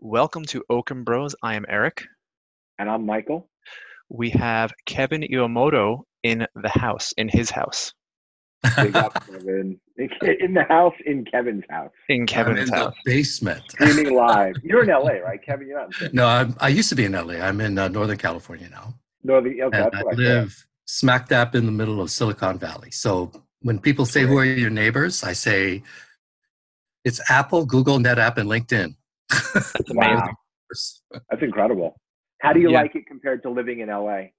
Welcome 0.00 0.44
to 0.46 0.62
Okun 0.68 1.04
Bros. 1.04 1.34
I 1.42 1.54
am 1.54 1.64
Eric. 1.68 2.04
And 2.78 2.90
I'm 2.90 3.06
Michael. 3.06 3.48
We 4.10 4.28
have 4.30 4.70
Kevin 4.84 5.22
Iwamoto 5.22 6.02
in 6.22 6.46
the 6.54 6.68
house, 6.68 7.12
in 7.16 7.28
his 7.28 7.50
house. 7.50 7.94
Kevin. 8.64 9.80
In 9.98 10.52
the 10.52 10.64
house, 10.68 10.92
in 11.06 11.24
Kevin's 11.24 11.64
house. 11.70 11.90
In 12.10 12.26
Kevin's 12.26 12.70
I'm 12.70 12.76
in 12.78 12.84
house. 12.84 12.94
the 13.04 13.10
basement. 13.10 13.62
Streaming 13.70 14.14
live. 14.16 14.56
You're 14.62 14.82
in 14.82 14.88
LA, 14.88 15.12
right, 15.24 15.42
Kevin? 15.42 15.66
You're 15.68 15.80
not 15.80 16.02
in 16.02 16.10
No, 16.12 16.26
I'm, 16.26 16.54
I 16.60 16.68
used 16.68 16.90
to 16.90 16.94
be 16.94 17.06
in 17.06 17.12
LA. 17.12 17.34
I'm 17.36 17.62
in 17.62 17.78
uh, 17.78 17.88
Northern 17.88 18.18
California 18.18 18.68
now, 18.68 18.92
Northern. 19.24 19.52
Okay, 19.52 19.62
and 19.62 19.72
that's 19.72 19.96
I 19.96 20.02
what 20.02 20.14
I 20.14 20.16
live 20.18 20.66
smack 20.84 21.28
dab 21.28 21.54
in 21.54 21.64
the 21.64 21.72
middle 21.72 22.02
of 22.02 22.10
Silicon 22.10 22.58
Valley. 22.58 22.90
So 22.90 23.32
when 23.62 23.78
people 23.78 24.04
say, 24.04 24.22
"Who 24.24 24.36
are 24.36 24.44
your 24.44 24.68
neighbors?" 24.68 25.24
I 25.24 25.32
say, 25.32 25.82
"It's 27.06 27.20
Apple, 27.30 27.64
Google, 27.64 27.98
NetApp, 27.98 28.36
and 28.36 28.50
LinkedIn." 28.50 28.94
That's 29.30 29.90
Wow. 29.90 30.04
amazing. 30.12 30.34
That's 31.30 31.42
incredible. 31.42 32.00
How 32.42 32.52
do 32.52 32.60
you 32.60 32.70
Yeah. 32.70 32.82
like 32.82 32.94
it 32.94 33.06
compared 33.06 33.42
to 33.44 33.50
living 33.50 33.80
in 33.80 33.88
LA? 33.88 34.30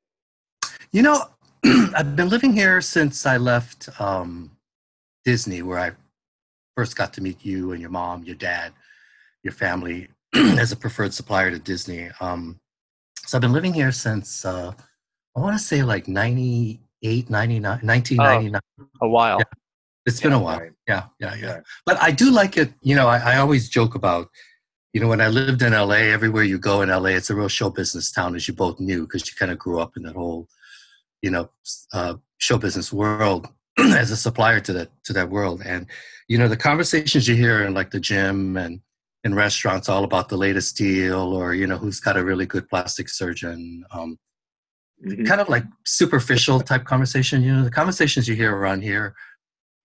You 0.92 1.02
know, 1.02 1.26
I've 1.96 2.16
been 2.16 2.30
living 2.30 2.54
here 2.54 2.82
since 2.82 3.26
I 3.26 3.38
left 3.38 3.90
um, 4.00 4.52
Disney, 5.26 5.62
where 5.62 5.80
I 5.80 5.92
first 6.76 6.96
got 6.96 7.14
to 7.14 7.22
meet 7.22 7.44
you 7.44 7.72
and 7.72 7.82
your 7.82 7.90
mom, 7.90 8.24
your 8.24 8.36
dad, 8.36 8.74
your 9.44 9.54
family 9.54 10.08
as 10.36 10.72
a 10.72 10.76
preferred 10.78 11.14
supplier 11.14 11.50
to 11.52 11.60
Disney. 11.60 12.10
Um, 12.20 12.60
so 13.26 13.38
I've 13.38 13.42
been 13.42 13.52
living 13.54 13.74
here 13.74 13.92
since, 13.92 14.46
uh, 14.46 14.72
I 15.36 15.40
want 15.40 15.58
to 15.58 15.64
say 15.64 15.84
like 15.84 16.08
98, 16.08 17.30
99, 17.30 17.80
1999. 17.84 18.62
A 19.02 19.08
while. 19.08 19.40
Yeah. 19.40 19.46
It's 20.06 20.22
been 20.22 20.32
a 20.34 20.40
while. 20.40 20.60
right. 20.60 20.72
Yeah, 20.88 21.04
yeah, 21.20 21.36
yeah. 21.36 21.54
Right. 21.56 21.64
But 21.86 22.02
I 22.02 22.12
do 22.12 22.32
like 22.32 22.56
it. 22.58 22.72
You 22.82 22.96
know, 22.96 23.08
I, 23.08 23.18
I 23.34 23.38
always 23.38 23.68
joke 23.68 23.96
about, 23.96 24.30
you 24.94 25.02
know, 25.02 25.08
when 25.08 25.22
I 25.22 25.28
lived 25.28 25.62
in 25.62 25.74
LA, 25.74 26.12
everywhere 26.14 26.44
you 26.44 26.58
go 26.58 26.82
in 26.82 26.90
LA, 26.90 27.10
it's 27.10 27.30
a 27.30 27.36
real 27.36 27.48
show 27.50 27.70
business 27.70 28.12
town, 28.12 28.36
as 28.36 28.48
you 28.48 28.54
both 28.54 28.80
knew, 28.80 29.04
because 29.04 29.28
you 29.28 29.34
kind 29.38 29.52
of 29.52 29.60
grew 29.60 29.80
up 29.80 29.98
in 29.98 30.04
that 30.04 30.16
whole, 30.16 30.48
you 31.22 31.30
know, 31.30 31.50
uh, 31.94 32.16
show 32.38 32.58
business 32.58 32.92
world 32.94 33.48
as 33.78 34.12
a 34.12 34.18
supplier 34.18 34.60
to 34.62 34.74
that 34.74 34.90
to 35.04 35.14
that 35.14 35.30
world. 35.30 35.62
And 35.66 35.88
you 36.28 36.38
know, 36.38 36.48
the 36.48 36.58
conversations 36.58 37.28
you 37.28 37.36
hear 37.36 37.64
in 37.64 37.74
like 37.74 37.92
the 37.92 38.00
gym 38.00 38.58
and 38.58 38.82
in 39.24 39.34
restaurants, 39.36 39.90
all 39.90 40.04
about 40.04 40.30
the 40.30 40.38
latest 40.38 40.78
deal, 40.78 41.20
or 41.34 41.54
you 41.54 41.68
know, 41.68 41.78
who's 41.78 42.00
got 42.00 42.18
a 42.18 42.24
really 42.24 42.46
good 42.46 42.68
plastic 42.70 43.10
surgeon. 43.10 43.84
Um, 43.92 44.18
Mhm. 45.06 45.28
kind 45.28 45.40
of 45.42 45.48
like 45.48 45.64
superficial 45.86 46.60
type 46.60 46.86
conversation. 46.86 47.44
You 47.44 47.54
know, 47.54 47.64
the 47.64 47.70
conversations 47.70 48.28
you 48.28 48.36
hear 48.36 48.56
around 48.56 48.82
here, 48.82 49.14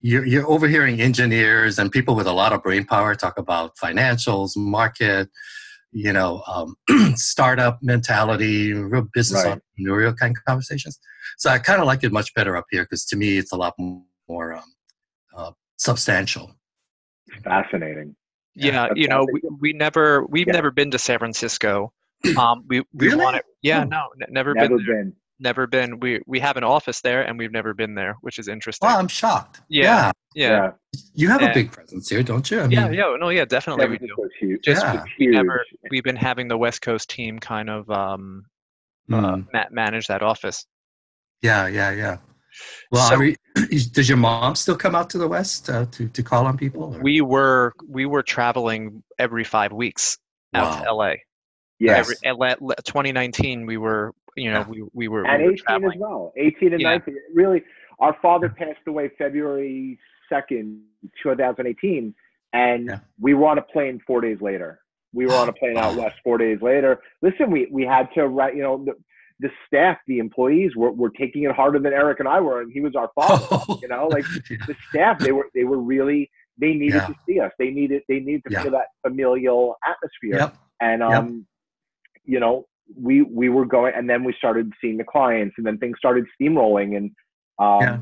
you're, 0.02 0.26
you're 0.26 0.46
overhearing 0.48 1.00
engineers 1.00 1.78
and 1.78 1.90
people 1.90 2.14
with 2.14 2.26
a 2.26 2.32
lot 2.32 2.52
of 2.52 2.62
brain 2.62 2.84
power 2.84 3.14
talk 3.14 3.38
about 3.38 3.76
financials, 3.76 4.56
market, 4.56 5.28
you 5.92 6.12
know, 6.12 6.42
um, 6.46 6.74
startup 7.16 7.78
mentality, 7.82 8.72
real 8.72 9.06
business 9.14 9.44
Right. 9.44 9.58
entrepreneurial 9.78 10.16
kind 10.16 10.36
of 10.36 10.44
conversations. 10.44 10.98
So 11.38 11.50
I 11.50 11.58
kind 11.58 11.80
of 11.80 11.86
like 11.86 12.02
it 12.02 12.12
much 12.12 12.34
better 12.34 12.56
up 12.56 12.66
here 12.70 12.82
because 12.82 13.04
to 13.06 13.16
me, 13.16 13.38
it's 13.38 13.52
a 13.52 13.56
lot 13.56 13.74
more 14.28 14.54
um, 14.54 14.64
uh, 15.36 15.52
substantial. 15.76 16.52
Fascinating. 17.44 18.16
Yeah, 18.54 18.88
That's 18.88 18.92
you 18.96 19.08
know, 19.08 19.26
we, 19.32 19.40
we 19.60 19.72
never, 19.72 20.26
we've 20.26 20.46
Yeah. 20.46 20.52
never 20.54 20.70
been 20.70 20.90
to 20.90 20.98
San 20.98 21.18
Francisco. 21.18 21.92
Um, 22.38 22.64
we 22.68 22.80
we 22.92 23.08
Really? 23.08 23.16
want 23.24 23.36
it. 23.36 23.44
Yeah, 23.62 23.82
Oh. 23.84 23.88
no, 23.88 24.08
n- 24.20 24.28
never, 24.32 24.54
Never 24.54 24.76
been. 24.78 24.86
There. 24.86 24.96
been. 25.04 25.12
Never 25.42 25.66
been. 25.66 25.98
We 25.98 26.20
we 26.26 26.38
have 26.38 26.56
an 26.56 26.62
office 26.62 27.00
there, 27.00 27.22
and 27.22 27.36
we've 27.36 27.50
never 27.50 27.74
been 27.74 27.94
there, 27.96 28.14
which 28.20 28.38
is 28.38 28.46
interesting. 28.46 28.86
Well, 28.86 28.96
I'm 28.98 29.08
shocked. 29.08 29.60
Yeah. 29.68 30.12
yeah, 30.36 30.70
You 31.14 31.28
have 31.28 31.42
Yeah. 31.42 31.50
a 31.50 31.54
big 31.54 31.72
presence 31.72 32.08
here, 32.08 32.22
don't 32.22 32.48
you? 32.48 32.60
I 32.60 32.66
yeah, 32.68 32.84
mean, 32.84 32.94
yeah. 32.94 33.16
No, 33.18 33.28
yeah, 33.30 33.44
definitely 33.44 33.88
we 33.88 33.98
San 33.98 34.06
do. 34.06 34.14
Francisco's 34.14 34.38
huge. 34.38 34.62
Just 34.64 34.82
Yeah. 34.84 34.92
It's 34.94 35.04
we 35.18 35.24
huge. 35.26 35.34
never, 35.34 35.64
we've 35.90 36.04
been 36.04 36.14
having 36.16 36.46
the 36.46 36.56
West 36.56 36.80
Coast 36.80 37.10
team 37.10 37.40
kind 37.40 37.68
of 37.68 37.90
um, 37.90 38.44
uh, 39.12 39.16
mm, 39.16 39.46
ma- 39.52 39.64
manage 39.72 40.06
that 40.06 40.22
office. 40.22 40.64
yeah, 41.42 41.66
yeah, 41.66 41.90
yeah. 41.90 42.18
Well, 42.92 43.08
So- 43.08 43.16
I 43.16 43.18
mean, 43.18 43.36
does 43.92 44.08
your 44.08 44.18
mom 44.18 44.54
still 44.54 44.76
come 44.76 44.94
out 44.94 45.10
to 45.10 45.18
the 45.18 45.26
West 45.26 45.68
uh, 45.68 45.86
to, 45.86 46.08
to 46.08 46.22
call 46.22 46.46
on 46.46 46.56
people? 46.56 46.94
or- 46.94 47.02
We 47.02 47.20
were 47.20 47.72
we 47.88 48.06
were 48.06 48.22
traveling 48.22 49.02
every 49.18 49.42
five 49.42 49.72
weeks 49.72 50.18
out 50.54 50.84
to 50.84 50.92
LA. 50.92 51.14
Yes. 51.80 52.12
Every, 52.24 52.54
2019, 52.84 53.66
we 53.66 53.76
were 53.76 54.12
you 54.36 54.50
know 54.52 54.64
we 54.68 54.82
we 54.92 55.08
were, 55.08 55.26
and 55.26 55.42
we 55.42 55.48
were 55.48 55.54
18 55.54 55.84
as 55.84 55.92
well. 55.98 56.32
18 56.36 56.72
and 56.72 56.80
Yeah. 56.82 56.88
19. 56.90 57.16
Really, 57.34 57.62
our 57.98 58.16
father 58.22 58.48
passed 58.48 58.80
away 58.86 59.10
February 59.18 59.98
2nd, 60.30 60.80
2018, 61.22 62.14
and 62.52 62.86
Yeah. 62.86 62.98
we 63.20 63.34
were 63.34 63.46
on 63.46 63.58
a 63.58 63.62
plane 63.62 64.00
four 64.06 64.20
days 64.20 64.40
later. 64.40 64.80
We 65.12 65.26
were 65.26 65.34
on 65.34 65.48
a 65.48 65.52
plane 65.60 65.76
out 65.76 65.96
west 65.96 66.16
four 66.24 66.38
days 66.38 66.60
later. 66.62 67.00
Listen, 67.20 67.50
we, 67.50 67.68
we 67.70 67.84
had 67.84 68.08
to 68.14 68.26
write, 68.28 68.56
you 68.56 68.62
know, 68.62 68.82
the, 68.84 68.94
the 69.40 69.50
staff, 69.66 69.98
the 70.06 70.18
employees 70.18 70.74
were, 70.76 70.92
were 70.92 71.10
taking 71.10 71.42
it 71.44 71.52
harder 71.52 71.78
than 71.78 71.92
Eric 71.92 72.20
and 72.20 72.28
I 72.28 72.40
were, 72.40 72.62
and 72.62 72.72
he 72.72 72.80
was 72.80 72.94
our 72.96 73.10
father. 73.14 73.46
you 73.82 73.88
know, 73.88 74.08
like 74.08 74.24
Yeah. 74.50 74.56
the 74.66 74.76
staff, 74.88 75.18
they 75.18 75.32
were 75.32 75.48
they 75.54 75.64
were 75.64 75.78
really 75.78 76.30
they 76.58 76.74
needed 76.74 76.94
Yeah. 77.02 77.06
to 77.08 77.14
see 77.26 77.40
us. 77.40 77.50
They 77.58 77.70
needed 77.70 78.02
they 78.08 78.20
needed 78.20 78.44
to 78.46 78.52
Yeah. 78.52 78.62
feel 78.62 78.72
that 78.72 78.86
familial 79.06 79.76
atmosphere 79.86 80.38
Yep. 80.38 80.56
and 80.80 81.00
Yep. 81.00 81.10
um 81.12 81.46
you 82.24 82.38
know 82.40 82.66
we 82.96 83.22
we 83.22 83.48
were 83.48 83.64
going 83.64 83.92
and 83.96 84.08
then 84.08 84.24
we 84.24 84.34
started 84.36 84.72
seeing 84.80 84.96
the 84.96 85.04
clients 85.04 85.54
and 85.56 85.66
then 85.66 85.78
things 85.78 85.96
started 85.98 86.24
steamrolling 86.40 86.96
and 86.96 87.10
um 87.58 87.80
Yeah. 87.80 87.98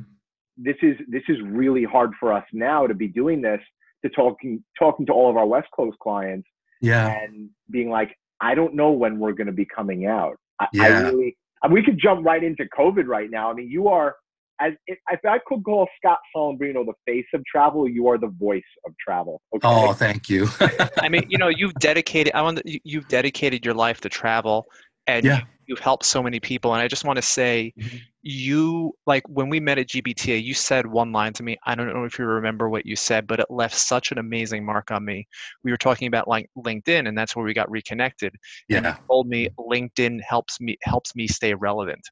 this 0.57 0.77
is 0.83 0.97
this 1.09 1.23
is 1.29 1.39
really 1.43 1.85
hard 1.85 2.11
for 2.19 2.33
us 2.33 2.45
now 2.53 2.87
to 2.87 2.95
be 2.95 3.09
doing 3.09 3.41
this 3.41 3.61
to 4.05 4.11
talking 4.11 4.63
talking 4.79 5.07
to 5.07 5.13
all 5.13 5.31
of 5.31 5.37
our 5.37 5.47
west 5.47 5.69
coast 5.75 5.99
clients 6.03 6.49
Yeah. 6.81 7.07
and 7.09 7.51
being 7.71 7.91
like 7.91 8.17
i 8.41 8.55
don't 8.55 8.75
know 8.75 8.91
when 8.91 9.19
we're 9.19 9.33
going 9.33 9.47
to 9.47 9.53
be 9.53 9.67
coming 9.67 10.07
out 10.07 10.37
i, 10.61 10.65
I 10.65 10.89
Yeah. 10.89 11.01
really 11.03 11.37
and 11.63 11.73
we 11.73 11.83
could 11.83 11.99
jump 11.99 12.25
right 12.25 12.43
into 12.43 12.65
covid 12.77 13.07
right 13.07 13.31
now 13.31 13.51
i 13.51 13.55
mean 13.55 13.69
you 13.71 13.89
are 13.89 14.17
as 14.61 14.73
if 14.87 14.99
if 15.11 15.21
I 15.25 15.39
could 15.47 15.65
call 15.65 15.89
Scott 15.97 16.19
Solombrino 16.35 16.85
the 16.85 16.93
face 17.07 17.27
of 17.35 17.43
travel, 17.45 17.89
you 17.89 18.09
are 18.09 18.19
the 18.19 18.29
voice 18.39 18.63
of 18.87 18.93
travel. 19.05 19.41
Okay. 19.57 19.67
Oh, 19.67 19.93
thank 19.93 20.29
you. 20.29 20.47
I 21.01 21.09
mean, 21.09 21.25
you 21.29 21.39
know, 21.39 21.49
you've 21.49 21.75
dedicated. 21.75 22.33
I 22.35 22.43
want 22.43 22.61
you- 22.65 22.81
you've 22.85 23.09
dedicated 23.09 23.65
your 23.65 23.75
life 23.75 24.01
to 24.03 24.09
travel, 24.09 24.67
and 25.07 25.25
Yeah. 25.25 25.39
you, 25.39 25.45
you've 25.69 25.79
helped 25.79 26.05
so 26.05 26.23
many 26.23 26.41
people. 26.41 26.75
And 26.75 26.83
I 26.83 26.89
just 26.89 27.05
want 27.05 27.17
to 27.17 27.23
say, 27.23 27.73
Mhm. 27.79 28.01
you 28.23 28.93
like 29.07 29.23
when 29.29 29.49
we 29.49 29.61
met 29.61 29.79
at 29.79 29.89
GBTA, 29.89 30.43
you 30.43 30.53
said 30.53 30.87
one 30.87 31.11
line 31.11 31.33
to 31.35 31.43
me. 31.43 31.57
I 31.67 31.75
don't 31.75 31.93
know 31.95 32.05
if 32.05 32.19
you 32.19 32.27
remember 32.27 32.69
what 32.69 32.85
you 32.85 32.97
said, 32.97 33.27
but 33.27 33.41
it 33.41 33.47
left 33.51 33.75
such 33.75 34.13
an 34.13 34.19
amazing 34.19 34.65
mark 34.65 34.91
on 34.91 35.05
me. 35.05 35.27
We 35.65 35.71
were 35.71 35.79
talking 35.79 36.07
about 36.09 36.29
like 36.29 36.51
LinkedIn, 36.59 37.09
and 37.09 37.17
that's 37.17 37.35
where 37.35 37.45
we 37.45 37.55
got 37.55 37.71
reconnected. 37.71 38.35
Yeah. 38.69 38.77
And 38.79 38.85
yeah. 38.87 38.97
you 38.97 39.03
told 39.07 39.29
me 39.29 39.49
LinkedIn 39.59 40.21
helps 40.23 40.61
me 40.61 40.77
helps 40.83 41.17
me 41.17 41.27
stay 41.27 41.55
relevant. 41.55 42.03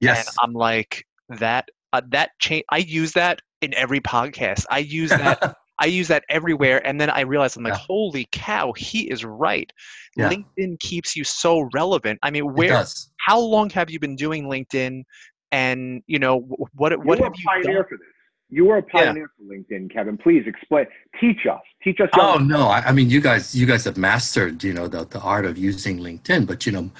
Yes. 0.00 0.26
And 0.26 0.36
I'm 0.42 0.52
like 0.52 1.04
that. 1.28 1.68
Uh, 1.92 2.00
that 2.10 2.30
change. 2.40 2.64
I 2.70 2.78
use 2.78 3.12
that 3.12 3.40
in 3.62 3.72
every 3.74 4.00
podcast. 4.00 4.64
I 4.70 4.78
use 4.78 5.10
that. 5.10 5.56
I 5.78 5.86
use 5.86 6.08
that 6.08 6.24
everywhere, 6.30 6.84
and 6.86 6.98
then 6.98 7.10
I 7.10 7.20
realize 7.20 7.54
I'm 7.54 7.62
like, 7.62 7.74
Yeah. 7.74 7.80
holy 7.86 8.26
cow, 8.32 8.72
he 8.72 9.10
is 9.10 9.26
right. 9.26 9.70
Yeah. 10.16 10.30
LinkedIn 10.30 10.80
keeps 10.80 11.14
you 11.14 11.22
so 11.22 11.68
relevant. 11.74 12.18
I 12.22 12.30
mean, 12.30 12.54
where? 12.54 12.82
How 13.18 13.38
long 13.38 13.68
have 13.70 13.90
you 13.90 14.00
been 14.00 14.16
doing 14.16 14.44
LinkedIn? 14.44 15.02
And 15.52 16.02
you 16.06 16.18
know 16.18 16.38
what 16.40 16.70
what? 16.74 17.04
What 17.04 17.18
you 17.18 17.24
have 17.24 17.32
were 17.32 17.34
a 17.34 17.38
you 17.38 17.44
pioneer 17.46 17.74
done? 17.82 17.88
for 17.90 17.96
this. 17.98 18.06
You 18.48 18.64
were 18.64 18.78
a 18.78 18.82
Yeah. 18.94 19.04
pioneer 19.04 19.30
for 19.36 19.54
LinkedIn, 19.54 19.92
Kevin. 19.92 20.16
Please 20.16 20.44
explain. 20.46 20.86
Teach 21.20 21.46
us. 21.50 21.60
Teach 21.84 22.00
us. 22.00 22.08
Oh 22.14 22.38
no! 22.38 22.68
I, 22.68 22.80
I 22.86 22.92
mean, 22.92 23.10
you 23.10 23.20
guys, 23.20 23.54
you 23.54 23.66
guys 23.66 23.84
have 23.84 23.98
mastered, 23.98 24.64
you 24.64 24.72
know, 24.72 24.88
the, 24.88 25.04
the 25.04 25.20
art 25.20 25.44
of 25.44 25.58
using 25.58 25.98
LinkedIn. 25.98 26.46
But 26.46 26.64
you 26.64 26.72
know, 26.72 26.90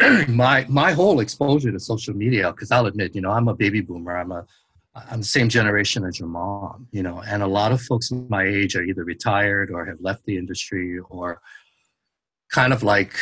my 0.28 0.64
my 0.68 0.92
whole 0.92 1.20
exposure 1.20 1.72
to 1.72 1.80
social 1.80 2.14
media, 2.14 2.52
because 2.52 2.70
I'll 2.70 2.86
admit, 2.86 3.14
you 3.14 3.20
know, 3.20 3.30
I'm 3.30 3.48
a 3.48 3.54
baby 3.54 3.80
boomer. 3.80 4.16
I'm 4.16 4.32
a 4.32 4.46
I'm 5.10 5.20
the 5.20 5.26
same 5.26 5.48
generation 5.48 6.04
as 6.04 6.18
your 6.18 6.28
mom, 6.28 6.88
you 6.92 7.02
know, 7.02 7.22
and 7.26 7.42
a 7.42 7.46
lot 7.46 7.72
of 7.72 7.80
folks 7.80 8.10
my 8.10 8.44
age 8.44 8.74
are 8.76 8.82
either 8.82 9.04
retired 9.04 9.70
or 9.70 9.84
have 9.84 10.00
left 10.00 10.24
the 10.24 10.36
industry 10.36 10.98
or 11.10 11.40
kind 12.50 12.72
of 12.72 12.82
like 12.82 13.14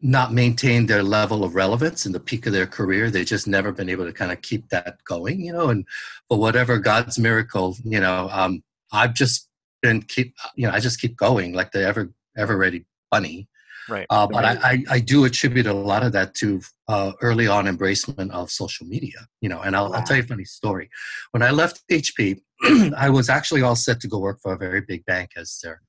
not 0.00 0.32
maintained 0.32 0.88
their 0.88 1.02
level 1.02 1.42
of 1.42 1.54
relevance 1.54 2.06
in 2.06 2.12
the 2.12 2.20
peak 2.20 2.46
of 2.46 2.52
their 2.52 2.66
career. 2.66 3.10
They've 3.10 3.26
just 3.26 3.48
never 3.48 3.72
been 3.72 3.88
able 3.88 4.04
to 4.06 4.12
kind 4.12 4.30
of 4.30 4.40
keep 4.42 4.68
that 4.68 5.02
going, 5.04 5.40
you 5.40 5.52
know, 5.52 5.68
and 5.68 5.86
for 6.28 6.38
whatever 6.38 6.78
God's 6.78 7.18
miracle, 7.18 7.76
you 7.84 8.00
know, 8.00 8.28
um, 8.32 8.62
I've 8.92 9.14
just 9.14 9.48
been 9.82 10.02
keep, 10.02 10.34
you 10.54 10.66
know, 10.66 10.72
I 10.72 10.80
just 10.80 11.00
keep 11.00 11.16
going 11.16 11.52
like 11.52 11.72
the 11.72 11.84
ever, 11.84 12.10
ever 12.36 12.56
ready 12.56 12.84
bunny. 13.10 13.48
Right. 13.88 14.06
Uh, 14.10 14.26
but 14.26 14.44
I, 14.44 14.58
I, 14.62 14.84
I 14.90 15.00
do 15.00 15.24
attribute 15.24 15.66
a 15.66 15.72
lot 15.72 16.02
of 16.02 16.12
that 16.12 16.34
to 16.36 16.60
uh, 16.88 17.12
early 17.20 17.48
on 17.48 17.64
embracement 17.64 18.30
of 18.30 18.50
social 18.50 18.86
media, 18.86 19.26
you 19.40 19.48
know, 19.48 19.60
and 19.60 19.74
I'll, 19.74 19.92
I'll 19.94 20.02
tell 20.02 20.16
you 20.16 20.22
a 20.22 20.26
funny 20.26 20.44
story. 20.44 20.90
When 21.30 21.42
I 21.42 21.50
left 21.50 21.82
HP, 21.90 22.40
I 22.96 23.08
was 23.10 23.28
actually 23.28 23.62
all 23.62 23.76
set 23.76 24.00
to 24.00 24.08
go 24.08 24.18
work 24.18 24.40
for 24.42 24.52
a 24.52 24.58
very 24.58 24.80
big 24.80 25.04
bank 25.04 25.30
as 25.36 25.60
their 25.62 25.80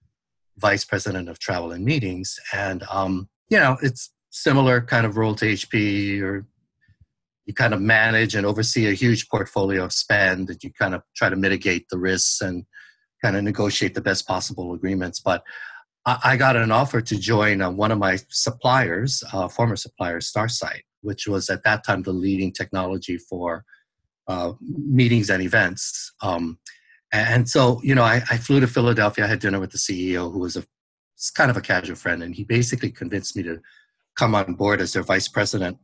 vice 0.57 0.85
president 0.85 1.29
of 1.29 1.39
travel 1.39 1.71
and 1.71 1.83
meetings. 1.83 2.37
And, 2.53 2.83
um, 2.91 3.29
you 3.49 3.57
know, 3.57 3.77
it's 3.81 4.11
similar 4.29 4.81
kind 4.81 5.05
of 5.05 5.17
role 5.17 5.35
to 5.35 5.45
HP 5.45 6.21
or 6.21 6.45
you 7.45 7.53
kind 7.53 7.73
of 7.73 7.81
manage 7.81 8.35
and 8.35 8.45
oversee 8.45 8.87
a 8.87 8.93
huge 8.93 9.27
portfolio 9.27 9.83
of 9.83 9.91
spend 9.91 10.47
that 10.47 10.63
you 10.63 10.71
kind 10.71 10.93
of 10.93 11.01
try 11.15 11.29
to 11.29 11.35
mitigate 11.35 11.89
the 11.89 11.97
risks 11.97 12.41
and 12.41 12.65
kind 13.23 13.35
of 13.35 13.43
negotiate 13.43 13.95
the 13.95 14.01
best 14.01 14.27
possible 14.27 14.73
agreements. 14.73 15.19
But 15.19 15.43
I, 16.23 16.37
got 16.37 16.55
an 16.55 16.71
offer 16.71 17.01
to 17.01 17.17
join 17.17 17.61
uh, 17.61 17.69
one 17.71 17.91
of 17.91 17.97
my 17.97 18.17
suppliers, 18.29 19.23
uh, 19.33 19.47
former 19.47 19.75
suppliers, 19.75 20.31
StarCite, 20.31 20.83
which 21.01 21.27
was 21.27 21.49
at 21.49 21.63
that 21.63 21.83
time 21.83 22.03
the 22.03 22.13
leading 22.13 22.51
technology 22.51 23.17
for 23.17 23.65
uh, 24.27 24.53
meetings 24.61 25.29
and 25.29 25.41
events. 25.43 26.13
Um, 26.21 26.59
and 27.11 27.49
so, 27.49 27.81
you 27.83 27.95
know, 27.95 28.03
I, 28.03 28.21
I, 28.29 28.37
flew 28.37 28.59
to 28.59 28.67
Philadelphia. 28.67 29.25
I 29.25 29.27
had 29.27 29.39
dinner 29.39 29.59
with 29.59 29.71
the 29.71 29.77
CEO, 29.79 30.31
who 30.31 30.39
was 30.39 30.55
a 30.55 30.63
kind 31.33 31.49
of 31.49 31.57
a 31.57 31.61
casual 31.61 31.95
friend, 31.95 32.21
and 32.21 32.35
he 32.35 32.43
basically 32.43 32.91
convinced 32.91 33.35
me 33.35 33.43
to 33.43 33.59
come 34.15 34.35
on 34.35 34.53
board 34.53 34.81
as 34.81 34.93
their 34.93 35.03
vice 35.03 35.27
president 35.27 35.77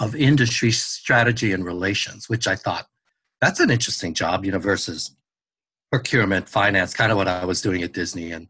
of 0.00 0.14
industry 0.14 0.70
strategy 0.70 1.52
and 1.52 1.64
relations, 1.64 2.28
which 2.28 2.46
I 2.46 2.56
thought 2.56 2.86
that's 3.40 3.60
an 3.60 3.70
interesting 3.70 4.14
job, 4.14 4.44
you 4.44 4.52
know, 4.52 4.58
versus 4.58 5.16
procurement, 5.90 6.48
finance, 6.48 6.92
kind 6.92 7.10
of 7.10 7.16
what 7.16 7.28
I 7.28 7.44
was 7.44 7.62
doing 7.62 7.82
at 7.82 7.92
Disney 7.92 8.32
and 8.32 8.48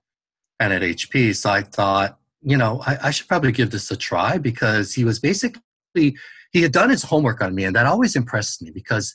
and 0.61 0.73
at 0.73 0.83
HP. 0.83 1.35
So 1.35 1.51
I 1.51 1.63
thought, 1.63 2.19
you 2.43 2.57
know, 2.57 2.83
I, 2.87 2.99
I 3.05 3.11
should 3.11 3.29
probably 3.29 3.53
give 3.53 3.71
this 3.71 3.91
a 3.91 3.97
try 3.97 4.39
because 4.39 4.95
he 4.95 5.05
was 5.05 5.19
basically 5.19 6.17
he 6.53 6.63
had 6.63 6.73
done 6.73 6.91
his 6.91 7.03
homework 7.03 7.43
on 7.43 7.55
me, 7.55 7.65
and 7.65 7.77
that 7.77 7.87
always 7.87 8.17
impressed 8.17 8.63
me 8.63 8.71
because 8.71 9.15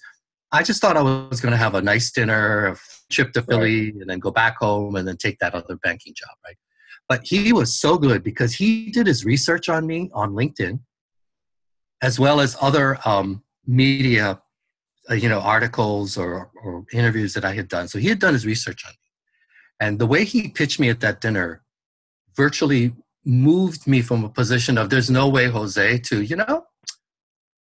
I 0.52 0.62
just 0.62 0.82
thought 0.82 0.98
I 0.98 1.02
was 1.02 1.42
going 1.42 1.52
to 1.52 1.58
have 1.58 1.74
a 1.74 1.82
nice 1.82 2.12
dinner, 2.12 2.68
a 2.68 2.78
trip 3.12 3.34
to 3.34 3.42
Philly, 3.42 3.86
right. 3.86 4.02
and 4.02 4.10
then 4.10 4.20
go 4.20 4.30
back 4.30 4.58
home 4.58 4.96
and 4.96 5.08
then 5.08 5.18
take 5.18 5.40
that 5.40 5.56
other 5.56 5.78
banking 5.78 6.14
job, 6.14 6.36
right? 6.46 6.58
But 7.10 7.22
he 7.26 7.52
was 7.52 7.74
so 7.74 7.98
good 7.98 8.24
because 8.24 8.54
he 8.54 8.92
did 8.92 9.08
his 9.08 9.26
research 9.26 9.68
on 9.68 9.88
me 9.88 10.12
on 10.14 10.34
LinkedIn, 10.34 10.80
as 12.02 12.20
well 12.20 12.40
as 12.40 12.56
other 12.62 13.00
um, 13.04 13.44
media, 13.66 14.42
uh, 15.10 15.16
you 15.16 15.28
know, 15.28 15.40
articles 15.40 16.18
or, 16.18 16.52
or 16.64 16.86
interviews 16.94 17.34
that 17.34 17.44
I 17.44 17.54
had 17.54 17.68
done. 17.68 17.88
So 17.88 17.98
he 17.98 18.10
had 18.10 18.20
done 18.20 18.34
his 18.34 18.46
research 18.46 18.86
on 18.86 18.92
me. 18.92 19.03
And 19.84 20.00
the 20.00 20.08
way 20.08 20.24
he 20.24 20.48
pitched 20.48 20.80
me 20.80 20.88
at 20.88 21.02
that 21.02 21.20
dinner 21.20 21.62
virtually 22.38 22.94
moved 23.26 23.86
me 23.86 24.02
from 24.02 24.24
a 24.24 24.30
position 24.30 24.78
of 24.78 24.90
there's 24.90 25.10
no 25.10 25.28
way, 25.28 25.48
Jose, 25.48 25.98
to, 25.98 26.22
you 26.22 26.38
know, 26.38 26.64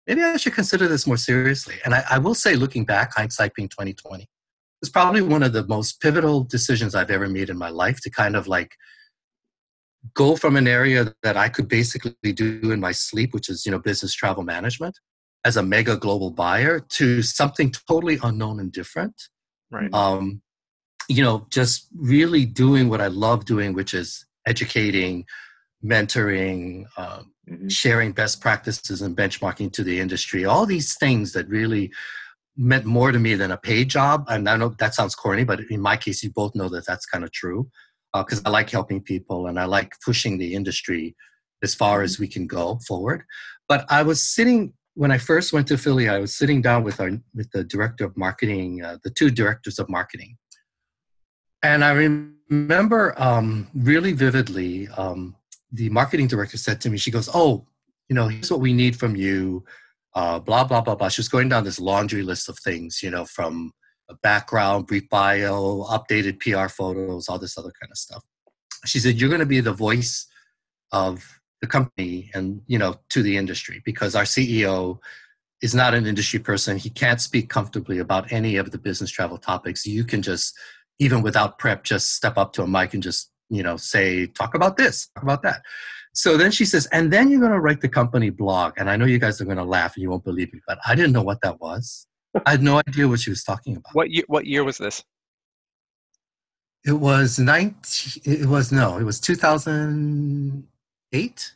maybe 0.07 0.23
I 0.23 0.37
should 0.37 0.53
consider 0.53 0.87
this 0.87 1.05
more 1.05 1.17
seriously. 1.17 1.75
And 1.83 1.93
I, 1.93 2.03
I 2.11 2.17
will 2.19 2.33
say, 2.33 2.55
looking 2.55 2.85
back, 2.85 3.13
hindsight 3.13 3.55
being 3.55 3.67
2020, 3.67 4.25
it's 4.81 4.89
probably 4.89 5.21
one 5.21 5.43
of 5.43 5.51
the 5.51 5.67
most 5.67 5.99
pivotal 5.99 6.45
decisions 6.45 6.95
I've 6.95 7.11
ever 7.11 7.27
made 7.27 7.49
in 7.49 7.57
my 7.57 7.69
life 7.69 7.99
to 8.03 8.09
kind 8.09 8.37
of 8.37 8.47
like 8.47 8.71
go 10.13 10.37
from 10.37 10.55
an 10.55 10.67
area 10.67 11.13
that 11.23 11.35
I 11.35 11.49
could 11.49 11.67
basically 11.67 12.31
do 12.31 12.71
in 12.71 12.79
my 12.79 12.93
sleep, 12.93 13.33
which 13.33 13.49
is, 13.49 13.65
you 13.65 13.71
know, 13.73 13.79
business 13.79 14.13
travel 14.13 14.43
management 14.43 14.97
as 15.43 15.57
a 15.57 15.63
mega 15.63 15.97
global 15.97 16.31
buyer 16.31 16.79
to 16.79 17.21
something 17.21 17.69
totally 17.89 18.17
unknown 18.23 18.61
and 18.61 18.71
different. 18.71 19.23
Right. 19.69 19.93
Um, 19.93 20.42
you 21.09 21.23
know, 21.23 21.47
just 21.49 21.87
really 21.95 22.45
doing 22.45 22.89
what 22.89 23.01
I 23.01 23.07
love 23.07 23.45
doing, 23.45 23.73
which 23.73 23.93
is 23.93 24.25
educating, 24.45 25.25
mentoring, 25.83 26.85
um, 26.97 27.31
mm-hmm. 27.49 27.67
sharing 27.67 28.11
best 28.11 28.41
practices 28.41 29.01
and 29.01 29.15
benchmarking 29.15 29.73
to 29.73 29.83
the 29.83 29.99
industry, 29.99 30.45
all 30.45 30.65
these 30.65 30.95
things 30.95 31.33
that 31.33 31.47
really 31.47 31.91
meant 32.55 32.85
more 32.85 33.11
to 33.11 33.19
me 33.19 33.35
than 33.35 33.51
a 33.51 33.57
paid 33.57 33.89
job. 33.89 34.25
And 34.29 34.47
I 34.47 34.55
know 34.57 34.69
that 34.79 34.93
sounds 34.93 35.15
corny, 35.15 35.43
but 35.43 35.59
in 35.69 35.81
my 35.81 35.97
case, 35.97 36.23
you 36.23 36.31
both 36.31 36.55
know 36.55 36.69
that 36.69 36.85
that's 36.85 37.05
kind 37.05 37.23
of 37.23 37.31
true 37.31 37.69
because 38.13 38.39
uh, 38.39 38.43
I 38.45 38.49
like 38.49 38.69
helping 38.69 39.01
people 39.01 39.47
and 39.47 39.59
I 39.59 39.65
like 39.65 39.93
pushing 40.05 40.37
the 40.37 40.53
industry 40.53 41.15
as 41.63 41.73
far 41.73 42.01
as 42.01 42.19
we 42.19 42.27
can 42.27 42.45
go 42.45 42.79
forward. 42.87 43.23
But 43.67 43.85
I 43.89 44.03
was 44.03 44.21
sitting 44.23 44.73
when 44.95 45.11
I 45.11 45.17
first 45.17 45.53
went 45.53 45.67
to 45.69 45.77
Philly. 45.77 46.07
I 46.09 46.19
was 46.19 46.35
sitting 46.35 46.61
down 46.61 46.83
with 46.83 46.99
our 46.99 47.11
with 47.33 47.49
the 47.51 47.63
director 47.63 48.05
of 48.05 48.15
marketing, 48.15 48.83
uh, 48.83 48.97
the 49.03 49.09
two 49.09 49.31
directors 49.31 49.79
of 49.79 49.89
marketing, 49.89 50.37
and 51.63 51.83
I 51.83 51.91
remember 51.91 53.19
um, 53.19 53.67
really 53.73 54.11
vividly. 54.11 54.87
Um, 54.89 55.35
the 55.71 55.89
marketing 55.89 56.27
director 56.27 56.57
said 56.57 56.81
to 56.81 56.89
me, 56.89 56.97
she 56.97 57.09
goes, 57.09 57.29
"Oh, 57.33 57.65
you 58.09 58.15
know, 58.15 58.27
here's 58.27 58.51
what 58.51 58.59
we 58.59 58.73
need 58.73 58.95
from 58.95 59.15
you." 59.15 59.63
Uh, 60.13 60.37
blah 60.39 60.63
blah 60.63 60.81
blah 60.81 60.95
blah. 60.95 61.09
She 61.09 61.21
was 61.21 61.29
going 61.29 61.49
down 61.49 61.63
this 61.63 61.79
laundry 61.79 62.21
list 62.21 62.49
of 62.49 62.59
things, 62.59 63.01
you 63.01 63.09
know, 63.09 63.25
from 63.25 63.71
a 64.09 64.15
background, 64.15 64.85
brief 64.85 65.09
bio, 65.09 65.85
updated 65.89 66.39
PR 66.39 66.67
photos, 66.67 67.29
all 67.29 67.39
this 67.39 67.57
other 67.57 67.71
kind 67.81 67.91
of 67.91 67.97
stuff. 67.97 68.23
She 68.85 68.99
said, 68.99 69.19
"You're 69.19 69.29
going 69.29 69.39
to 69.39 69.45
be 69.45 69.61
the 69.61 69.73
voice 69.73 70.27
of 70.91 71.39
the 71.61 71.67
company 71.67 72.29
and 72.33 72.61
you 72.67 72.77
know 72.77 72.95
to 73.09 73.23
the 73.23 73.37
industry 73.37 73.81
because 73.85 74.15
our 74.15 74.25
CEO 74.25 74.99
is 75.61 75.73
not 75.73 75.93
an 75.93 76.05
industry 76.05 76.39
person. 76.39 76.77
He 76.77 76.89
can't 76.89 77.21
speak 77.21 77.49
comfortably 77.49 77.99
about 77.99 78.33
any 78.33 78.57
of 78.57 78.71
the 78.71 78.77
business 78.77 79.09
travel 79.09 79.37
topics. 79.37 79.85
You 79.85 80.03
can 80.03 80.21
just 80.21 80.53
even 81.03 81.21
without 81.21 81.59
prep, 81.59 81.83
just 81.83 82.15
step 82.15 82.37
up 82.37 82.53
to 82.53 82.63
a 82.63 82.67
mic 82.67 82.93
and 82.93 83.03
just 83.03 83.33
you 83.53 83.63
know, 83.63 83.77
say, 83.77 84.27
talk 84.27 84.55
about 84.55 84.75
this, 84.77 85.09
talk 85.15 85.23
about 85.23 85.43
that. 85.43 85.61
So 86.13 86.37
then 86.37 86.51
she 86.51 86.65
says, 86.65 86.87
and 86.87 87.13
then 87.13 87.29
you're 87.29 87.39
going 87.39 87.51
to 87.51 87.59
write 87.59 87.81
the 87.81 87.89
company 87.89 88.31
blog. 88.31 88.73
And 88.77 88.89
I 88.89 88.95
know 88.95 89.05
you 89.05 89.19
guys 89.19 89.39
are 89.41 89.45
going 89.45 89.57
to 89.57 89.63
laugh 89.63 89.95
and 89.95 90.01
you 90.01 90.09
won't 90.09 90.23
believe 90.23 90.51
me, 90.53 90.61
but 90.67 90.79
I 90.87 90.95
didn't 90.95 91.11
know 91.11 91.21
what 91.21 91.39
that 91.41 91.59
was. 91.59 92.07
I 92.45 92.51
had 92.51 92.61
no 92.63 92.81
idea 92.87 93.07
what 93.07 93.19
she 93.19 93.29
was 93.29 93.43
talking 93.43 93.75
about. 93.77 93.93
What 93.93 94.09
year, 94.09 94.23
what 94.27 94.47
year 94.47 94.63
was 94.63 94.79
this? 94.79 95.03
It 96.85 96.93
was 96.93 97.37
19, 97.39 98.23
it 98.25 98.47
was, 98.47 98.71
no, 98.71 98.97
it 98.97 99.03
was 99.03 99.19
2008. 99.19 101.51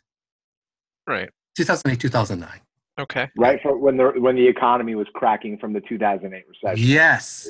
Right. 1.08 1.30
2008, 1.56 2.00
2009. 2.00 2.62
Okay. 3.00 3.30
Right 3.38 3.62
for 3.62 3.78
when 3.78 3.96
the 3.98 4.12
when 4.18 4.36
the 4.36 4.48
economy 4.48 4.96
was 4.96 5.06
cracking 5.14 5.60
from 5.60 5.72
the 5.72 5.82
2008 5.82 6.46
recession. 6.48 6.84
Yes. 6.84 7.48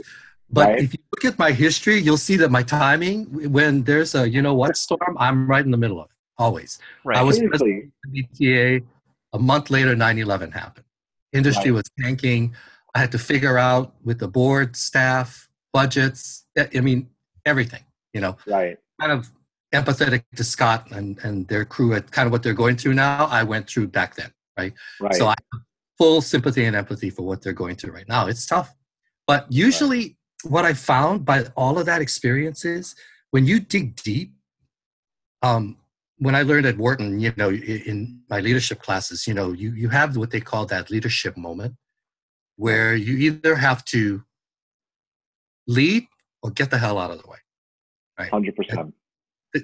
But 0.50 0.68
right. 0.68 0.80
if 0.80 0.94
you 0.94 1.00
look 1.12 1.26
at 1.26 1.38
my 1.38 1.52
history, 1.52 2.00
you'll 2.00 2.18
see 2.18 2.38
that 2.38 2.52
my 2.52 2.64
timing, 2.64 3.52
when 3.52 3.84
there's 3.84 4.16
a 4.16 4.30
you 4.30 4.42
know 4.42 4.54
what 4.54 4.78
storm, 4.78 5.18
I'm 5.18 5.50
right 5.50 5.64
in 5.64 5.72
the 5.72 5.78
middle 5.78 6.00
of 6.00 6.06
it, 6.06 6.16
always. 6.38 6.80
Right. 7.04 7.18
I 7.18 7.24
was 7.24 7.40
president 7.40 7.92
of 8.06 8.12
the 8.12 8.24
BTA. 8.24 8.86
A 9.34 9.40
month 9.40 9.70
later, 9.70 9.96
9 9.96 10.20
11 10.20 10.52
happened. 10.52 10.86
Industry 11.34 11.72
right. 11.72 11.78
was 11.78 11.92
tanking. 12.00 12.56
I 12.96 13.00
had 13.00 13.12
to 13.12 13.20
figure 13.20 13.58
out 13.58 13.94
with 14.04 14.20
the 14.20 14.28
board, 14.28 14.76
staff, 14.76 15.50
budgets, 15.74 16.46
eh, 16.56 16.68
I 16.74 16.80
mean, 16.80 17.10
everything, 17.46 17.84
you 18.14 18.22
know. 18.22 18.38
Right. 18.48 18.78
Kind 19.00 19.12
of 19.12 19.30
empathetic 19.74 20.24
to 20.36 20.44
Scott 20.44 20.90
and, 20.92 21.20
and 21.24 21.48
their 21.50 21.66
crew 21.66 21.94
at 21.94 22.10
kind 22.12 22.26
of 22.26 22.32
what 22.32 22.42
they're 22.42 22.54
going 22.54 22.78
through 22.78 22.94
now. 22.94 23.26
I 23.26 23.44
went 23.44 23.70
through 23.70 23.88
back 23.88 24.16
then, 24.16 24.32
right? 24.58 24.74
Right. 25.00 25.14
So 25.16 25.28
I 25.28 25.36
have 25.52 25.62
full 25.98 26.22
sympathy 26.22 26.64
and 26.66 26.76
empathy 26.76 27.10
for 27.10 27.24
what 27.24 27.42
they're 27.42 27.54
going 27.54 27.76
through 27.76 27.94
right 27.94 28.08
now. 28.08 28.28
It's 28.28 28.46
tough. 28.46 28.74
But 29.28 29.46
usually 29.50 30.18
what 30.44 30.66
I 30.66 30.74
found 30.74 31.26
by 31.26 31.46
all 31.56 31.78
of 31.78 31.86
that 31.86 32.02
experience 32.02 32.66
is 32.66 32.96
when 33.32 33.46
you 33.46 33.60
dig 33.60 33.96
deep, 33.96 34.34
um, 35.42 35.78
when 36.20 36.36
I 36.36 36.42
learned 36.42 36.66
at 36.66 36.78
Wharton, 36.78 37.20
you 37.20 37.34
know, 37.38 37.50
in 37.50 38.22
my 38.30 38.40
leadership 38.40 38.82
classes, 38.82 39.28
you 39.28 39.34
know, 39.34 39.52
you, 39.52 39.72
you 39.74 39.90
have 39.90 40.18
what 40.18 40.32
they 40.32 40.40
call 40.40 40.66
that 40.68 40.90
leadership 40.90 41.38
moment 41.38 41.76
where 42.56 42.96
you 42.96 43.18
either 43.18 43.56
have 43.56 43.86
to 43.86 44.24
lead 45.68 46.08
or 46.42 46.50
get 46.52 46.72
the 46.72 46.78
hell 46.78 46.98
out 46.98 47.12
of 47.12 47.22
the 47.22 47.28
way. 47.28 47.38
Right. 48.18 48.32
100%. 48.32 48.94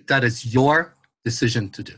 that 0.08 0.24
is 0.24 0.54
your 0.54 0.96
decision 1.26 1.70
to 1.72 1.84
do. 1.84 1.94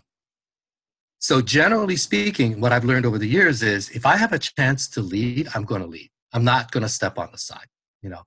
So, 1.19 1.41
generally 1.41 1.95
speaking, 1.95 2.61
what 2.61 2.71
I've 2.71 2.85
learned 2.85 3.05
over 3.05 3.17
the 3.17 3.27
years 3.27 3.63
is 3.63 3.89
if 3.89 4.05
I 4.05 4.15
have 4.15 4.31
a 4.31 4.39
chance 4.39 4.88
to 4.89 5.01
lead, 5.01 5.47
I'm 5.55 5.63
going 5.63 5.81
to 5.81 5.88
lead. 5.88 6.09
I'm 6.33 6.43
not 6.43 6.71
going 6.71 6.83
to 6.83 6.89
step 6.89 7.17
on 7.17 7.29
the 7.31 7.38
side. 7.38 7.67
You 8.01 8.09
know, 8.09 8.21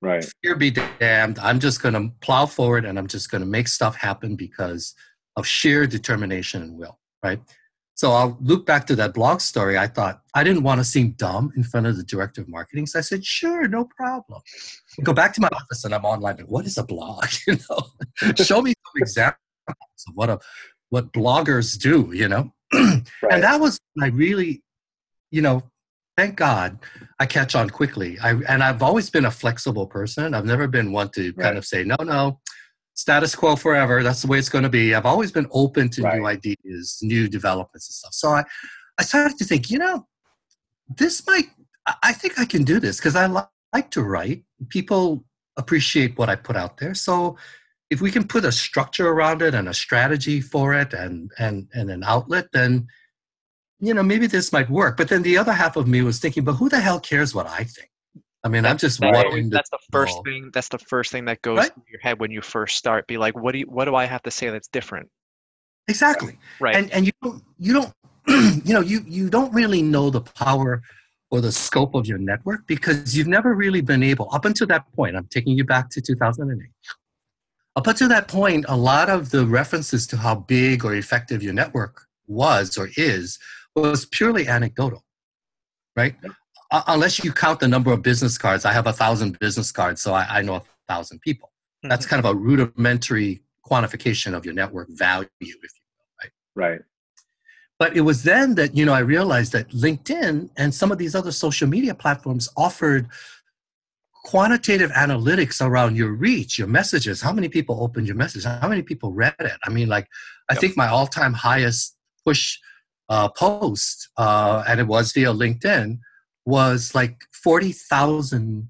Right. 0.00 0.24
Fear 0.42 0.56
be 0.56 0.70
damned. 0.70 1.38
I'm 1.40 1.58
just 1.58 1.82
going 1.82 1.94
to 1.94 2.12
plow 2.20 2.46
forward 2.46 2.84
and 2.84 2.98
I'm 2.98 3.08
just 3.08 3.30
going 3.30 3.40
to 3.40 3.46
make 3.46 3.68
stuff 3.68 3.96
happen 3.96 4.36
because 4.36 4.94
of 5.36 5.46
sheer 5.46 5.86
determination 5.86 6.62
and 6.62 6.78
will. 6.78 6.98
Right. 7.22 7.40
So 7.94 8.12
I'll 8.12 8.38
look 8.40 8.64
back 8.64 8.86
to 8.86 8.96
that 8.96 9.12
blog 9.12 9.40
story. 9.40 9.76
I 9.76 9.88
thought 9.88 10.22
I 10.32 10.44
didn't 10.44 10.62
want 10.62 10.78
to 10.78 10.84
seem 10.84 11.12
dumb 11.12 11.52
in 11.56 11.64
front 11.64 11.88
of 11.88 11.96
the 11.96 12.04
director 12.04 12.40
of 12.40 12.48
marketing. 12.48 12.86
So 12.86 13.00
I 13.00 13.02
said, 13.02 13.24
sure, 13.24 13.66
no 13.66 13.86
problem. 13.86 14.40
I 15.00 15.02
go 15.02 15.12
back 15.12 15.32
to 15.34 15.40
my 15.40 15.48
office 15.48 15.84
and 15.84 15.92
I'm 15.92 16.04
online. 16.04 16.36
Like, 16.36 16.46
what 16.46 16.64
is 16.64 16.78
a 16.78 16.84
blog? 16.84 17.24
You 17.48 17.58
know, 17.68 18.34
show 18.36 18.62
me 18.62 18.72
some 18.86 18.92
examples 19.02 19.36
of 20.06 20.14
what 20.14 20.30
a 20.30 20.38
what 20.90 21.12
bloggers 21.12 21.76
do, 21.76 22.12
you 22.14 22.28
know? 22.28 22.52
right. 22.72 23.02
And 23.30 23.42
that 23.42 23.60
was 23.60 23.80
I 24.00 24.06
really, 24.08 24.62
you 25.32 25.42
know, 25.42 25.68
thank 26.18 26.34
God 26.34 26.78
I 27.20 27.26
catch 27.26 27.54
on 27.54 27.70
quickly. 27.70 28.18
I, 28.20 28.30
and 28.48 28.60
I've 28.60 28.82
always 28.82 29.08
been 29.08 29.26
a 29.26 29.30
flexible 29.30 29.86
person. 29.86 30.34
I've 30.34 30.44
never 30.44 30.66
been 30.66 30.90
one 30.90 31.10
to 31.10 31.32
right. 31.36 31.44
kind 31.44 31.56
of 31.56 31.64
say, 31.64 31.84
no, 31.84 31.94
no, 32.00 32.40
status 32.94 33.36
quo 33.36 33.54
forever. 33.54 34.02
That's 34.02 34.22
the 34.22 34.26
way 34.26 34.38
it's 34.38 34.48
going 34.48 34.64
to 34.64 34.68
be. 34.68 34.96
I've 34.96 35.06
always 35.06 35.30
been 35.30 35.46
open 35.52 35.88
to 35.90 36.02
right. 36.02 36.18
new 36.18 36.26
ideas, 36.26 36.98
new 37.02 37.28
developments 37.28 37.88
and 37.88 37.94
stuff. 37.94 38.14
So 38.14 38.30
I, 38.30 38.42
I 38.98 39.04
started 39.04 39.38
to 39.38 39.44
think, 39.44 39.70
you 39.70 39.78
know, 39.78 40.08
this 40.96 41.24
might, 41.24 41.50
I 42.02 42.12
think 42.12 42.40
I 42.40 42.44
can 42.44 42.64
do 42.64 42.80
this 42.80 42.96
because 42.96 43.14
I 43.14 43.28
li- 43.28 43.42
like 43.72 43.90
to 43.92 44.02
write. 44.02 44.42
People 44.70 45.24
appreciate 45.56 46.18
what 46.18 46.28
I 46.28 46.34
put 46.34 46.56
out 46.56 46.78
there. 46.78 46.94
So 46.94 47.36
if 47.90 48.00
we 48.00 48.10
can 48.10 48.26
put 48.26 48.44
a 48.44 48.50
structure 48.50 49.08
around 49.08 49.40
it 49.40 49.54
and 49.54 49.68
a 49.68 49.74
strategy 49.74 50.40
for 50.40 50.74
it 50.74 50.94
and, 50.94 51.30
and, 51.38 51.68
and 51.74 51.90
an 51.90 52.02
outlet, 52.02 52.48
then 52.52 52.88
you 53.80 53.94
know, 53.94 54.02
maybe 54.02 54.26
this 54.26 54.52
might 54.52 54.68
work. 54.70 54.96
But 54.96 55.08
then 55.08 55.22
the 55.22 55.38
other 55.38 55.52
half 55.52 55.76
of 55.76 55.86
me 55.86 56.02
was 56.02 56.18
thinking, 56.18 56.44
but 56.44 56.54
who 56.54 56.68
the 56.68 56.80
hell 56.80 57.00
cares 57.00 57.34
what 57.34 57.46
I 57.46 57.64
think? 57.64 57.90
I 58.44 58.48
mean, 58.48 58.64
I'm 58.64 58.78
just 58.78 59.00
That's, 59.00 59.24
always- 59.24 59.50
that's 59.50 59.70
the 59.70 59.78
first 59.90 60.18
thing. 60.24 60.50
That's 60.52 60.68
the 60.68 60.78
first 60.78 61.10
thing 61.12 61.24
that 61.26 61.42
goes 61.42 61.58
Right. 61.58 61.72
through 61.74 61.84
your 61.90 62.00
head 62.00 62.20
when 62.20 62.30
you 62.30 62.40
first 62.40 62.76
start. 62.76 63.06
Be 63.06 63.18
like, 63.18 63.36
what 63.36 63.52
do 63.52 63.58
you, 63.58 63.66
what 63.66 63.84
do 63.86 63.94
I 63.94 64.04
have 64.04 64.22
to 64.24 64.30
say 64.30 64.48
that's 64.50 64.68
different? 64.68 65.08
Exactly. 65.88 66.38
Right. 66.60 66.76
and 66.76 66.90
and 66.92 67.06
you 67.06 67.12
don't 67.22 67.42
you 67.58 67.72
don't 67.72 67.92
you 68.66 68.74
know 68.74 68.80
you 68.80 69.00
you 69.06 69.30
don't 69.30 69.52
really 69.54 69.80
know 69.82 70.10
the 70.10 70.20
power 70.20 70.82
or 71.30 71.40
the 71.40 71.50
scope 71.50 71.94
of 71.94 72.06
your 72.06 72.18
network 72.18 72.66
because 72.66 73.16
you've 73.16 73.26
never 73.26 73.54
really 73.54 73.80
been 73.80 74.02
able 74.02 74.28
up 74.32 74.44
until 74.44 74.66
that 74.66 74.84
point 74.92 75.16
i'm 75.16 75.26
taking 75.28 75.56
you 75.56 75.64
back 75.64 75.88
to 75.88 76.02
2008 76.02 76.68
up 77.76 77.86
until 77.86 78.08
that 78.08 78.28
point 78.28 78.66
a 78.68 78.76
lot 78.76 79.08
of 79.08 79.30
the 79.30 79.46
references 79.46 80.06
to 80.06 80.16
how 80.18 80.34
big 80.34 80.84
or 80.84 80.94
effective 80.94 81.42
your 81.42 81.54
network 81.54 82.06
was 82.26 82.76
or 82.76 82.90
is 82.98 83.38
was 83.80 84.06
purely 84.06 84.46
anecdotal 84.48 85.02
right 85.96 86.14
Uh, 86.70 86.82
unless 86.94 87.14
you 87.24 87.32
count 87.32 87.58
the 87.60 87.68
number 87.74 87.90
of 87.92 88.02
business 88.02 88.36
cards 88.44 88.62
i 88.64 88.72
have 88.78 88.86
a 88.86 88.92
thousand 89.02 89.38
business 89.46 89.70
cards 89.72 89.98
so 90.04 90.12
i, 90.20 90.24
I 90.38 90.42
know 90.46 90.56
a 90.56 90.62
thousand 90.92 91.18
people 91.28 91.48
that's 91.90 92.04
Mhm. 92.06 92.10
kind 92.10 92.20
of 92.24 92.28
a 92.32 92.34
rudimentary 92.48 93.30
quantification 93.68 94.30
of 94.36 94.44
your 94.46 94.54
network 94.62 94.88
value 94.90 95.28
if 95.40 95.48
you 95.50 95.56
will, 95.62 96.06
right? 96.20 96.32
Right. 96.64 96.80
but 97.80 97.90
it 97.96 98.04
was 98.10 98.18
then 98.30 98.46
that 98.58 98.70
you 98.78 98.84
know 98.86 98.92
i 99.00 99.04
realized 99.16 99.50
that 99.56 99.66
linkedin 99.84 100.34
and 100.60 100.68
some 100.80 100.90
of 100.92 100.98
these 101.02 101.14
other 101.20 101.32
social 101.46 101.68
media 101.76 101.94
platforms 102.04 102.44
offered 102.66 103.04
quantitative 104.24 104.90
analytics 104.92 105.56
around 105.68 105.96
your 106.00 106.12
reach 106.12 106.52
your 106.58 106.68
messages 106.78 107.16
how 107.26 107.32
many 107.38 107.48
people 107.48 107.74
opened 107.86 108.06
your 108.06 108.16
message 108.24 108.44
how 108.44 108.68
many 108.74 108.82
people 108.82 109.08
read 109.12 109.34
it 109.38 109.58
i 109.66 109.70
mean 109.70 109.88
like 109.88 110.06
i 110.50 110.52
Yep. 110.54 110.60
think 110.60 110.76
my 110.76 110.88
all-time 110.88 111.32
highest 111.48 111.96
push 112.26 112.58
uh, 113.08 113.28
post 113.28 114.08
uh, 114.16 114.62
and 114.68 114.80
it 114.80 114.86
was 114.86 115.12
via 115.12 115.32
linkedin 115.32 115.98
was 116.44 116.94
like 116.94 117.16
40000 117.32 118.68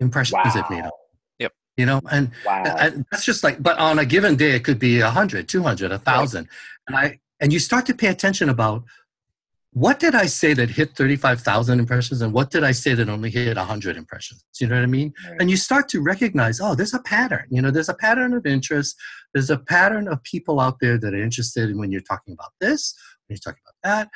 impressions 0.00 0.54
it 0.56 0.64
made 0.70 0.82
Wow. 0.84 0.90
Yep. 1.38 1.52
you 1.76 1.86
know 1.86 2.00
and 2.10 2.30
Wow. 2.46 2.62
and 2.78 3.04
that's 3.10 3.24
just 3.24 3.42
like 3.44 3.62
but 3.62 3.78
on 3.78 3.98
a 3.98 4.04
given 4.04 4.36
day 4.36 4.52
it 4.52 4.64
could 4.64 4.78
be 4.78 5.00
100 5.00 5.48
200 5.48 5.90
1000 5.90 6.48
and 6.88 6.96
i 6.96 7.18
and 7.40 7.52
you 7.52 7.58
start 7.58 7.86
to 7.86 7.94
pay 7.94 8.08
attention 8.08 8.48
about 8.48 8.82
what 9.72 10.00
did 10.00 10.14
i 10.14 10.26
say 10.26 10.52
that 10.54 10.70
hit 10.70 10.96
35000 10.96 11.78
impressions 11.78 12.22
and 12.22 12.32
what 12.32 12.50
did 12.50 12.64
i 12.64 12.72
say 12.72 12.92
that 12.94 13.08
only 13.08 13.30
hit 13.30 13.56
100 13.56 13.96
impressions 13.96 14.42
you 14.60 14.66
know 14.66 14.74
what 14.76 14.82
i 14.82 14.86
mean 14.86 15.12
Right. 15.28 15.36
and 15.40 15.50
you 15.50 15.56
start 15.56 15.88
to 15.90 16.00
recognize 16.00 16.60
oh 16.60 16.74
there's 16.74 16.94
a 16.94 17.02
pattern 17.02 17.46
you 17.50 17.60
know 17.62 17.70
there's 17.70 17.88
a 17.90 17.94
pattern 17.94 18.32
of 18.34 18.46
interest 18.46 18.96
there's 19.32 19.50
a 19.50 19.58
pattern 19.58 20.08
of 20.08 20.22
people 20.24 20.58
out 20.60 20.78
there 20.80 20.98
that 20.98 21.14
are 21.14 21.22
interested 21.22 21.70
in 21.70 21.78
when 21.78 21.90
you're 21.92 22.00
talking 22.12 22.32
about 22.34 22.52
this 22.60 22.94
when 23.26 23.34
you're 23.36 23.44
talking 23.48 23.62
about 23.64 23.69
that 23.82 24.08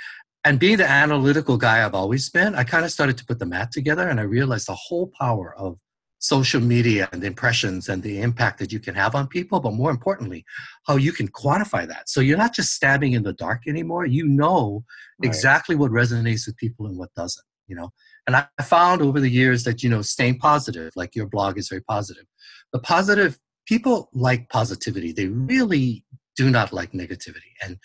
and 0.45 0.59
being 0.59 0.77
the 0.77 0.89
analytical 0.89 1.57
guy 1.57 1.85
i've 1.85 1.95
always 1.95 2.29
been 2.31 2.55
i 2.55 2.65
kind 2.65 2.85
of 2.85 2.91
started 2.91 3.17
to 3.19 3.25
put 3.25 3.39
the 3.39 3.47
mat 3.47 3.71
together 3.73 4.09
and 4.09 4.21
i 4.21 4.23
realized 4.23 4.67
the 4.69 4.75
whole 4.75 5.11
power 5.19 5.55
of 5.57 5.79
social 6.25 6.61
media 6.61 7.07
and 7.13 7.23
impressions 7.23 7.91
and 7.91 8.03
the 8.03 8.23
impact 8.23 8.59
that 8.59 8.73
you 8.73 8.81
can 8.81 8.95
have 8.95 9.15
on 9.15 9.27
people, 9.27 9.61
but 9.61 9.75
more 9.75 9.91
importantly, 9.91 10.43
how 10.87 10.97
you 10.97 11.13
can 11.13 11.29
quantify 11.29 11.87
that. 11.87 12.09
So 12.09 12.23
you're 12.23 12.39
not 12.39 12.55
just 12.55 12.73
stabbing 12.73 13.13
in 13.13 13.25
the 13.25 13.35
dark 13.35 13.69
anymore. 13.69 14.07
You 14.07 14.27
know 14.27 14.85
Right. 15.19 15.29
exactly 15.29 15.77
what 15.77 15.91
resonates 15.91 16.47
with 16.47 16.57
people 16.57 16.87
and 16.87 16.97
what 16.97 17.13
doesn't, 17.15 17.45
you 17.67 17.77
know. 17.77 17.91
And 18.27 18.37
I 18.37 18.47
found 18.63 19.03
over 19.03 19.21
the 19.21 19.29
years 19.29 19.65
that, 19.65 19.83
you 19.83 19.91
know, 19.91 20.01
staying 20.01 20.39
positive, 20.39 20.93
like 20.97 21.15
your 21.15 21.27
blog 21.27 21.59
is 21.59 21.69
very 21.69 21.83
positive. 21.83 22.25
The 22.73 22.79
positive 22.79 23.39
people 23.67 24.09
like 24.15 24.49
positivity. 24.49 25.13
They 25.13 25.27
really 25.27 26.05
do 26.37 26.51
not 26.51 26.73
like 26.73 26.93
negativity. 26.93 27.53
And 27.63 27.77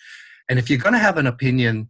and 0.50 0.58
if 0.58 0.68
you're 0.68 0.78
gonna 0.78 0.98
have 0.98 1.16
an 1.16 1.26
opinion, 1.26 1.88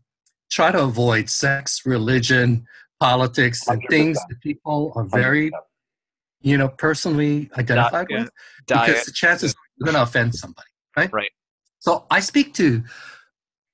try 0.50 0.70
to 0.70 0.82
avoid 0.82 1.28
sex, 1.28 1.82
religion, 1.84 2.66
politics, 3.00 3.66
and 3.66 3.82
100%. 3.82 3.88
things 3.88 4.18
that 4.28 4.40
people 4.40 4.92
are 4.94 5.04
very 5.04 5.50
100%. 5.50 5.54
you 6.42 6.56
know, 6.56 6.68
personally 6.68 7.50
identified 7.56 8.06
yeah. 8.10 8.20
with, 8.20 8.30
Diet. 8.66 8.86
because 8.86 9.06
the 9.06 9.12
chances 9.12 9.54
you're 9.76 9.86
going 9.86 9.96
to 9.96 10.02
offend 10.02 10.34
somebody, 10.34 10.68
right? 10.96 11.12
Right. 11.12 11.30
So 11.78 12.06
I 12.10 12.20
speak 12.20 12.54
to 12.54 12.82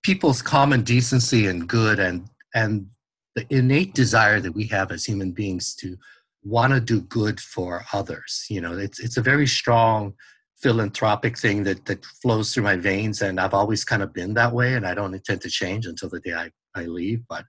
people's 0.02 0.40
common 0.43 0.83
decency 0.83 1.47
and 1.47 1.69
good, 1.69 1.99
and 1.99 2.28
and 2.55 2.87
the 3.35 3.45
innate 3.50 3.95
desire 3.95 4.40
that 4.40 4.52
we 4.52 4.64
have 4.69 4.93
as 4.93 5.05
human 5.05 5.33
beings 5.33 5.75
to 5.76 5.97
want 6.45 6.73
to 6.73 6.81
do 6.81 7.00
good 7.00 7.40
for 7.40 7.85
others. 7.93 8.47
You 8.49 8.61
know, 8.61 8.78
it's 8.78 9.00
it's 9.00 9.16
a 9.16 9.23
very 9.23 9.49
strong 9.49 10.14
philanthropic 10.60 11.38
thing 11.38 11.62
that 11.64 11.84
that 11.86 12.04
flows 12.04 12.52
through 12.52 12.64
my 12.64 12.76
veins, 12.76 13.22
and 13.22 13.38
I've 13.40 13.54
always 13.54 13.84
kind 13.84 14.02
of 14.02 14.12
been 14.12 14.34
that 14.34 14.52
way, 14.52 14.75
and 14.75 14.86
I 14.86 14.94
don't 14.94 15.14
intend 15.14 15.40
to 15.42 15.50
change 15.50 15.86
until 15.86 16.08
the 16.08 16.20
day 16.20 16.34
I 16.34 16.50
I 16.75 16.84
leave. 16.84 17.22
But 17.28 17.44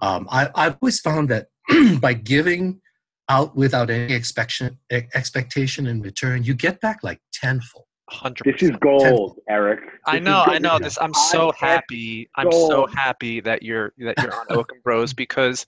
um, 0.00 0.28
I, 0.30 0.50
I've 0.54 0.76
always 0.80 1.00
found 1.00 1.28
that 1.30 1.48
by 2.00 2.14
giving 2.14 2.80
out 3.28 3.54
without 3.56 3.90
any 3.90 4.14
expectation 4.14 4.78
expectation 4.90 5.86
in 5.86 6.00
return, 6.02 6.44
you 6.44 6.54
get 6.54 6.80
back 6.80 7.00
like 7.02 7.20
tenfold. 7.32 7.84
Hundred. 8.10 8.44
This 8.46 8.62
is 8.62 8.70
gold, 8.80 9.38
Eric. 9.50 9.80
I 10.06 10.12
This 10.12 10.20
is 10.20 10.24
know. 10.24 10.42
I 10.46 10.58
know. 10.58 10.78
This 10.78 10.96
I'm 10.98 11.12
so 11.12 11.52
content 11.52 11.56
happy. 11.60 12.30
I'm 12.36 12.50
so 12.50 12.86
happy 12.86 13.40
that 13.40 13.62
you're 13.62 13.92
that 13.98 14.18
you're 14.18 14.34
on 14.34 14.46
Okun 14.50 14.78
Bros 14.82 15.12
because 15.12 15.66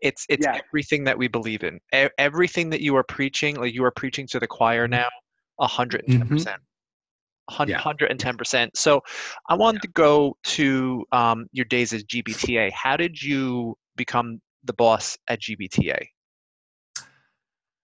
it's 0.00 0.26
it's 0.28 0.44
Yes. 0.44 0.60
everything 0.68 1.04
that 1.04 1.16
we 1.16 1.28
believe 1.28 1.62
in. 1.62 1.78
E- 1.94 2.08
everything 2.18 2.68
that 2.70 2.80
you 2.80 2.96
are 2.96 3.04
preaching, 3.04 3.54
like 3.56 3.74
you 3.74 3.84
are 3.84 3.92
preaching 3.92 4.26
to 4.28 4.40
the 4.40 4.46
choir 4.48 4.88
now, 4.88 5.06
hundred 5.66 6.04
and 6.06 6.18
ten 6.18 6.28
percent. 6.28 6.62
Mm-hmm. 7.50 7.72
Hundred 7.72 8.10
and 8.10 8.20
ten 8.20 8.36
percent. 8.36 8.76
So, 8.76 9.02
I 9.48 9.54
wanted 9.54 9.82
to 9.82 9.88
go 9.88 10.36
to 10.44 11.04
um, 11.12 11.46
your 11.52 11.64
days 11.64 11.92
as 11.92 12.04
GBTA. 12.04 12.70
How 12.72 12.96
did 12.96 13.22
you 13.22 13.76
become 13.96 14.40
the 14.64 14.72
boss 14.74 15.16
at 15.28 15.40
GBTA? 15.40 15.98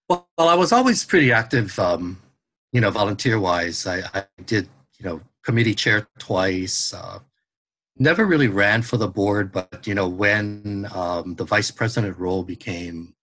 Well, 0.08 0.28
well, 0.36 0.48
I 0.48 0.54
was 0.54 0.72
always 0.72 1.04
pretty 1.04 1.32
active, 1.32 1.78
um, 1.78 2.20
you 2.72 2.80
know, 2.80 2.90
volunteer 2.90 3.40
wise. 3.40 3.86
I, 3.86 4.02
I 4.12 4.24
did, 4.44 4.68
you 4.98 5.06
know, 5.06 5.20
committee 5.42 5.74
chair 5.74 6.06
twice. 6.18 6.92
Uh, 6.92 7.20
never 7.96 8.26
really 8.26 8.48
ran 8.48 8.82
for 8.82 8.96
the 8.96 9.08
board, 9.08 9.50
but, 9.50 9.86
you 9.86 9.94
know, 9.94 10.08
when 10.08 10.86
um, 10.94 11.36
the 11.36 11.44
vice 11.44 11.70
president 11.70 12.18
role 12.18 12.42
became 12.42 13.14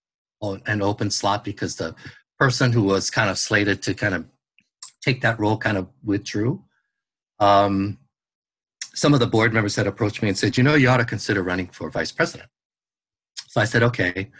an 0.42 0.82
open 0.82 1.08
slot 1.08 1.44
because 1.44 1.76
the 1.76 1.94
person 2.36 2.72
who 2.72 2.82
was 2.82 3.10
kind 3.10 3.30
of 3.30 3.38
slated 3.38 3.80
to 3.82 3.94
kind 3.94 4.14
of 4.14 4.24
take 5.02 5.20
that 5.22 5.38
role 5.38 5.58
kind 5.58 5.76
of 5.76 5.88
withdrew. 6.04 6.62
Um, 7.38 7.98
some 8.94 9.14
of 9.14 9.20
the 9.20 9.26
board 9.26 9.52
members 9.52 9.76
had 9.76 9.86
approached 9.86 10.22
me 10.22 10.28
and 10.28 10.38
said, 10.38 10.56
you 10.56 10.62
know, 10.62 10.74
you 10.74 10.88
ought 10.88 10.98
to 10.98 11.04
consider 11.04 11.42
running 11.42 11.66
for 11.68 11.90
vice 11.90 12.12
president. 12.12 12.48
So 13.48 13.60
I 13.60 13.64
said, 13.64 13.82
okay. 13.82 14.30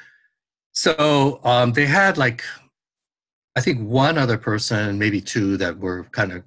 So 0.73 1.41
um, 1.45 1.73
they 1.73 1.87
had 1.87 2.17
like, 2.17 2.43
I 3.57 3.61
think 3.61 3.81
one 3.81 4.17
other 4.19 4.39
person, 4.39 4.99
maybe 4.99 5.21
two, 5.21 5.57
that 5.59 5.79
were 5.79 6.05
kind 6.05 6.33
of 6.33 6.45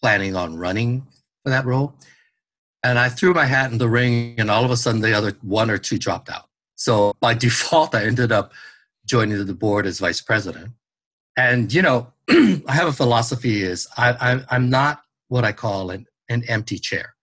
planning 0.00 0.36
on 0.36 0.56
running 0.56 1.06
for 1.42 1.50
that 1.50 1.64
role. 1.64 1.94
And 2.82 2.98
I 2.98 3.08
threw 3.08 3.32
my 3.32 3.46
hat 3.46 3.72
in 3.72 3.78
the 3.78 3.88
ring, 3.88 4.34
and 4.38 4.50
all 4.50 4.64
of 4.64 4.70
a 4.70 4.76
sudden, 4.76 5.00
the 5.00 5.14
other 5.14 5.32
one 5.42 5.70
or 5.70 5.78
two 5.78 5.98
dropped 5.98 6.28
out. 6.28 6.48
So 6.76 7.14
by 7.20 7.34
default, 7.46 7.94
I 7.94 8.04
ended 8.04 8.30
up 8.30 8.52
joining 9.06 9.44
the 9.44 9.54
board 9.54 9.86
as 9.86 9.98
vice 9.98 10.20
president. 10.20 10.72
And 11.36 11.72
you 11.72 11.82
know, 11.82 12.12
I 12.28 12.72
have 12.72 12.88
a 12.88 12.92
philosophy: 12.92 13.62
is 13.62 13.86
I, 13.96 14.10
I, 14.12 14.44
I'm 14.50 14.68
not 14.70 15.02
what 15.28 15.44
I 15.44 15.52
call 15.52 15.90
an, 15.90 16.06
an 16.28 16.42
empty 16.48 16.78
chair. 16.78 17.14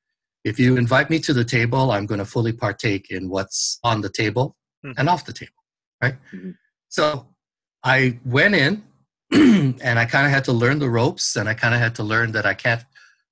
If 0.44 0.60
you 0.60 0.76
invite 0.78 1.10
me 1.10 1.20
to 1.20 1.34
the 1.34 1.46
table, 1.46 1.92
I'm 1.92 2.06
going 2.06 2.20
to 2.20 2.26
fully 2.26 2.52
partake 2.54 3.10
in 3.12 3.30
what's 3.30 3.80
on 3.84 4.02
the 4.02 4.10
table 4.10 4.56
Mhm. 4.86 4.96
and 4.98 5.08
off 5.10 5.26
the 5.26 5.32
table, 5.32 5.64
right? 6.02 6.16
Mhm. 6.34 6.56
So 6.90 7.28
I 7.86 8.20
went 8.26 8.54
in 8.56 8.84
and 9.32 9.98
I 9.98 10.04
kind 10.06 10.26
of 10.26 10.32
had 10.34 10.44
to 10.46 10.52
learn 10.52 10.80
the 10.80 10.90
ropes 10.90 11.38
and 11.38 11.48
I 11.48 11.54
kind 11.54 11.74
of 11.74 11.80
had 11.80 11.96
to 11.96 12.04
learn 12.04 12.34
that 12.34 12.46
I 12.46 12.54
can't 12.54 12.84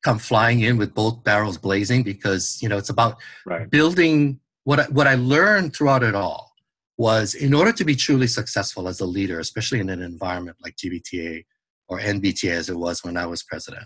come 0.02 0.18
flying 0.18 0.62
in 0.62 0.78
with 0.78 0.94
both 0.94 1.24
barrels 1.26 1.58
blazing 1.58 2.04
because, 2.04 2.58
you 2.62 2.70
know, 2.70 2.78
it's 2.78 2.90
about 2.90 3.18
Right. 3.46 3.70
building 3.70 4.40
what 4.64 4.80
I, 4.80 4.84
what 4.86 5.08
I 5.08 5.16
learned 5.16 5.76
throughout 5.76 6.04
it 6.04 6.16
all 6.16 6.54
was 6.98 7.34
in 7.34 7.54
order 7.54 7.74
to 7.74 7.84
be 7.84 7.96
truly 7.96 8.28
successful 8.28 8.88
as 8.88 9.02
a 9.02 9.06
leader, 9.06 9.40
especially 9.40 9.82
in 9.82 9.90
an 9.90 10.02
environment 10.02 10.56
like 10.64 10.78
GBTA 10.78 11.44
or 11.92 12.00
NBTA 12.00 12.52
as 12.52 12.70
it 12.70 12.78
was 12.78 13.04
when 13.04 13.18
I 13.18 13.26
was 13.26 13.44
president, 13.44 13.86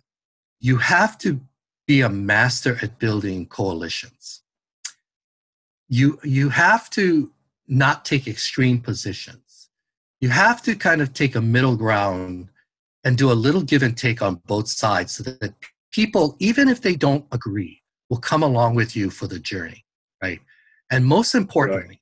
you 0.59 0.77
have 0.77 1.17
to 1.17 1.41
be 1.87 2.01
a 2.01 2.09
master 2.09 2.77
at 2.81 2.99
building 2.99 3.47
coalitions. 3.47 4.43
You 5.89 6.19
you 6.23 6.49
have 6.49 6.89
to 6.91 7.31
not 7.67 8.05
take 8.05 8.27
extreme 8.27 8.79
positions. 8.79 9.69
You 10.21 10.29
have 10.29 10.61
to 10.63 10.75
kind 10.75 11.01
of 11.01 11.13
take 11.13 11.35
a 11.35 11.41
middle 11.41 11.75
ground 11.75 12.49
and 13.03 13.17
do 13.17 13.31
a 13.31 13.33
little 13.33 13.61
give 13.61 13.83
and 13.83 13.97
take 13.97 14.21
on 14.21 14.41
both 14.45 14.67
sides 14.67 15.13
so 15.13 15.23
that 15.23 15.53
people, 15.91 16.35
even 16.39 16.69
if 16.69 16.81
they 16.81 16.95
don't 16.95 17.25
agree, 17.31 17.81
will 18.09 18.17
come 18.17 18.43
along 18.43 18.75
with 18.75 18.95
you 18.95 19.09
for 19.09 19.27
the 19.27 19.39
journey, 19.39 19.83
right? 20.21 20.39
And 20.91 21.05
most 21.05 21.33
importantly, 21.33 22.01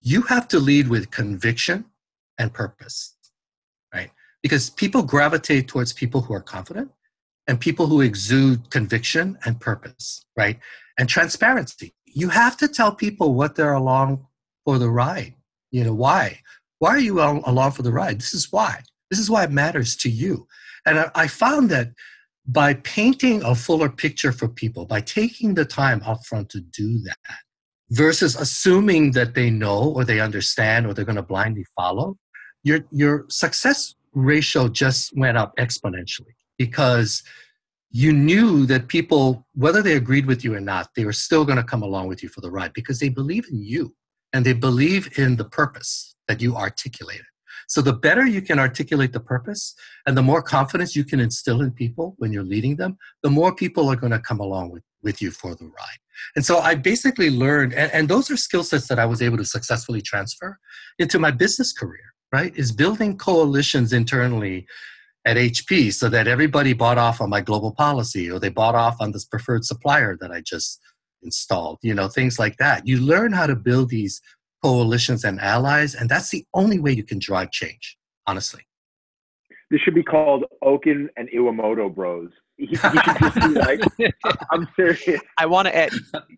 you 0.00 0.22
have 0.22 0.48
to 0.48 0.58
lead 0.58 0.88
with 0.88 1.10
conviction 1.10 1.84
and 2.38 2.52
purpose, 2.52 3.16
right? 3.16 3.17
Because 4.42 4.70
people 4.70 5.02
gravitate 5.02 5.68
towards 5.68 5.92
people 5.92 6.22
who 6.22 6.34
are 6.34 6.40
confident 6.40 6.90
and 7.46 7.58
people 7.58 7.86
who 7.86 8.00
exude 8.00 8.70
conviction 8.70 9.38
and 9.44 9.60
purpose, 9.60 10.24
right? 10.36 10.58
And 10.98 11.08
transparency. 11.08 11.94
You 12.06 12.28
have 12.28 12.56
to 12.58 12.68
tell 12.68 12.94
people 12.94 13.34
what 13.34 13.56
they're 13.56 13.72
along 13.72 14.26
for 14.64 14.78
the 14.78 14.90
ride. 14.90 15.34
You 15.70 15.84
know, 15.84 15.94
why? 15.94 16.40
Why 16.78 16.90
are 16.90 16.98
you 16.98 17.20
along 17.20 17.72
for 17.72 17.82
the 17.82 17.92
ride? 17.92 18.20
This 18.20 18.34
is 18.34 18.52
why. 18.52 18.82
This 19.10 19.18
is 19.18 19.30
why 19.30 19.44
it 19.44 19.50
matters 19.50 19.96
to 19.96 20.10
you. 20.10 20.46
And 20.86 21.10
I, 21.14 21.26
found 21.26 21.70
that 21.70 21.88
by 22.46 22.74
painting 22.74 23.42
a 23.42 23.54
fuller 23.54 23.88
picture 23.88 24.32
for 24.32 24.48
people, 24.48 24.86
by 24.86 25.00
taking 25.00 25.54
the 25.54 25.64
time 25.64 26.00
upfront 26.00 26.48
to 26.50 26.60
do 26.60 26.98
that, 27.00 27.18
versus 27.90 28.36
assuming 28.36 29.12
that 29.12 29.34
they 29.34 29.50
know 29.50 29.92
or 29.94 30.04
they 30.04 30.20
understand 30.20 30.86
or 30.86 30.94
they're 30.94 31.04
going 31.04 31.16
to 31.16 31.22
blindly 31.22 31.66
follow, 31.76 32.16
your 32.62 32.80
your 32.90 33.26
success 33.28 33.94
ratio 34.18 34.68
just 34.68 35.16
went 35.16 35.36
up 35.36 35.56
exponentially 35.56 36.34
because 36.58 37.22
you 37.90 38.12
knew 38.12 38.66
that 38.66 38.88
people, 38.88 39.46
whether 39.54 39.82
they 39.82 39.94
agreed 39.94 40.26
with 40.26 40.44
you 40.44 40.54
or 40.54 40.60
not, 40.60 40.90
they 40.94 41.04
were 41.04 41.12
still 41.12 41.44
going 41.44 41.56
to 41.56 41.64
come 41.64 41.82
along 41.82 42.08
with 42.08 42.22
you 42.22 42.28
for 42.28 42.40
the 42.40 42.50
ride 42.50 42.72
because 42.74 42.98
they 42.98 43.08
believe 43.08 43.46
in 43.50 43.62
you 43.62 43.94
and 44.32 44.44
they 44.44 44.52
believe 44.52 45.18
in 45.18 45.36
the 45.36 45.44
purpose 45.44 46.14
that 46.26 46.42
you 46.42 46.54
articulated. 46.54 47.24
So 47.66 47.82
the 47.82 47.92
better 47.92 48.26
you 48.26 48.40
can 48.42 48.58
articulate 48.58 49.12
the 49.12 49.20
purpose 49.20 49.74
and 50.06 50.16
the 50.16 50.22
more 50.22 50.42
confidence 50.42 50.96
you 50.96 51.04
can 51.04 51.20
instill 51.20 51.60
in 51.60 51.70
people 51.70 52.14
when 52.18 52.32
you're 52.32 52.42
leading 52.42 52.76
them, 52.76 52.96
the 53.22 53.30
more 53.30 53.54
people 53.54 53.88
are 53.90 53.96
going 53.96 54.12
to 54.12 54.18
come 54.18 54.40
along 54.40 54.70
with, 54.70 54.82
with 55.02 55.20
you 55.20 55.30
for 55.30 55.54
the 55.54 55.66
ride. 55.66 55.98
And 56.34 56.44
so 56.44 56.58
I 56.58 56.74
basically 56.74 57.30
learned, 57.30 57.74
and, 57.74 57.92
and 57.92 58.08
those 58.08 58.30
are 58.30 58.36
skill 58.36 58.64
sets 58.64 58.88
that 58.88 58.98
I 58.98 59.06
was 59.06 59.22
able 59.22 59.36
to 59.36 59.44
successfully 59.44 60.00
transfer 60.00 60.58
into 60.98 61.18
my 61.18 61.30
business 61.30 61.72
career, 61.72 62.14
right? 62.32 62.56
Is 62.56 62.72
building 62.72 63.16
coalitions 63.16 63.92
internally 63.92 64.66
at 65.24 65.36
HP 65.36 65.92
so 65.92 66.08
that 66.08 66.26
everybody 66.26 66.72
bought 66.72 66.98
off 66.98 67.20
on 67.20 67.30
my 67.30 67.40
global 67.40 67.72
policy 67.72 68.30
or 68.30 68.38
they 68.38 68.48
bought 68.48 68.74
off 68.74 68.96
on 69.00 69.12
this 69.12 69.24
preferred 69.24 69.64
supplier 69.64 70.16
that 70.20 70.30
I 70.30 70.40
just 70.40 70.80
installed, 71.22 71.78
you 71.82 71.94
know, 71.94 72.08
things 72.08 72.38
like 72.38 72.56
that. 72.58 72.86
You 72.86 73.00
learn 73.00 73.32
how 73.32 73.46
to 73.46 73.56
build 73.56 73.90
these 73.90 74.20
coalitions 74.62 75.24
and 75.24 75.40
allies, 75.40 75.94
and 75.94 76.08
that's 76.08 76.30
the 76.30 76.44
only 76.54 76.78
way 76.78 76.92
you 76.92 77.04
can 77.04 77.18
drive 77.18 77.50
change, 77.50 77.96
honestly. 78.26 78.62
This 79.70 79.80
should 79.82 79.94
be 79.94 80.02
called 80.02 80.44
Okun 80.62 81.10
and 81.16 81.28
Iwamoto 81.30 81.94
Bros. 81.94 82.30
He, 82.58 82.66
he 82.66 82.74
just 82.74 83.36
be 83.36 83.48
like, 83.50 83.80
I'm 84.50 84.66
serious. 84.74 85.20
I 85.38 85.46
want 85.46 85.68
to 85.68 85.76
add, 85.76 85.92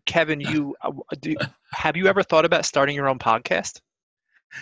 Kevin, 0.05 0.39
you 0.39 0.77
uh, 0.83 0.91
do, 1.19 1.35
have 1.73 1.97
you 1.97 2.09
ever 2.09 2.23
thought 2.23 2.45
about 2.45 2.67
starting 2.67 2.95
your 2.95 3.09
own 3.09 3.19
podcast? 3.19 3.81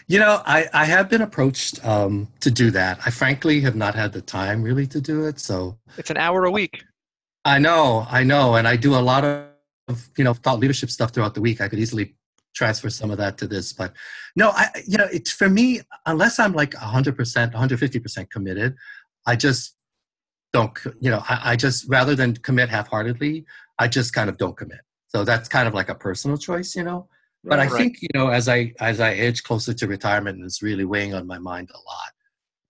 You 0.07 0.18
know, 0.18 0.42
I, 0.45 0.66
I 0.73 0.85
have 0.85 1.09
been 1.09 1.23
approached 1.23 1.85
um, 1.85 2.28
to 2.40 2.50
do 2.50 2.71
that. 2.73 3.00
I 3.04 3.11
frankly 3.11 3.61
have 3.61 3.76
not 3.76 3.95
had 3.95 4.12
the 4.12 4.21
time 4.21 4.62
really 4.62 4.87
to 4.88 5.00
do 5.00 5.26
it. 5.26 5.40
So 5.40 5.78
it's 5.97 6.11
an 6.11 6.16
hour 6.16 6.45
a 6.45 6.50
week. 6.50 6.85
I 7.45 7.59
know, 7.59 8.07
I 8.11 8.25
know. 8.25 8.57
And 8.57 8.68
I 8.68 8.76
do 8.76 8.95
a 8.95 9.00
lot 9.00 9.25
of, 9.25 10.09
you 10.16 10.25
know, 10.25 10.35
thought 10.35 10.59
leadership 10.59 10.90
stuff 10.90 11.12
throughout 11.12 11.35
the 11.35 11.40
week. 11.40 11.61
I 11.61 11.68
could 11.68 11.78
easily 11.78 12.14
transfer 12.54 12.90
some 12.90 13.11
of 13.11 13.18
that 13.18 13.38
to 13.38 13.47
this. 13.47 13.73
But 13.73 13.92
no, 14.37 14.50
I, 14.50 14.68
you 14.87 14.99
know, 14.99 15.07
it's 15.12 15.33
for 15.33 15.49
me, 15.49 15.80
unless 16.07 16.38
I'm 16.38 16.52
like 16.52 16.73
100%, 16.73 17.52
150% 17.52 18.30
committed, 18.30 18.76
I 19.26 19.37
just 19.37 19.76
don't, 20.52 20.76
you 21.00 21.11
know, 21.11 21.23
I, 21.28 21.52
I 21.52 21.57
just, 21.57 21.88
rather 21.88 22.14
than 22.14 22.35
commit 22.35 22.68
half 22.68 22.88
heartedly, 22.88 23.47
I 23.78 23.88
just 23.88 24.12
kind 24.12 24.28
of 24.28 24.37
don't 24.37 24.57
commit. 24.57 24.80
So 25.09 25.25
that's 25.25 25.49
kind 25.49 25.66
of 25.66 25.75
like 25.75 25.88
a 25.88 25.95
personal 25.95 26.37
choice, 26.37 26.76
you 26.76 26.83
know? 26.83 27.09
But 27.45 27.59
right, 27.59 27.71
I 27.71 27.76
think 27.76 28.02
you 28.02 28.09
know, 28.14 28.28
as 28.28 28.49
I 28.49 28.73
as 28.80 29.00
I 29.00 29.14
edge 29.14 29.42
closer 29.42 29.73
to 29.73 29.87
retirement, 29.87 30.38
and 30.38 30.47
it's 30.47 30.62
really 30.62 30.85
weighing 30.85 31.14
on 31.14 31.26
my 31.26 31.38
mind 31.38 31.71
a 31.71 31.78
lot 31.78 32.12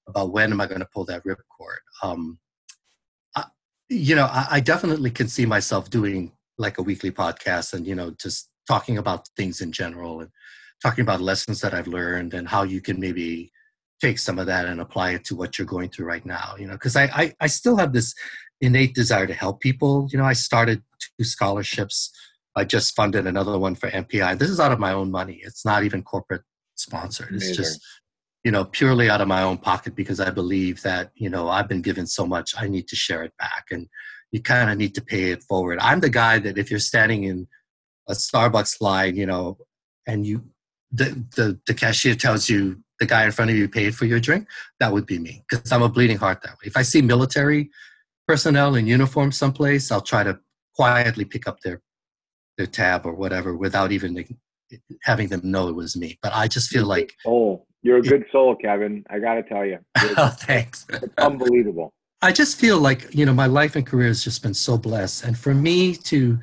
about 0.08 0.32
when 0.32 0.52
am 0.52 0.60
I 0.60 0.66
going 0.66 0.80
to 0.80 0.88
pull 0.92 1.04
that 1.06 1.25
ripcord. 1.25 1.78
Um, 2.02 2.38
I, 3.34 3.44
you 3.88 4.14
know, 4.14 4.26
I, 4.26 4.46
I 4.52 4.60
definitely 4.60 5.10
can 5.10 5.28
see 5.28 5.46
myself 5.46 5.90
doing 5.90 6.32
like 6.58 6.78
a 6.78 6.82
weekly 6.82 7.10
podcast 7.10 7.72
and 7.72 7.87
you 7.87 7.94
know 7.94 8.10
just 8.20 8.50
talking 8.66 8.98
about 8.98 9.28
things 9.37 9.60
in 9.60 9.72
general 9.72 10.20
and 10.20 10.30
talking 10.82 11.02
about 11.02 11.20
lessons 11.20 11.60
that 11.60 11.75
I've 11.75 11.88
learned 11.88 12.34
and 12.34 12.46
how 12.48 12.62
you 12.62 12.80
can 12.80 13.00
maybe 13.00 13.50
take 14.00 14.18
some 14.18 14.38
of 14.38 14.46
that 14.46 14.66
and 14.66 14.80
apply 14.80 15.10
it 15.12 15.25
to 15.25 15.34
what 15.34 15.58
you're 15.58 15.66
going 15.66 15.88
through 15.88 16.06
right 16.06 16.25
now. 16.25 16.54
You 16.58 16.66
know, 16.66 16.75
because 16.75 16.96
I, 16.96 17.04
I 17.04 17.34
I 17.40 17.46
still 17.46 17.78
have 17.78 17.92
this 17.92 18.14
innate 18.60 18.94
desire 18.94 19.26
to 19.26 19.34
help 19.34 19.60
people. 19.60 20.08
You 20.12 20.18
know, 20.18 20.25
I 20.25 20.34
started 20.34 20.82
two 21.00 21.25
scholarships 21.25 22.10
I 22.58 22.64
just 22.64 22.94
funded 22.94 23.26
another 23.26 23.58
one 23.58 23.74
for 23.74 23.88
MPI. 23.88 24.38
This 24.38 24.50
is 24.50 24.60
out 24.60 24.73
of 24.73 24.78
my 24.78 24.92
own 24.92 25.10
money. 25.10 25.40
It's 25.42 25.64
not 25.64 25.84
even 25.84 26.02
corporate 26.02 26.42
sponsored. 26.75 27.34
It's 27.34 27.47
Amazing. 27.47 27.64
just, 27.64 27.80
you 28.44 28.50
know, 28.50 28.64
purely 28.64 29.08
out 29.08 29.21
of 29.21 29.28
my 29.28 29.42
own 29.42 29.58
pocket 29.58 29.94
because 29.94 30.21
I 30.21 30.30
believe 30.30 30.82
that, 30.82 31.10
you 31.14 31.30
know, 31.30 31.49
I've 31.49 31.68
been 31.68 31.82
given 31.82 32.06
so 32.06 32.26
much, 32.26 32.54
I 32.58 32.68
need 32.68 32.88
to 32.88 32.97
share 32.97 33.23
it 33.23 33.32
back. 33.38 33.66
And 33.71 33.88
you 34.32 34.42
kind 34.42 34.71
of 34.71 34.76
need 34.76 34.94
to 34.97 35.00
pay 35.00 35.30
it 35.30 35.42
forward. 35.42 35.78
I'm 35.80 36.00
the 36.00 36.10
guy 36.10 36.38
that 36.40 36.58
if 36.58 36.71
you're 36.71 36.80
standing 36.80 37.25
in 37.25 37.47
a 38.08 38.12
Starbucks 38.12 38.80
line, 38.80 39.16
you 39.16 39.26
know, 39.26 39.58
and 40.06 40.26
you, 40.26 40.44
the, 40.90 41.25
the, 41.36 41.60
the 41.66 41.75
cashier 41.75 42.14
tells 42.14 42.49
you 42.49 42.82
the 42.99 43.06
guy 43.06 43.25
in 43.25 43.32
front 43.32 43.50
of 43.50 43.56
you 43.56 43.68
paid 43.68 43.94
for 43.94 44.04
your 44.04 44.21
drink, 44.21 44.49
that 44.80 44.92
would 44.92 45.06
be 45.06 45.18
me 45.18 45.44
because 45.49 45.71
I'm 45.71 45.82
a 45.82 45.88
bleeding 45.88 46.18
heart 46.18 46.42
that 46.42 46.52
way. 46.52 46.64
If 46.64 46.76
I 46.76 46.82
see 46.82 47.02
military 47.02 47.71
personnel 48.26 48.75
in 48.75 48.86
uniform 48.86 49.32
someplace, 49.32 49.92
I'll 49.92 50.00
try 50.00 50.25
to 50.25 50.38
quietly 50.75 51.25
pick 51.25 51.47
up 51.47 51.60
their 51.60 51.82
their 52.58 52.66
tab 52.66 53.06
or 53.06 53.14
whatever 53.14 53.56
without 53.56 53.92
even 53.92 54.23
having 55.02 55.28
them 55.28 55.40
know 55.44 55.68
it 55.68 55.75
was 55.75 55.97
me. 55.97 56.18
But 56.23 56.34
I 56.34 56.49
just 56.49 56.68
feel 56.68 56.84
like 56.84 57.14
oh, 57.26 57.64
you're 57.82 57.99
a 57.99 58.02
good 58.02 58.26
soul, 58.30 58.54
Kevin. 58.56 59.04
I 59.08 59.18
got 59.21 59.34
to 59.34 59.42
tell 59.44 59.64
you. 59.64 59.78
oh, 59.97 60.36
thanks. 60.40 60.84
It's 60.90 61.14
unbelievable. 61.16 61.94
I 62.21 62.32
just 62.32 62.58
feel 62.58 62.78
like 62.78 63.14
you 63.14 63.25
know 63.25 63.32
my 63.32 63.47
life 63.47 63.76
and 63.76 63.86
career 63.86 64.08
has 64.08 64.23
just 64.23 64.42
been 64.42 64.54
so 64.54 64.76
blessed, 64.76 65.25
and 65.25 65.38
for 65.38 65.54
me 65.54 65.94
to 65.94 66.38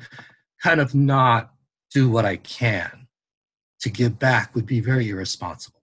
kind 0.62 0.80
of 0.80 0.94
not 0.94 1.52
do 1.92 2.10
what 2.10 2.24
I 2.24 2.36
can 2.36 3.06
to 3.80 3.90
give 3.90 4.18
back 4.18 4.54
would 4.54 4.66
be 4.66 4.80
very 4.80 5.10
irresponsible. 5.10 5.80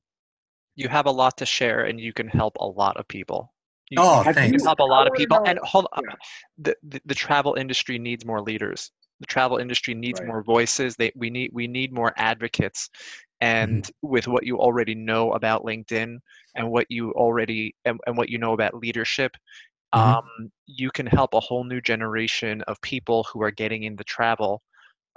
You 0.76 0.90
have 0.90 1.06
a 1.06 1.12
lot 1.12 1.38
to 1.38 1.46
share, 1.46 1.82
and 1.82 2.00
you 2.00 2.12
can 2.12 2.28
help 2.28 2.58
a 2.60 2.66
lot 2.66 2.98
of 2.98 3.08
people. 3.08 3.54
You, 3.92 3.98
oh, 4.02 4.24
thanks. 4.24 4.52
You 4.52 4.58
can 4.58 4.66
help 4.66 4.80
a 4.80 4.84
lot 4.84 5.06
of 5.06 5.14
people, 5.14 5.40
and 5.46 5.60
hold. 5.60 5.88
Yeah. 5.96 6.16
The, 6.58 6.76
the 6.82 7.02
the 7.06 7.16
travel 7.16 7.54
industry 7.54 8.00
needs 8.00 8.26
more 8.26 8.42
leaders 8.42 8.92
the 9.24 9.28
travel 9.28 9.58
industry 9.58 9.94
needs 9.94 10.20
right. 10.20 10.28
more 10.28 10.44
voices 10.44 10.98
they 10.98 11.10
we 11.16 11.30
need 11.30 11.50
we 11.54 11.66
need 11.66 11.94
more 11.94 12.14
advocates 12.18 12.90
and 13.40 13.84
mm-hmm. 13.84 14.08
with 14.10 14.28
what 14.28 14.46
you 14.46 14.60
already 14.60 14.94
know 14.94 15.32
about 15.32 15.64
linkedin 15.64 16.18
and 16.56 16.70
what 16.70 16.86
you 16.90 17.12
already 17.14 17.74
and, 17.86 17.98
and 18.06 18.18
what 18.18 18.28
you 18.28 18.38
know 18.38 18.52
about 18.52 18.76
leadership 18.76 19.32
mm-hmm. 19.96 20.18
um, 20.18 20.52
you 20.66 20.92
can 20.92 21.06
help 21.06 21.34
a 21.34 21.40
whole 21.40 21.64
new 21.64 21.80
generation 21.80 22.62
of 22.64 22.80
people 22.82 23.26
who 23.32 23.42
are 23.42 23.52
getting 23.52 23.84
into 23.84 24.04
travel 24.04 24.62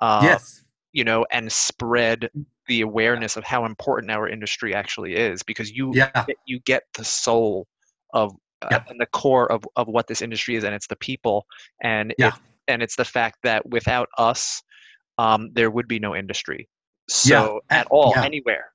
uh, 0.01 0.21
yes 0.23 0.63
you 0.93 1.03
know 1.03 1.27
and 1.33 1.51
spread 1.51 2.31
the 2.69 2.83
awareness 2.83 3.37
of 3.37 3.43
how 3.43 3.65
important 3.65 4.11
our 4.11 4.29
industry 4.29 4.73
actually 4.73 5.17
is 5.17 5.43
because 5.43 5.71
you 5.73 5.91
yeah. 5.95 6.25
you 6.47 6.61
get 6.61 6.85
the 6.95 7.05
soul 7.05 7.67
of 8.15 8.33
uh, 8.63 8.79
and 8.89 9.01
the 9.01 9.07
core 9.07 9.51
of, 9.51 9.65
of 9.75 9.89
what 9.89 10.07
this 10.07 10.23
industry 10.23 10.55
is 10.55 10.65
and 10.65 10.75
it's 10.75 10.87
the 10.87 10.97
people 10.97 11.45
and 11.83 12.15
yeah. 12.19 12.29
It, 12.29 12.35
and 12.69 12.83
it's 12.83 12.97
the 12.97 13.05
fact 13.05 13.39
that 13.43 13.69
without 13.69 14.09
us, 14.19 14.63
um, 15.19 15.51
there 15.55 15.71
would 15.71 15.89
be 15.89 15.99
no 15.99 16.15
industry. 16.15 16.69
So 17.09 17.61
yeah, 17.71 17.79
at 17.79 17.87
all, 17.91 18.13
yeah. 18.15 18.25
anywhere. 18.25 18.67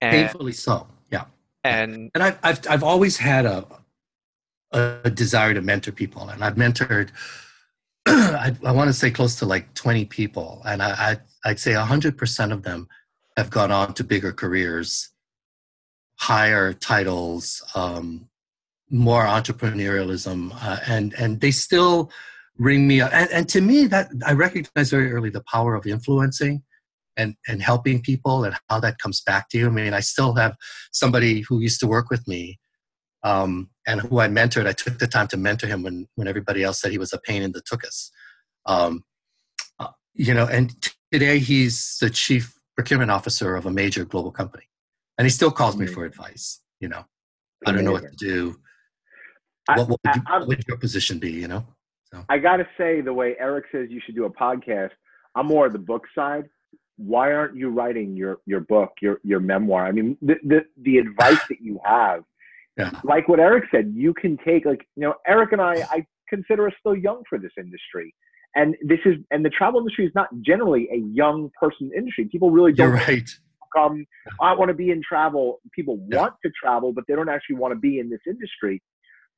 And, 0.00 0.12
Painfully 0.12 0.52
so. 0.52 0.86
Yeah. 1.10 1.24
And 1.64 2.10
and 2.14 2.22
I've 2.22 2.38
I've 2.42 2.60
I've 2.68 2.82
always 2.82 3.16
had 3.16 3.46
a 3.46 3.64
a 4.72 5.10
desire 5.10 5.54
to 5.54 5.60
mentor 5.60 5.92
people, 5.92 6.28
and 6.28 6.44
I've 6.44 6.54
mentored. 6.54 7.10
I, 8.06 8.56
I 8.64 8.72
want 8.72 8.88
to 8.88 8.94
say 8.94 9.10
close 9.10 9.36
to 9.36 9.46
like 9.46 9.74
20 9.74 10.06
people, 10.06 10.62
and 10.64 10.82
I, 10.82 10.90
I 11.44 11.50
I'd 11.50 11.58
say 11.58 11.72
100% 11.72 12.52
of 12.52 12.62
them 12.62 12.88
have 13.36 13.50
gone 13.50 13.70
on 13.70 13.94
to 13.94 14.04
bigger 14.04 14.32
careers, 14.32 15.10
higher 16.16 16.72
titles, 16.72 17.62
um, 17.74 18.28
more 18.90 19.24
entrepreneurialism, 19.24 20.52
uh, 20.62 20.78
and 20.86 21.14
and 21.14 21.40
they 21.40 21.50
still 21.50 22.10
ring 22.60 22.86
me 22.86 23.00
up. 23.00 23.10
And, 23.12 23.28
and 23.30 23.48
to 23.48 23.60
me, 23.60 23.86
that 23.86 24.10
I 24.24 24.32
recognize 24.32 24.90
very 24.90 25.10
early 25.10 25.30
the 25.30 25.42
power 25.50 25.74
of 25.74 25.86
influencing 25.86 26.62
and, 27.16 27.34
and 27.48 27.62
helping 27.62 28.02
people 28.02 28.44
and 28.44 28.54
how 28.68 28.78
that 28.80 28.98
comes 28.98 29.22
back 29.22 29.48
to 29.48 29.58
you. 29.58 29.66
I 29.66 29.70
mean, 29.70 29.94
I 29.94 30.00
still 30.00 30.34
have 30.34 30.54
somebody 30.92 31.40
who 31.40 31.60
used 31.60 31.80
to 31.80 31.86
work 31.86 32.10
with 32.10 32.28
me 32.28 32.60
um, 33.24 33.70
and 33.86 34.02
who 34.02 34.20
I 34.20 34.28
mentored. 34.28 34.66
I 34.66 34.72
took 34.72 34.98
the 34.98 35.06
time 35.06 35.26
to 35.28 35.38
mentor 35.38 35.66
him 35.66 35.82
when, 35.82 36.06
when 36.14 36.28
everybody 36.28 36.62
else 36.62 36.80
said 36.80 36.92
he 36.92 36.98
was 36.98 37.14
a 37.14 37.18
pain 37.18 37.42
in 37.42 37.52
the 37.52 37.62
tuchus. 37.62 38.10
Um, 38.66 39.04
uh, 39.78 39.88
you 40.12 40.34
know, 40.34 40.46
and 40.46 40.74
today 41.10 41.38
he's 41.38 41.96
the 42.00 42.10
chief 42.10 42.54
procurement 42.76 43.10
officer 43.10 43.56
of 43.56 43.64
a 43.64 43.70
major 43.70 44.04
global 44.04 44.30
company. 44.30 44.64
And 45.16 45.24
he 45.24 45.30
still 45.30 45.50
calls 45.50 45.76
me 45.76 45.86
for 45.86 46.04
advice. 46.04 46.60
You 46.78 46.88
know, 46.88 47.04
I 47.66 47.72
don't 47.72 47.84
know 47.84 47.92
what 47.92 48.04
to 48.04 48.16
do. 48.18 48.56
What, 49.66 49.88
what, 49.88 49.88
would, 50.04 50.14
you, 50.14 50.22
what 50.26 50.48
would 50.48 50.64
your 50.68 50.78
position 50.78 51.18
be, 51.18 51.32
you 51.32 51.48
know? 51.48 51.66
So. 52.12 52.24
I 52.28 52.38
got 52.38 52.56
to 52.56 52.66
say, 52.76 53.00
the 53.00 53.12
way 53.12 53.36
Eric 53.38 53.66
says 53.70 53.88
you 53.90 54.00
should 54.04 54.16
do 54.16 54.24
a 54.24 54.30
podcast, 54.30 54.90
I'm 55.34 55.46
more 55.46 55.66
of 55.66 55.72
the 55.72 55.78
book 55.78 56.04
side. 56.14 56.48
Why 56.96 57.32
aren't 57.32 57.56
you 57.56 57.70
writing 57.70 58.16
your 58.16 58.38
your 58.46 58.60
book, 58.60 58.92
your 59.00 59.20
your 59.22 59.40
memoir? 59.40 59.86
I 59.86 59.92
mean, 59.92 60.18
the 60.20 60.34
the, 60.44 60.60
the 60.82 60.98
advice 60.98 61.40
that 61.48 61.60
you 61.60 61.80
have, 61.84 62.24
yeah. 62.76 62.90
like 63.04 63.28
what 63.28 63.40
Eric 63.40 63.64
said, 63.70 63.92
you 63.96 64.12
can 64.12 64.36
take 64.44 64.66
like 64.66 64.86
you 64.96 65.02
know, 65.02 65.14
Eric 65.26 65.52
and 65.52 65.62
I, 65.62 65.86
I 65.90 66.06
consider 66.28 66.66
us 66.66 66.74
still 66.80 66.96
young 66.96 67.22
for 67.28 67.38
this 67.38 67.52
industry, 67.56 68.14
and 68.54 68.76
this 68.82 68.98
is 69.06 69.14
and 69.30 69.44
the 69.44 69.50
travel 69.50 69.80
industry 69.80 70.04
is 70.04 70.12
not 70.14 70.28
generally 70.42 70.88
a 70.92 70.98
young 70.98 71.50
person 71.58 71.90
industry. 71.96 72.28
People 72.30 72.50
really 72.50 72.72
don't 72.72 72.88
You're 72.88 72.96
right. 72.96 73.30
come. 73.74 74.04
I 74.42 74.52
want 74.52 74.68
to 74.68 74.74
be 74.74 74.90
in 74.90 75.00
travel. 75.00 75.60
People 75.72 76.04
yeah. 76.10 76.18
want 76.18 76.34
to 76.44 76.50
travel, 76.62 76.92
but 76.92 77.04
they 77.08 77.14
don't 77.14 77.30
actually 77.30 77.56
want 77.56 77.72
to 77.72 77.78
be 77.78 77.98
in 77.98 78.10
this 78.10 78.20
industry. 78.26 78.82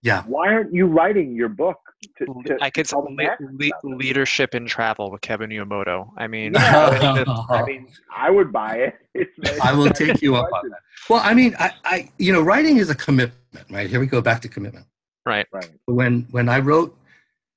Yeah. 0.02 0.24
Why 0.24 0.48
aren't 0.48 0.74
you 0.74 0.86
writing 0.86 1.34
your 1.34 1.48
book? 1.48 1.78
To, 2.18 2.26
to 2.46 2.58
I 2.60 2.70
could 2.70 2.92
le- 2.92 3.36
le- 3.40 3.70
leadership 3.84 4.56
in 4.56 4.66
travel 4.66 5.12
with 5.12 5.20
Kevin 5.20 5.50
Iwamoto. 5.50 6.10
I 6.16 6.26
mean, 6.26 6.54
yeah, 6.54 7.24
I 7.48 7.62
mean, 7.64 7.86
I 8.14 8.28
would 8.28 8.52
buy 8.52 8.92
it. 9.14 9.28
I 9.62 9.72
will 9.72 9.90
take 9.90 10.20
you 10.20 10.34
up 10.34 10.48
on 10.52 10.70
that. 10.70 10.80
Well, 11.08 11.20
I 11.22 11.32
mean, 11.34 11.54
I, 11.60 11.70
I, 11.84 12.10
you 12.18 12.32
know, 12.32 12.42
writing 12.42 12.78
is 12.78 12.90
a 12.90 12.94
commitment, 12.96 13.70
right? 13.70 13.88
Here 13.88 14.00
we 14.00 14.06
go 14.06 14.20
back 14.20 14.40
to 14.42 14.48
commitment. 14.48 14.86
Right. 15.24 15.46
Right. 15.52 15.70
When 15.86 16.26
when 16.32 16.48
I 16.48 16.58
wrote 16.58 16.98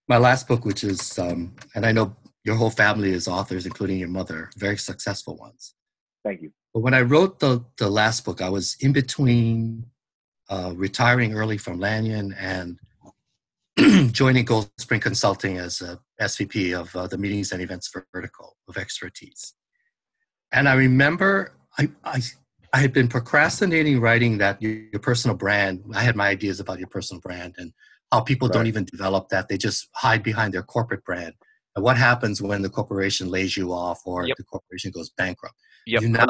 my 0.07 0.17
last 0.17 0.47
book, 0.47 0.63
which 0.63 0.83
is, 0.83 1.17
um, 1.17 1.55
and 1.73 1.83
I 1.83 1.91
know 1.91 2.15
your 2.43 2.55
whole 2.55 2.69
family 2.69 3.09
is 3.09 3.27
authors, 3.27 3.65
including 3.65 3.97
your 3.97 4.09
mother, 4.09 4.51
very 4.57 4.77
successful 4.77 5.35
ones. 5.37 5.73
Thank 6.23 6.43
you. 6.43 6.51
But 6.75 6.81
when 6.81 6.93
I 6.93 7.01
wrote 7.01 7.39
the 7.39 7.65
the 7.79 7.89
last 7.89 8.25
book, 8.25 8.41
I 8.43 8.49
was 8.49 8.77
in 8.79 8.93
between 8.93 9.87
uh, 10.49 10.73
retiring 10.75 11.33
early 11.33 11.57
from 11.57 11.79
Lanyon 11.79 12.33
and 12.39 12.79
joining 14.13 14.45
Gold 14.45 14.69
Spring 14.77 15.01
Consulting 15.01 15.57
as 15.57 15.81
a 15.81 15.99
SVP 16.21 16.79
of 16.79 16.95
uh, 16.95 17.07
the 17.07 17.17
meetings 17.17 17.51
and 17.51 17.61
events 17.61 17.91
vertical 18.13 18.55
of 18.67 18.77
expertise. 18.77 19.53
And 20.51 20.69
I 20.69 20.75
remember 20.75 21.53
I, 21.77 21.89
I, 22.03 22.21
I 22.71 22.77
had 22.77 22.93
been 22.93 23.07
procrastinating 23.07 23.99
writing 23.99 24.37
that 24.37 24.61
your, 24.61 24.71
your, 24.71 24.99
personal 24.99 25.35
brand. 25.35 25.83
I 25.93 26.03
had 26.03 26.15
my 26.15 26.27
ideas 26.27 26.59
about 26.59 26.79
your 26.79 26.87
personal 26.87 27.19
brand 27.21 27.55
and 27.57 27.73
how 28.11 28.21
people 28.21 28.47
right. 28.47 28.53
don't 28.53 28.67
even 28.67 28.85
develop 28.85 29.29
that. 29.29 29.49
They 29.49 29.57
just 29.57 29.89
hide 29.93 30.23
behind 30.23 30.53
their 30.53 30.63
corporate 30.63 31.03
brand. 31.03 31.33
And 31.75 31.83
what 31.83 31.97
happens 31.97 32.41
when 32.41 32.61
the 32.61 32.69
corporation 32.69 33.29
lays 33.29 33.57
you 33.57 33.73
off 33.73 34.01
or 34.05 34.25
yep. 34.25 34.37
the 34.37 34.43
corporation 34.43 34.91
goes 34.91 35.09
bankrupt? 35.09 35.55
Yep. 35.85 36.01
You 36.01 36.09
now 36.09 36.25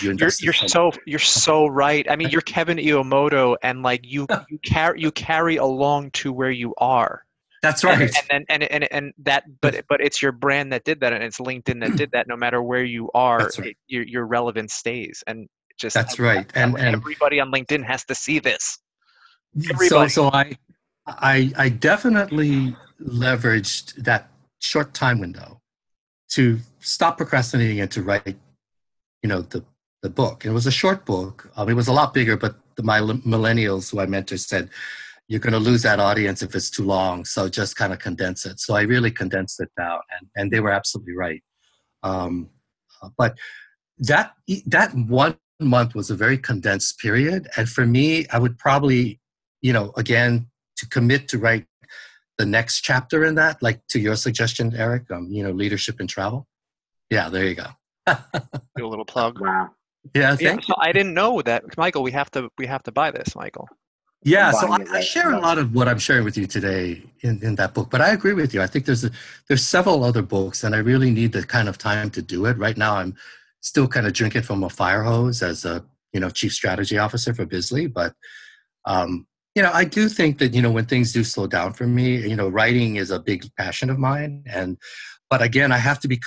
you 0.00 0.12
you're, 0.16 0.30
you're 0.40 0.52
so 0.52 0.92
you're 1.06 1.18
so 1.18 1.66
right. 1.66 2.08
I 2.08 2.16
mean, 2.16 2.28
you're 2.30 2.40
Kevin 2.42 2.78
Iwamoto, 2.78 3.56
and 3.62 3.82
like 3.82 4.00
you 4.04 4.26
you 4.48 4.58
carry 4.64 5.00
you 5.00 5.10
carry 5.10 5.56
along 5.56 6.12
to 6.12 6.32
where 6.32 6.50
you 6.50 6.74
are. 6.78 7.24
That's 7.62 7.84
right. 7.84 8.10
And, 8.30 8.46
and 8.48 8.62
and 8.62 8.72
and 8.72 8.92
and 8.92 9.12
that, 9.18 9.44
but 9.60 9.84
but 9.88 10.00
it's 10.00 10.22
your 10.22 10.32
brand 10.32 10.72
that 10.72 10.84
did 10.84 11.00
that, 11.00 11.12
and 11.12 11.22
it's 11.22 11.38
LinkedIn 11.38 11.80
that 11.80 11.96
did 11.96 12.10
that. 12.12 12.26
No 12.28 12.36
matter 12.36 12.62
where 12.62 12.84
you 12.84 13.10
are, 13.12 13.38
right. 13.38 13.66
it, 13.66 13.76
your 13.88 14.04
your 14.04 14.26
relevance 14.26 14.74
stays, 14.74 15.22
and 15.26 15.48
just 15.76 15.94
that's 15.94 16.18
right. 16.18 16.50
And, 16.54 16.78
and 16.78 16.94
everybody 16.94 17.40
on 17.40 17.50
LinkedIn 17.50 17.84
has 17.84 18.04
to 18.04 18.14
see 18.14 18.38
this. 18.38 18.78
Everybody. 19.68 20.08
So 20.10 20.28
so 20.30 20.30
I 20.32 20.56
I 21.06 21.52
I 21.56 21.68
definitely 21.68 22.76
leveraged 23.02 23.96
that 24.04 24.30
short 24.60 24.94
time 24.94 25.18
window 25.20 25.60
to 26.30 26.60
stop 26.80 27.16
procrastinating 27.16 27.80
and 27.80 27.90
to 27.92 28.02
write, 28.02 28.36
you 29.22 29.28
know, 29.28 29.42
the 29.42 29.64
the 30.02 30.10
book. 30.10 30.44
And 30.44 30.52
it 30.52 30.54
was 30.54 30.66
a 30.66 30.70
short 30.70 31.04
book. 31.04 31.50
Um, 31.56 31.68
it 31.68 31.74
was 31.74 31.88
a 31.88 31.92
lot 31.92 32.14
bigger, 32.14 32.36
but 32.36 32.54
the, 32.76 32.82
my 32.82 33.00
millennials 33.00 33.90
who 33.90 34.00
I 34.00 34.06
mentor 34.06 34.38
said, 34.38 34.70
"You're 35.28 35.40
going 35.40 35.52
to 35.52 35.58
lose 35.58 35.82
that 35.82 36.00
audience 36.00 36.42
if 36.42 36.54
it's 36.54 36.70
too 36.70 36.84
long. 36.84 37.24
So 37.24 37.48
just 37.48 37.76
kind 37.76 37.92
of 37.92 37.98
condense 37.98 38.46
it." 38.46 38.60
So 38.60 38.74
I 38.74 38.82
really 38.82 39.10
condensed 39.10 39.60
it 39.60 39.70
down, 39.76 40.00
and 40.18 40.28
and 40.36 40.50
they 40.50 40.60
were 40.60 40.70
absolutely 40.72 41.14
right. 41.14 41.42
Um, 42.02 42.48
but 43.18 43.36
that 43.98 44.34
that 44.66 44.94
one 44.94 45.36
month 45.60 45.94
was 45.94 46.10
a 46.10 46.16
very 46.16 46.38
condensed 46.38 46.98
period, 46.98 47.48
and 47.56 47.68
for 47.68 47.86
me, 47.86 48.26
I 48.32 48.38
would 48.38 48.58
probably, 48.58 49.20
you 49.60 49.72
know, 49.72 49.92
again 49.96 50.46
to 50.78 50.88
commit 50.88 51.28
to 51.28 51.38
write 51.38 51.66
the 52.38 52.46
next 52.46 52.80
chapter 52.80 53.22
in 53.22 53.34
that, 53.34 53.62
like 53.62 53.86
to 53.88 54.00
your 54.00 54.16
suggestion, 54.16 54.74
Eric, 54.74 55.10
um, 55.10 55.28
you 55.30 55.42
know, 55.44 55.50
leadership 55.50 56.00
and 56.00 56.08
travel. 56.08 56.48
Yeah, 57.10 57.28
there 57.28 57.46
you 57.46 57.54
go. 57.54 57.66
Do 58.76 58.86
a 58.86 58.88
little 58.88 59.04
plug. 59.04 59.40
Wow. 59.40 59.70
Yeah, 60.14 60.36
yeah 60.40 60.56
so 60.60 60.74
I 60.78 60.92
didn't 60.92 61.12
know 61.12 61.42
that, 61.42 61.76
Michael. 61.76 62.02
We 62.02 62.12
have 62.12 62.30
to 62.32 62.48
we 62.56 62.66
have 62.66 62.82
to 62.84 62.92
buy 62.92 63.10
this, 63.10 63.36
Michael. 63.36 63.68
Yeah, 64.22 64.50
so 64.50 64.70
I, 64.70 64.78
I, 64.92 65.00
share 65.00 65.32
a 65.32 65.40
lot 65.40 65.56
of 65.56 65.74
what 65.74 65.88
I'm 65.88 65.98
sharing 65.98 66.24
with 66.24 66.36
you 66.36 66.46
today 66.46 67.02
in, 67.22 67.42
in 67.42 67.54
that 67.54 67.72
book, 67.72 67.88
but 67.88 68.02
I 68.02 68.10
agree 68.10 68.34
with 68.34 68.52
you. 68.52 68.60
I 68.60 68.66
think 68.66 68.84
there's 68.84 69.02
a, 69.02 69.10
there's 69.48 69.66
several 69.66 70.04
other 70.04 70.20
books, 70.20 70.62
and 70.62 70.74
I 70.74 70.78
really 70.78 71.10
need 71.10 71.32
the 71.32 71.42
kind 71.42 71.70
of 71.70 71.78
time 71.78 72.10
to 72.10 72.20
do 72.20 72.44
it. 72.44 72.58
Right 72.58 72.76
now, 72.76 72.96
I'm 72.96 73.16
still 73.62 73.88
kind 73.88 74.06
of 74.06 74.12
drinking 74.12 74.42
from 74.42 74.62
a 74.62 74.68
fire 74.68 75.02
hose 75.02 75.42
as 75.42 75.64
a 75.64 75.82
you 76.12 76.20
know 76.20 76.28
chief 76.28 76.52
strategy 76.52 76.98
officer 76.98 77.32
for 77.32 77.46
Bizly, 77.46 77.90
but 77.90 78.14
um, 78.84 79.26
you 79.54 79.62
know, 79.62 79.70
I 79.72 79.84
do 79.84 80.08
think 80.08 80.38
that, 80.38 80.54
you 80.54 80.62
know, 80.62 80.70
when 80.70 80.86
things 80.86 81.12
do 81.12 81.24
slow 81.24 81.46
down 81.46 81.72
for 81.72 81.86
me, 81.86 82.16
you 82.16 82.36
know, 82.36 82.48
writing 82.48 82.96
is 82.96 83.10
a 83.10 83.18
big 83.18 83.44
passion 83.56 83.90
of 83.90 83.98
mine. 83.98 84.44
And, 84.46 84.78
but 85.30 85.40
again, 85.40 85.72
I 85.72 85.78
have 85.78 86.00
to 86.00 86.08
be 86.08 86.20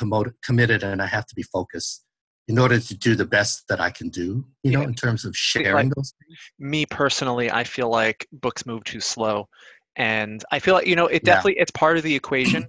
committed 0.44 0.84
and 0.84 1.02
I 1.02 1.06
have 1.06 1.26
to 1.28 1.36
be 1.36 1.44
focused 1.44 2.06
in 2.48 2.58
order 2.58 2.80
to 2.80 2.98
do 2.98 3.16
the 3.16 3.26
best 3.26 3.66
that 3.70 3.80
I 3.80 3.90
can 3.90 4.10
do, 4.10 4.46
you 4.64 4.72
know, 4.72 4.82
in 4.82 4.94
terms 4.94 5.24
of 5.26 5.36
sharing 5.36 5.88
like, 5.88 5.96
those 5.96 6.14
things. 6.20 6.40
Me 6.60 6.86
personally, 6.86 7.52
I 7.52 7.64
feel 7.64 7.90
like 7.90 8.28
books 8.32 8.66
move 8.66 8.84
too 8.84 9.00
slow. 9.00 9.48
And 9.96 10.44
I 10.52 10.60
feel 10.60 10.74
like, 10.74 10.88
you 10.88 10.96
know, 10.96 11.08
it 11.08 11.24
definitely, 11.24 11.56
yeah. 11.56 11.62
it's 11.62 11.72
part 11.72 11.98
of 11.98 12.04
the 12.04 12.16
equation. 12.16 12.66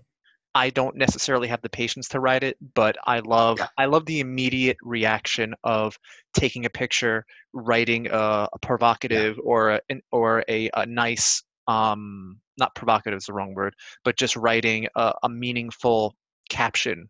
I 0.57 0.71
don't 0.71 0.97
necessarily 0.97 1.49
have 1.49 1.63
the 1.63 1.69
patience 1.69 2.09
to 2.11 2.21
write 2.21 2.45
it, 2.45 2.57
but 2.75 2.97
I 3.07 3.19
love 3.21 3.59
yeah. 3.59 3.67
I 3.77 3.87
love 3.87 4.07
the 4.07 4.21
immediate 4.21 4.77
reaction 4.83 5.53
of 5.65 5.99
taking 6.33 6.65
a 6.65 6.71
picture, 6.71 7.25
writing 7.53 8.07
a, 8.09 8.49
a 8.53 8.59
provocative 8.63 9.37
yeah. 9.37 9.43
or 9.43 9.71
a, 9.71 9.81
or 10.13 10.45
a, 10.49 10.71
a 10.75 10.87
nice 10.87 11.43
um, 11.67 12.39
not 12.57 12.75
provocative 12.77 13.17
is 13.17 13.27
the 13.27 13.33
wrong 13.33 13.55
word, 13.55 13.75
but 14.05 14.17
just 14.17 14.37
writing 14.37 14.87
a, 14.95 15.13
a 15.25 15.29
meaningful 15.29 16.15
caption. 16.49 17.09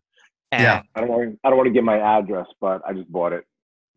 And 0.51 0.63
yeah, 0.63 0.81
I 0.95 1.01
don't 1.01 1.09
want 1.09 1.31
to, 1.31 1.39
I 1.43 1.49
don't 1.49 1.57
want 1.57 1.67
to 1.67 1.73
give 1.73 1.83
my 1.83 1.97
address, 1.97 2.47
but 2.61 2.81
I 2.87 2.93
just 2.93 3.11
bought 3.11 3.33
it. 3.33 3.45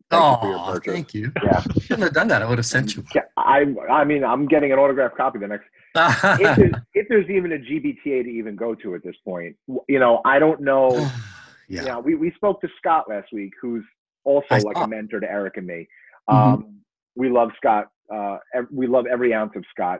Thank 0.09 0.23
oh, 0.23 0.73
you 0.73 0.91
thank 0.91 1.13
you. 1.13 1.31
Yeah, 1.43 1.61
shouldn't 1.81 2.01
have 2.01 2.13
done 2.13 2.27
that. 2.29 2.41
I 2.41 2.49
would 2.49 2.57
have 2.57 2.65
sent 2.65 2.95
you. 2.95 3.03
I 3.37 3.65
I 3.91 4.03
mean, 4.03 4.23
I'm 4.23 4.47
getting 4.47 4.71
an 4.71 4.79
autographed 4.79 5.15
copy 5.15 5.37
the 5.37 5.47
next 5.47 5.65
if, 5.95 6.57
there's, 6.57 6.73
if, 6.93 7.07
there's, 7.09 7.29
even 7.29 7.51
a 7.51 7.57
GBTA 7.57 8.23
to 8.23 8.29
even 8.29 8.55
go 8.55 8.75
to 8.75 8.93
at 8.95 9.03
this 9.03 9.15
point, 9.25 9.55
you 9.87 9.99
know, 9.99 10.21
I 10.23 10.37
don't 10.37 10.61
know. 10.61 10.89
yeah. 11.67 11.81
You 11.81 11.87
know, 11.87 11.99
we, 11.99 12.15
we 12.15 12.31
spoke 12.35 12.61
to 12.61 12.67
Scott 12.77 13.05
last 13.09 13.27
week, 13.33 13.53
who's 13.59 13.83
also 14.23 14.45
I 14.51 14.59
like 14.59 14.77
saw. 14.77 14.83
a 14.83 14.87
mentor 14.87 15.19
to 15.19 15.29
Eric 15.29 15.57
and 15.57 15.65
me. 15.65 15.87
Mm-hmm. 16.29 16.35
Um, 16.35 16.57
mm-hmm. 16.57 16.71
We 17.15 17.29
love 17.29 17.49
Scott. 17.57 17.87
Uh, 18.13 18.37
we 18.71 18.87
love 18.87 19.05
every 19.11 19.33
ounce 19.33 19.53
of 19.55 19.63
Scott. 19.71 19.99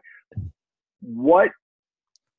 What 1.02 1.50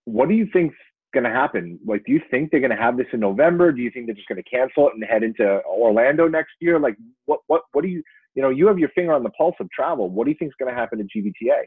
What 0.05 0.29
do 0.29 0.35
you 0.35 0.49
think's 0.53 0.77
going 1.12 1.25
to 1.25 1.31
happen? 1.31 1.79
Like, 1.85 2.05
do 2.05 2.12
you 2.12 2.20
think 2.31 2.51
they're 2.51 2.61
going 2.61 2.70
to 2.70 2.77
have 2.77 2.96
this 2.96 3.07
in 3.12 3.20
November? 3.20 3.73
Do 3.73 3.83
you 3.83 3.90
think 3.90 4.07
they're 4.07 4.14
just 4.14 4.29
going 4.29 4.42
to 4.42 4.49
cancel 4.49 4.88
it 4.88 4.94
and 4.94 5.05
head 5.05 5.23
into 5.23 5.61
Orlando 5.64 6.29
next 6.29 6.53
year? 6.61 6.79
Like, 6.79 6.96
what 7.27 7.40
what 7.46 7.62
what 7.73 7.83
do 7.83 7.88
you 7.88 8.03
you 8.35 8.42
know? 8.42 8.51
You 8.51 8.66
have 8.68 8.79
your 8.79 8.90
finger 8.90 9.12
on 9.12 9.23
the 9.23 9.31
pulse 9.31 9.57
of 9.61 9.70
travel. 9.70 10.09
What 10.09 10.25
do 10.25 10.31
you 10.31 10.37
think 10.38 10.51
is 10.51 10.55
going 10.59 10.73
to 10.73 10.79
happen 10.79 10.99
to 10.99 11.05
GBTA? 11.05 11.64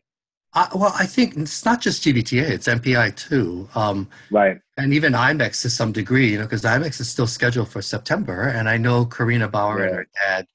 Uh, 0.55 0.67
well, 0.75 0.93
I 0.97 1.07
think 1.07 1.35
it's 1.35 1.65
not 1.65 1.81
just 1.81 2.03
GBTA; 2.03 2.49
it's 2.49 2.67
MPI 2.67 3.15
too. 3.15 3.67
Um, 3.73 4.07
right. 4.31 4.59
And 4.77 4.93
even 4.93 5.13
IMEX 5.13 5.61
to 5.63 5.69
some 5.69 5.91
degree, 5.91 6.31
you 6.31 6.37
know, 6.37 6.43
because 6.43 6.61
IMEX 6.61 6.99
is 6.99 7.09
still 7.09 7.27
scheduled 7.27 7.69
for 7.69 7.81
September, 7.81 8.43
and 8.43 8.69
I 8.69 8.77
know 8.77 9.05
Carina 9.05 9.47
Bauer 9.47 9.79
yeah. 9.79 9.85
and 9.85 9.95
her 9.95 10.07
dad 10.25 10.45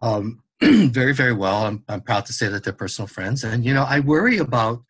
um, 0.00 0.42
very, 0.62 1.14
very 1.14 1.32
well. 1.32 1.64
I'm, 1.64 1.84
I'm 1.88 2.00
proud 2.00 2.26
to 2.26 2.32
say 2.32 2.48
that 2.48 2.64
they're 2.64 2.72
personal 2.72 3.06
friends, 3.06 3.44
and 3.44 3.64
you 3.64 3.72
know, 3.72 3.84
I 3.84 4.00
worry 4.00 4.38
about 4.38 4.82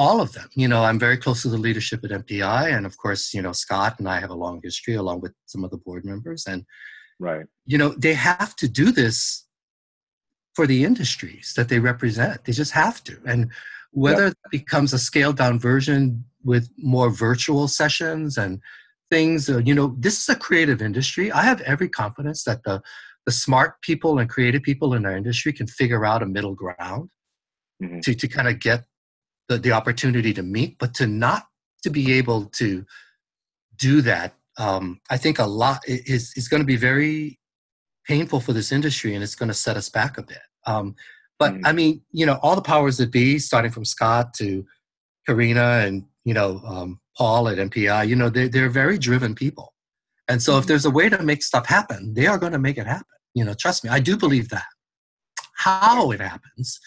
all 0.00 0.22
of 0.22 0.32
them. 0.32 0.48
You 0.54 0.66
know, 0.66 0.82
I'm 0.82 0.98
very 0.98 1.18
close 1.18 1.42
to 1.42 1.50
the 1.50 1.58
leadership 1.58 2.02
at 2.04 2.10
MPI, 2.10 2.74
and 2.74 2.86
of 2.86 2.96
course, 2.96 3.34
you 3.34 3.42
know, 3.42 3.52
Scott 3.52 3.98
and 3.98 4.08
I 4.08 4.18
have 4.18 4.30
a 4.30 4.34
long 4.34 4.58
history, 4.64 4.94
along 4.94 5.20
with 5.20 5.34
some 5.44 5.62
of 5.62 5.70
the 5.70 5.76
board 5.76 6.06
members, 6.06 6.46
and 6.46 6.64
right. 7.18 7.44
You 7.66 7.76
know, 7.76 7.90
they 7.90 8.14
have 8.14 8.56
to 8.56 8.66
do 8.66 8.92
this 8.92 9.46
for 10.54 10.66
the 10.66 10.84
industries 10.84 11.52
that 11.54 11.68
they 11.68 11.80
represent. 11.80 12.46
They 12.46 12.52
just 12.52 12.72
have 12.72 13.04
to. 13.04 13.18
And 13.26 13.52
whether 13.90 14.28
yep. 14.28 14.36
it 14.46 14.50
becomes 14.50 14.94
a 14.94 14.98
scaled 14.98 15.36
down 15.36 15.58
version 15.58 16.24
with 16.42 16.70
more 16.78 17.10
virtual 17.10 17.68
sessions 17.68 18.38
and 18.38 18.60
things, 19.10 19.50
you 19.50 19.74
know, 19.74 19.94
this 19.98 20.18
is 20.22 20.28
a 20.30 20.34
creative 20.34 20.80
industry. 20.80 21.30
I 21.30 21.42
have 21.42 21.60
every 21.60 21.90
confidence 21.90 22.44
that 22.44 22.62
the, 22.64 22.80
the 23.26 23.32
smart 23.32 23.82
people 23.82 24.18
and 24.18 24.30
creative 24.30 24.62
people 24.62 24.94
in 24.94 25.04
our 25.04 25.14
industry 25.14 25.52
can 25.52 25.66
figure 25.66 26.06
out 26.06 26.22
a 26.22 26.26
middle 26.26 26.54
ground 26.54 27.10
mm-hmm. 27.82 28.00
to, 28.00 28.14
to 28.14 28.28
kind 28.28 28.48
of 28.48 28.60
get 28.60 28.84
the, 29.50 29.58
the 29.58 29.72
opportunity 29.72 30.32
to 30.32 30.44
meet, 30.44 30.78
but 30.78 30.94
to 30.94 31.06
not 31.08 31.48
to 31.82 31.90
be 31.90 32.12
able 32.12 32.44
to 32.44 32.86
do 33.76 34.00
that, 34.02 34.34
um, 34.58 35.00
I 35.10 35.16
think 35.16 35.40
a 35.40 35.46
lot 35.46 35.80
is, 35.86 36.32
is 36.36 36.46
going 36.46 36.62
to 36.62 36.66
be 36.66 36.76
very 36.76 37.40
painful 38.06 38.40
for 38.40 38.52
this 38.52 38.70
industry 38.70 39.12
and 39.14 39.24
it's 39.24 39.34
going 39.34 39.48
to 39.48 39.54
set 39.54 39.76
us 39.76 39.88
back 39.88 40.18
a 40.18 40.22
bit. 40.22 40.38
Um, 40.66 40.94
but 41.38 41.54
mm. 41.54 41.62
I 41.64 41.72
mean, 41.72 42.02
you 42.12 42.26
know, 42.26 42.38
all 42.42 42.54
the 42.54 42.62
powers 42.62 42.96
that 42.98 43.10
be, 43.10 43.40
starting 43.40 43.72
from 43.72 43.84
Scott 43.84 44.34
to 44.34 44.64
Carina 45.26 45.82
and, 45.84 46.04
you 46.24 46.32
know, 46.32 46.60
um, 46.64 47.00
Paul 47.18 47.48
at 47.48 47.58
MPI, 47.58 48.06
you 48.06 48.14
know, 48.14 48.28
they're, 48.28 48.48
they're 48.48 48.68
very 48.68 48.98
driven 48.98 49.34
people. 49.34 49.74
And 50.28 50.40
so 50.40 50.52
mm. 50.52 50.60
if 50.60 50.66
there's 50.66 50.84
a 50.84 50.90
way 50.90 51.08
to 51.08 51.20
make 51.24 51.42
stuff 51.42 51.66
happen, 51.66 52.14
they 52.14 52.28
are 52.28 52.38
going 52.38 52.52
to 52.52 52.58
make 52.58 52.78
it 52.78 52.86
happen. 52.86 53.06
You 53.34 53.44
know, 53.44 53.54
trust 53.54 53.82
me, 53.82 53.90
I 53.90 53.98
do 53.98 54.16
believe 54.16 54.50
that. 54.50 54.66
How 55.56 56.12
it 56.12 56.20
happens 56.20 56.78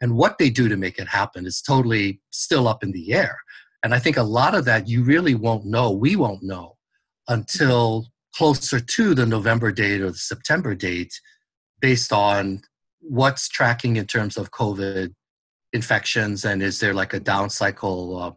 and 0.00 0.16
what 0.16 0.38
they 0.38 0.50
do 0.50 0.68
to 0.68 0.76
make 0.76 0.98
it 0.98 1.08
happen 1.08 1.46
is 1.46 1.60
totally 1.60 2.20
still 2.30 2.66
up 2.66 2.82
in 2.82 2.92
the 2.92 3.12
air. 3.12 3.38
And 3.82 3.94
I 3.94 3.98
think 3.98 4.16
a 4.16 4.22
lot 4.22 4.54
of 4.54 4.64
that 4.66 4.88
you 4.88 5.02
really 5.02 5.34
won't 5.34 5.64
know, 5.64 5.90
we 5.90 6.16
won't 6.16 6.42
know 6.42 6.76
until 7.28 8.06
closer 8.34 8.80
to 8.80 9.14
the 9.14 9.26
November 9.26 9.72
date 9.72 10.00
or 10.00 10.10
the 10.10 10.18
September 10.18 10.74
date 10.74 11.20
based 11.80 12.12
on 12.12 12.62
what's 13.00 13.48
tracking 13.48 13.96
in 13.96 14.06
terms 14.06 14.36
of 14.36 14.50
COVID 14.50 15.14
infections 15.72 16.44
and 16.44 16.62
is 16.62 16.80
there 16.80 16.94
like 16.94 17.14
a 17.14 17.20
down 17.20 17.50
cycle? 17.50 18.18
Uh, 18.18 18.32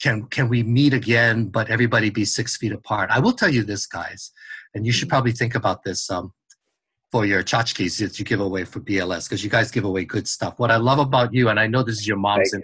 can 0.00 0.24
can 0.26 0.48
we 0.48 0.62
meet 0.62 0.94
again, 0.94 1.46
but 1.46 1.68
everybody 1.68 2.10
be 2.10 2.24
six 2.24 2.56
feet 2.56 2.72
apart? 2.72 3.10
I 3.10 3.20
will 3.20 3.32
tell 3.32 3.50
you 3.50 3.62
this, 3.62 3.86
guys, 3.86 4.32
and 4.74 4.86
you 4.86 4.92
should 4.92 5.08
mm-hmm. 5.08 5.10
probably 5.10 5.32
think 5.32 5.54
about 5.54 5.82
this 5.82 6.10
um, 6.10 6.32
for 7.10 7.26
your 7.26 7.42
tchotchkes 7.42 7.98
that 7.98 8.18
you 8.18 8.24
give 8.24 8.40
away 8.40 8.64
for 8.64 8.80
BLS 8.80 9.28
because 9.28 9.42
you 9.42 9.50
guys 9.50 9.70
give 9.70 9.84
away 9.84 10.04
good 10.04 10.28
stuff. 10.28 10.58
What 10.58 10.70
I 10.70 10.76
love 10.76 10.98
about 10.98 11.34
you, 11.34 11.48
and 11.48 11.58
I 11.58 11.66
know 11.66 11.82
this 11.82 11.98
is 11.98 12.06
your 12.06 12.16
mom's. 12.16 12.54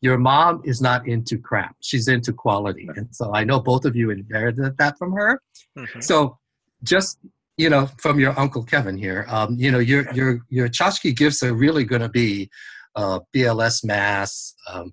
Your 0.00 0.18
mom 0.18 0.60
is 0.64 0.80
not 0.80 1.06
into 1.06 1.38
crap; 1.38 1.76
she's 1.80 2.08
into 2.08 2.32
quality, 2.32 2.88
and 2.96 3.08
so 3.14 3.32
I 3.32 3.44
know 3.44 3.60
both 3.60 3.84
of 3.84 3.94
you 3.94 4.10
inherited 4.10 4.76
that 4.78 4.98
from 4.98 5.12
her. 5.12 5.40
Mm-hmm. 5.78 6.00
So, 6.00 6.36
just 6.82 7.18
you 7.56 7.70
know, 7.70 7.88
from 7.98 8.18
your 8.18 8.38
uncle 8.38 8.64
Kevin 8.64 8.96
here, 8.96 9.24
um, 9.28 9.56
you 9.56 9.70
know, 9.70 9.78
your 9.78 10.12
your 10.12 10.40
your 10.48 10.68
tchotchke 10.68 11.16
gifts 11.16 11.42
are 11.42 11.54
really 11.54 11.84
going 11.84 12.02
to 12.02 12.08
be 12.08 12.50
uh, 12.96 13.20
BLS 13.34 13.84
masks, 13.84 14.54
um, 14.68 14.92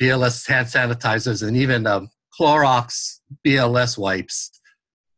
BLS 0.00 0.46
hand 0.48 0.66
sanitizers, 0.66 1.46
and 1.46 1.56
even 1.56 1.86
um, 1.86 2.08
Clorox 2.38 3.20
BLS 3.46 3.96
wipes 3.96 4.50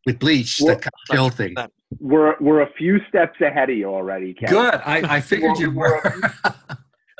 with 0.05 0.19
bleach 0.19 0.59
well, 0.61 0.75
that 0.75 0.83
kind 0.83 0.93
of 1.09 1.15
kill 1.15 1.31
things. 1.31 1.55
We're 2.01 2.37
we're 2.41 2.63
a 2.63 2.73
few 2.77 2.99
steps 3.09 3.41
ahead 3.41 3.71
of 3.71 3.77
you 3.77 3.87
already, 3.87 4.35
Kevin. 4.35 4.57
Good. 4.57 4.75
I, 4.75 5.17
I 5.17 5.21
figured 5.33 5.59
you 5.59 5.71
were. 5.71 6.03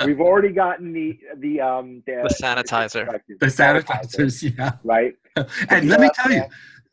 we've 0.05 0.21
already 0.21 0.53
gotten 0.53 0.93
the 0.93 1.19
the 1.39 1.61
um 1.61 2.03
the, 2.07 2.27
the 2.29 2.35
sanitizer. 2.43 3.21
The 3.41 3.47
sanitizers, 3.47 4.43
yeah. 4.59 4.73
Right. 4.83 5.15
and 5.71 5.89
let 5.89 6.01
me 6.01 6.11
tell 6.15 6.33
you, 6.33 6.45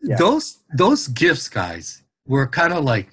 yeah. 0.01 0.15
those 0.17 0.59
those 0.75 1.07
gifts, 1.07 1.49
guys, 1.49 2.03
were 2.27 2.47
kind 2.47 2.73
of 2.73 2.83
like 2.83 3.09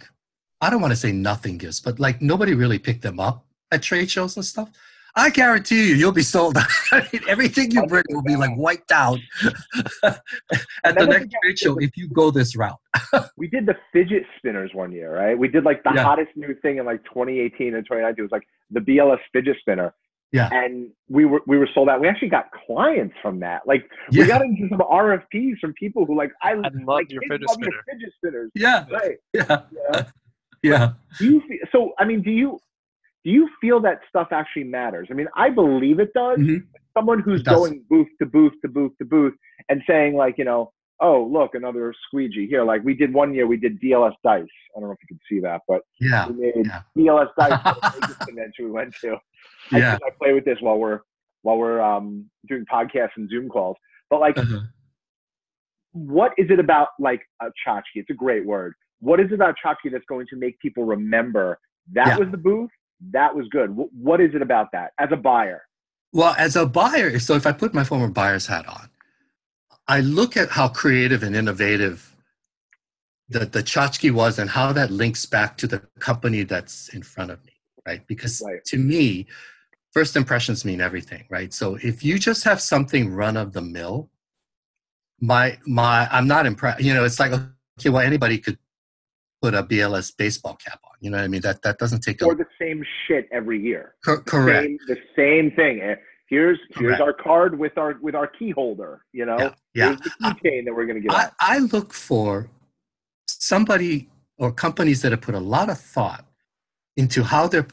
I 0.61 0.69
don't 0.69 0.81
want 0.81 0.93
to 0.93 0.97
say 0.97 1.13
nothing 1.13 1.57
gifts, 1.57 1.81
but 1.81 1.99
like 1.99 2.21
nobody 2.21 2.55
really 2.55 2.79
picked 2.79 3.03
them 3.03 3.19
up 3.19 3.47
at 3.73 3.83
trade 3.83 4.11
shows 4.11 4.37
and 4.37 4.45
stuff. 4.45 4.71
I 5.21 5.29
guarantee 5.29 5.91
you, 5.91 5.97
you'll 5.97 6.13
be 6.13 6.23
sold. 6.23 6.57
I 6.57 7.07
mean, 7.13 7.21
everything 7.29 7.71
you 7.71 7.85
bring 7.87 8.05
will 8.09 8.23
be 8.23 8.37
like 8.37 8.57
wiped 8.57 8.91
out 8.91 9.19
at 10.03 10.19
the 10.97 11.07
next 11.07 11.35
trade 11.43 11.59
show 11.59 11.77
if 11.77 11.95
you 11.95 12.09
go 12.09 12.31
this 12.31 12.57
route. 12.57 12.81
we 13.37 13.47
did 13.47 13.67
the 13.67 13.77
fidget 13.93 14.23
spinners 14.39 14.71
one 14.73 14.93
year, 14.93 15.15
right? 15.15 15.39
We 15.39 15.49
did 15.49 15.65
like 15.65 15.83
the 15.85 15.93
yeah. 15.95 16.05
hottest 16.05 16.31
new 16.37 16.55
thing 16.63 16.79
in 16.79 16.87
like 16.87 17.05
2018 17.05 17.75
and 17.75 17.85
2019. 17.85 18.15
It 18.19 18.23
was 18.23 18.33
like 18.33 18.49
the 18.71 18.81
BLS 18.81 19.19
fidget 19.31 19.59
spinner. 19.61 19.95
Yeah. 20.33 20.49
And 20.53 20.91
we 21.11 21.27
were 21.27 21.43
we 21.47 21.59
were 21.59 21.69
sold 21.75 21.91
out. 21.91 22.01
We 22.01 22.09
actually 22.09 22.29
got 22.29 22.47
clients 22.67 23.15
from 23.21 23.41
that. 23.41 23.67
Like 23.67 23.85
yeah. 24.11 24.23
we 24.23 24.29
got 24.29 24.41
into 24.41 24.69
some 24.71 24.79
RFPs 24.79 25.59
from 25.61 25.75
people 25.75 26.07
who 26.07 26.17
like 26.17 26.31
I, 26.43 26.53
I 26.53 26.55
love 26.55 26.73
like, 26.87 27.13
your 27.13 27.21
fidget, 27.29 27.47
love 27.47 27.55
spinner. 27.55 27.73
your 27.73 27.83
fidget 27.91 28.13
spinners. 28.17 28.51
Yeah. 28.55 28.87
Right. 28.91 29.19
Yeah. 29.35 29.63
Yeah. 29.93 30.05
yeah. 30.63 30.93
Do 31.19 31.25
you 31.27 31.43
feel, 31.47 31.59
so 31.73 31.93
I 31.99 32.07
mean, 32.07 32.23
do 32.23 32.31
you 32.31 32.59
do 33.25 33.31
you 33.31 33.49
feel 33.61 33.81
that 33.81 34.01
stuff 34.09 34.29
actually 34.33 34.65
matters? 34.65 35.09
I 35.11 35.15
mean, 35.15 35.29
I 35.37 35.51
believe 35.51 36.01
it 36.01 36.13
does. 36.15 36.39
Mm-hmm. 36.39 36.67
Someone 36.97 37.21
who's 37.21 37.43
going 37.43 37.85
booth 37.89 38.09
to 38.19 38.27
booth 38.27 38.53
to 38.63 38.69
booth 38.69 38.93
to 38.99 39.05
booth 39.05 39.35
and 39.69 39.83
saying 39.87 40.17
like, 40.17 40.39
you 40.39 40.45
know, 40.45 40.73
oh 41.01 41.29
look, 41.31 41.55
another 41.55 41.95
squeegee 42.07 42.47
here. 42.47 42.65
Like 42.65 42.83
we 42.83 42.95
did 42.95 43.13
one 43.13 43.35
year, 43.35 43.47
we 43.47 43.57
did 43.57 43.81
BLS 43.81 44.15
dice. 44.25 44.45
I 44.77 44.81
don't 44.81 44.89
know 44.89 44.93
if 44.93 44.99
you 45.03 45.09
can 45.09 45.21
see 45.29 45.41
that, 45.41 45.63
but 45.69 45.83
yeah, 46.01 46.29
we 46.29 46.35
made 46.35 46.67
yeah. 46.67 46.83
BLS 46.97 47.29
dice 47.39 48.17
convention 48.27 48.67
we 48.67 48.71
went 48.71 48.95
to. 49.03 49.17
Yeah. 49.73 49.99
I, 50.03 50.07
I 50.07 50.11
play 50.19 50.33
with 50.33 50.45
this 50.45 50.59
while 50.61 50.79
we're 50.79 51.01
while 51.43 51.57
we're 51.57 51.81
um, 51.81 52.27
doing 52.49 52.65
podcasts 52.71 53.17
and 53.17 53.29
Zoom 53.31 53.49
calls. 53.49 53.77
But 54.11 54.21
like, 54.21 54.37
uh-huh. 54.37 54.61
what 55.93 56.33
is 56.37 56.51
it 56.51 56.59
about 56.59 56.89
like 56.99 57.23
a 57.41 57.47
tchotchke? 57.47 57.83
It's 57.95 58.11
a 58.11 58.15
great 58.15 58.45
word. 58.45 58.75
What 59.01 59.21
is 59.21 59.27
it 59.31 59.35
about 59.35 59.55
tchotchke 59.65 59.93
that's 59.93 60.05
going 60.09 60.27
to 60.31 60.37
make 60.37 60.59
people 60.61 60.85
remember 60.85 61.59
that 61.93 62.09
yeah. 62.09 62.19
was 62.19 62.29
the 62.31 62.37
booth? 62.37 62.71
That 63.13 63.35
was 63.35 63.49
good. 63.49 63.69
W- 63.69 63.91
what 63.93 64.21
is 64.21 64.35
it 64.35 64.43
about 64.43 64.73
that 64.73 64.93
as 64.99 65.09
a 65.13 65.17
buyer? 65.17 65.63
Well, 66.13 66.35
as 66.39 66.57
a 66.57 66.67
buyer, 66.67 67.19
so 67.19 67.35
if 67.35 67.47
I 67.47 67.53
put 67.53 67.73
my 67.73 67.85
former 67.85 68.09
buyer's 68.09 68.47
hat 68.47 68.67
on, 68.67 68.91
I 69.87 70.01
look 70.01 70.37
at 70.37 70.51
how 70.51 70.69
creative 70.69 71.23
and 71.23 71.35
innovative 71.35 72.15
the, 73.29 73.47
the 73.47 73.63
tchotchke 73.63 74.11
was 74.11 74.39
and 74.39 74.51
how 74.51 74.73
that 74.73 74.91
links 74.91 75.25
back 75.25 75.57
to 75.59 75.67
the 75.67 75.79
company 76.01 76.43
that's 76.43 76.89
in 76.89 77.03
front 77.03 77.31
of 77.31 77.45
me, 77.45 77.53
right? 77.87 78.05
Because 78.09 78.43
right. 78.45 78.65
to 78.67 78.77
me, 78.77 79.27
first 79.93 80.17
impressions 80.17 80.65
mean 80.65 80.81
everything, 80.81 81.25
right? 81.31 81.55
So 81.55 81.77
if 81.77 82.05
you 82.05 82.19
just 82.19 82.43
have 82.45 82.61
something 82.61 83.13
run 83.13 83.37
of 83.37 83.53
the 83.53 83.63
mill, 83.63 84.11
my 85.21 85.59
my 85.67 86.09
I'm 86.11 86.27
not 86.27 86.47
impressed. 86.47 86.83
You 86.83 86.95
know, 86.95 87.05
it's 87.05 87.21
like 87.21 87.33
okay, 87.33 87.89
well 87.89 88.03
anybody 88.03 88.39
could 88.39 88.59
put 89.41 89.55
a 89.55 89.63
BLS 89.63 90.13
baseball 90.17 90.57
cap 90.57 90.81
on. 90.85 90.90
You 91.01 91.11
know 91.11 91.17
what 91.17 91.25
I 91.25 91.29
mean? 91.29 91.41
That 91.41 91.63
that 91.63 91.79
doesn't 91.79 92.01
take. 92.01 92.23
Or 92.23 92.33
a, 92.33 92.37
the 92.37 92.45
same 92.61 92.85
shit 93.07 93.29
every 93.33 93.61
year. 93.61 93.95
Co- 94.05 94.21
correct. 94.21 94.69
The 94.87 94.95
same, 94.97 94.97
the 94.97 94.99
same 95.17 95.51
thing. 95.57 95.81
Eh, 95.81 95.95
here's 96.29 96.59
here's 96.71 96.97
correct. 96.97 97.01
our 97.01 97.13
card 97.13 97.59
with 97.59 97.77
our 97.79 97.99
with 98.01 98.15
our 98.15 98.27
key 98.27 98.51
holder. 98.51 99.05
You 99.13 99.27
know, 99.27 99.39
yeah. 99.39 99.55
yeah. 99.75 99.87
Here's 99.87 100.01
the 100.01 100.11
keychain 100.23 100.65
that 100.67 100.75
we're 100.75 100.87
going 100.87 101.03
to 101.03 101.09
get. 101.09 101.13
I, 101.13 101.31
I 101.41 101.59
look 101.59 101.93
for 101.93 102.49
somebody 103.27 104.09
or 104.39 104.53
companies 104.53 105.03
that 105.03 105.13
have 105.13 105.21
put 105.21 105.35
a 105.35 105.41
lot 105.41 105.71
of 105.71 105.79
thought 105.79 106.25
into 106.97 107.23
how 107.23 107.47
they're 107.47 107.67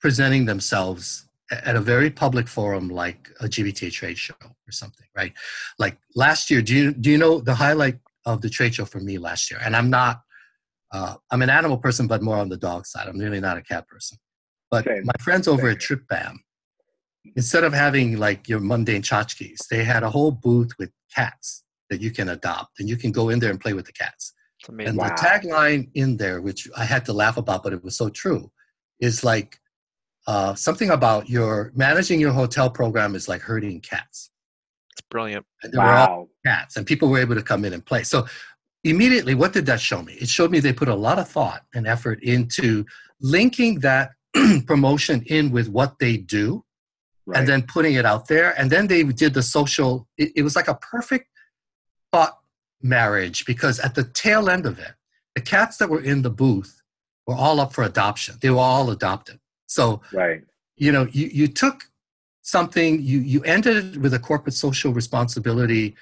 presenting 0.00 0.46
themselves 0.46 1.28
at 1.50 1.76
a 1.76 1.80
very 1.80 2.10
public 2.10 2.48
forum 2.48 2.88
like 2.88 3.28
a 3.40 3.44
GBTA 3.44 3.92
trade 3.92 4.16
show 4.16 4.34
or 4.42 4.72
something, 4.72 5.06
right? 5.16 5.32
Like 5.78 5.98
last 6.14 6.50
year, 6.50 6.62
do 6.62 6.74
you 6.74 6.92
do 6.92 7.10
you 7.10 7.18
know 7.18 7.40
the 7.40 7.54
highlight 7.54 7.98
of 8.24 8.40
the 8.40 8.50
trade 8.50 8.74
show 8.74 8.84
for 8.84 9.00
me 9.00 9.18
last 9.18 9.50
year? 9.50 9.60
And 9.62 9.76
I'm 9.76 9.90
not 9.90 10.22
uh, 10.92 11.14
I'm 11.30 11.42
an 11.42 11.50
animal 11.50 11.78
person, 11.78 12.06
but 12.06 12.22
more 12.22 12.36
on 12.36 12.48
the 12.48 12.56
dog 12.56 12.86
side. 12.86 13.08
I'm 13.08 13.18
really 13.18 13.40
not 13.40 13.56
a 13.56 13.62
cat 13.62 13.86
person. 13.88 14.18
But 14.70 14.84
Same. 14.84 15.04
my 15.04 15.12
friends 15.20 15.48
over 15.48 15.62
Same. 15.62 15.70
at 15.72 15.78
TripBAM, 15.78 16.36
instead 17.36 17.64
of 17.64 17.72
having 17.72 18.18
like 18.18 18.48
your 18.48 18.60
mundane 18.60 19.02
tchotchkes, 19.02 19.66
they 19.70 19.84
had 19.84 20.02
a 20.02 20.10
whole 20.10 20.30
booth 20.30 20.72
with 20.78 20.90
cats 21.14 21.64
that 21.90 22.00
you 22.00 22.10
can 22.10 22.28
adopt, 22.28 22.78
and 22.78 22.88
you 22.88 22.96
can 22.96 23.12
go 23.12 23.28
in 23.28 23.40
there 23.40 23.50
and 23.50 23.60
play 23.60 23.72
with 23.72 23.86
the 23.86 23.92
cats. 23.92 24.32
And 24.68 24.96
wow. 24.96 25.08
the 25.08 25.14
tagline 25.14 25.90
in 25.94 26.18
there, 26.18 26.40
which 26.40 26.68
I 26.76 26.84
had 26.84 27.04
to 27.06 27.12
laugh 27.12 27.36
about, 27.36 27.62
but 27.62 27.72
it 27.72 27.82
was 27.82 27.96
so 27.96 28.10
true, 28.10 28.52
is 29.00 29.24
like 29.24 29.58
uh, 30.26 30.54
something 30.54 30.90
about 30.90 31.28
your 31.28 31.72
managing 31.74 32.20
your 32.20 32.32
hotel 32.32 32.70
program 32.70 33.14
is 33.14 33.26
like 33.28 33.40
herding 33.40 33.80
cats. 33.80 34.30
It's 34.92 35.06
brilliant. 35.08 35.46
And 35.62 35.74
wow. 35.74 36.28
cats, 36.44 36.76
and 36.76 36.86
people 36.86 37.08
were 37.08 37.18
able 37.18 37.34
to 37.34 37.42
come 37.42 37.64
in 37.64 37.72
and 37.72 37.84
play. 37.84 38.02
So 38.02 38.26
immediately, 38.84 39.34
what 39.34 39.52
did 39.52 39.66
that 39.66 39.80
show 39.80 40.02
me? 40.02 40.14
It 40.14 40.28
showed 40.28 40.50
me 40.50 40.60
they 40.60 40.72
put 40.72 40.88
a 40.88 40.94
lot 40.94 41.18
of 41.18 41.28
thought 41.28 41.62
and 41.74 41.86
effort 41.86 42.22
into 42.22 42.84
linking 43.20 43.80
that 43.80 44.10
promotion 44.66 45.22
in 45.26 45.50
with 45.50 45.68
what 45.68 45.98
they 45.98 46.16
do 46.16 46.64
right. 47.26 47.38
and 47.38 47.48
then 47.48 47.62
putting 47.62 47.94
it 47.94 48.06
out 48.06 48.28
there. 48.28 48.58
And 48.58 48.70
then 48.70 48.86
they 48.86 49.02
did 49.02 49.34
the 49.34 49.42
social, 49.42 50.08
it, 50.16 50.32
it 50.36 50.42
was 50.42 50.56
like 50.56 50.68
a 50.68 50.74
perfect 50.74 51.28
thought 52.12 52.38
marriage 52.82 53.44
because 53.44 53.78
at 53.80 53.94
the 53.94 54.04
tail 54.04 54.48
end 54.48 54.66
of 54.66 54.78
it, 54.78 54.92
the 55.34 55.40
cats 55.40 55.76
that 55.78 55.90
were 55.90 56.02
in 56.02 56.22
the 56.22 56.30
booth 56.30 56.82
were 57.26 57.34
all 57.34 57.60
up 57.60 57.72
for 57.72 57.84
adoption. 57.84 58.36
They 58.40 58.50
were 58.50 58.58
all 58.58 58.90
adopted. 58.90 59.38
So, 59.66 60.00
right. 60.12 60.42
you 60.76 60.90
know, 60.90 61.06
you, 61.12 61.26
you 61.26 61.46
took 61.46 61.84
something, 62.42 63.00
you, 63.02 63.20
you 63.20 63.42
ended 63.44 63.94
it 63.94 64.00
with 64.00 64.14
a 64.14 64.18
corporate 64.18 64.54
social 64.54 64.92
responsibility 64.92 65.94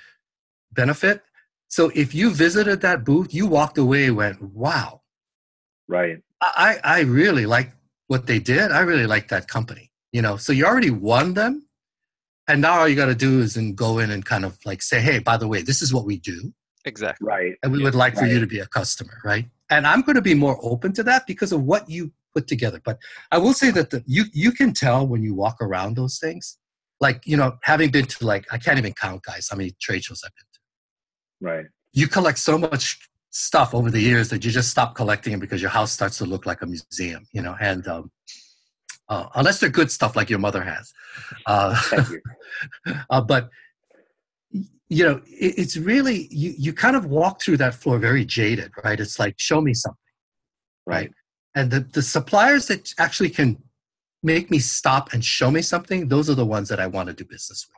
benefit 0.72 1.22
so 1.68 1.90
if 1.94 2.14
you 2.14 2.30
visited 2.30 2.80
that 2.80 3.04
booth, 3.04 3.32
you 3.32 3.46
walked 3.46 3.78
away 3.78 4.06
and 4.06 4.16
went, 4.16 4.42
wow. 4.42 5.02
Right. 5.86 6.18
I, 6.42 6.78
I 6.82 7.00
really 7.00 7.46
like 7.46 7.72
what 8.06 8.26
they 8.26 8.38
did. 8.38 8.70
I 8.70 8.80
really 8.80 9.06
like 9.06 9.28
that 9.28 9.48
company. 9.48 9.90
You 10.12 10.22
know, 10.22 10.36
so 10.36 10.52
you 10.52 10.64
already 10.64 10.90
won 10.90 11.34
them. 11.34 11.66
And 12.48 12.62
now 12.62 12.80
all 12.80 12.88
you 12.88 12.96
got 12.96 13.06
to 13.06 13.14
do 13.14 13.40
is 13.40 13.58
and 13.58 13.76
go 13.76 13.98
in 13.98 14.10
and 14.10 14.24
kind 14.24 14.44
of 14.44 14.58
like 14.64 14.80
say, 14.80 15.00
hey, 15.00 15.18
by 15.18 15.36
the 15.36 15.46
way, 15.46 15.60
this 15.60 15.82
is 15.82 15.92
what 15.92 16.06
we 16.06 16.18
do. 16.18 16.54
Exactly. 16.86 17.26
Right. 17.26 17.54
And 17.62 17.72
we 17.72 17.82
would 17.82 17.94
like 17.94 18.16
for 18.16 18.24
you 18.24 18.40
to 18.40 18.46
be 18.46 18.60
a 18.60 18.66
customer, 18.66 19.20
right? 19.22 19.44
And 19.68 19.86
I'm 19.86 20.00
going 20.00 20.16
to 20.16 20.22
be 20.22 20.32
more 20.32 20.58
open 20.62 20.94
to 20.94 21.02
that 21.02 21.26
because 21.26 21.52
of 21.52 21.62
what 21.62 21.90
you 21.90 22.12
put 22.34 22.46
together. 22.46 22.80
But 22.82 22.98
I 23.30 23.36
will 23.36 23.52
say 23.52 23.70
that 23.72 23.90
the, 23.90 24.02
you 24.06 24.24
you 24.32 24.52
can 24.52 24.72
tell 24.72 25.06
when 25.06 25.22
you 25.22 25.34
walk 25.34 25.58
around 25.60 25.96
those 25.96 26.18
things. 26.18 26.56
Like, 27.00 27.22
you 27.26 27.36
know, 27.36 27.58
having 27.62 27.90
been 27.90 28.06
to 28.06 28.26
like 28.26 28.46
I 28.50 28.56
can't 28.56 28.78
even 28.78 28.94
count 28.94 29.22
guys 29.22 29.48
how 29.50 29.56
many 29.56 29.72
trade 29.80 30.04
shows 30.04 30.22
I've 30.24 30.34
been 30.34 30.47
Right. 31.40 31.66
You 31.92 32.08
collect 32.08 32.38
so 32.38 32.58
much 32.58 32.98
stuff 33.30 33.74
over 33.74 33.90
the 33.90 34.00
years 34.00 34.28
that 34.30 34.44
you 34.44 34.50
just 34.50 34.70
stop 34.70 34.94
collecting 34.94 35.32
it 35.32 35.40
because 35.40 35.60
your 35.60 35.70
house 35.70 35.92
starts 35.92 36.18
to 36.18 36.24
look 36.24 36.46
like 36.46 36.62
a 36.62 36.66
museum, 36.66 37.26
you 37.32 37.42
know, 37.42 37.56
and 37.60 37.86
um, 37.86 38.10
uh, 39.08 39.28
unless 39.34 39.60
they're 39.60 39.70
good 39.70 39.90
stuff 39.90 40.16
like 40.16 40.30
your 40.30 40.38
mother 40.38 40.62
has. 40.62 40.92
Uh, 41.46 41.80
you. 42.10 42.20
uh, 43.10 43.20
but 43.20 43.50
you 44.88 45.04
know, 45.04 45.20
it, 45.26 45.54
it's 45.58 45.76
really 45.76 46.28
you. 46.30 46.54
You 46.56 46.72
kind 46.72 46.96
of 46.96 47.06
walk 47.06 47.42
through 47.42 47.58
that 47.58 47.74
floor 47.74 47.98
very 47.98 48.24
jaded, 48.24 48.72
right? 48.84 48.98
It's 48.98 49.18
like 49.18 49.34
show 49.38 49.60
me 49.60 49.74
something, 49.74 49.98
right? 50.86 51.12
And 51.54 51.70
the 51.70 51.80
the 51.80 52.02
suppliers 52.02 52.66
that 52.68 52.94
actually 52.98 53.30
can 53.30 53.62
make 54.22 54.50
me 54.50 54.58
stop 54.58 55.12
and 55.12 55.24
show 55.24 55.50
me 55.50 55.62
something, 55.62 56.08
those 56.08 56.28
are 56.28 56.34
the 56.34 56.44
ones 56.44 56.68
that 56.68 56.80
I 56.80 56.86
want 56.86 57.08
to 57.08 57.12
do 57.12 57.24
business 57.24 57.66
with. 57.68 57.76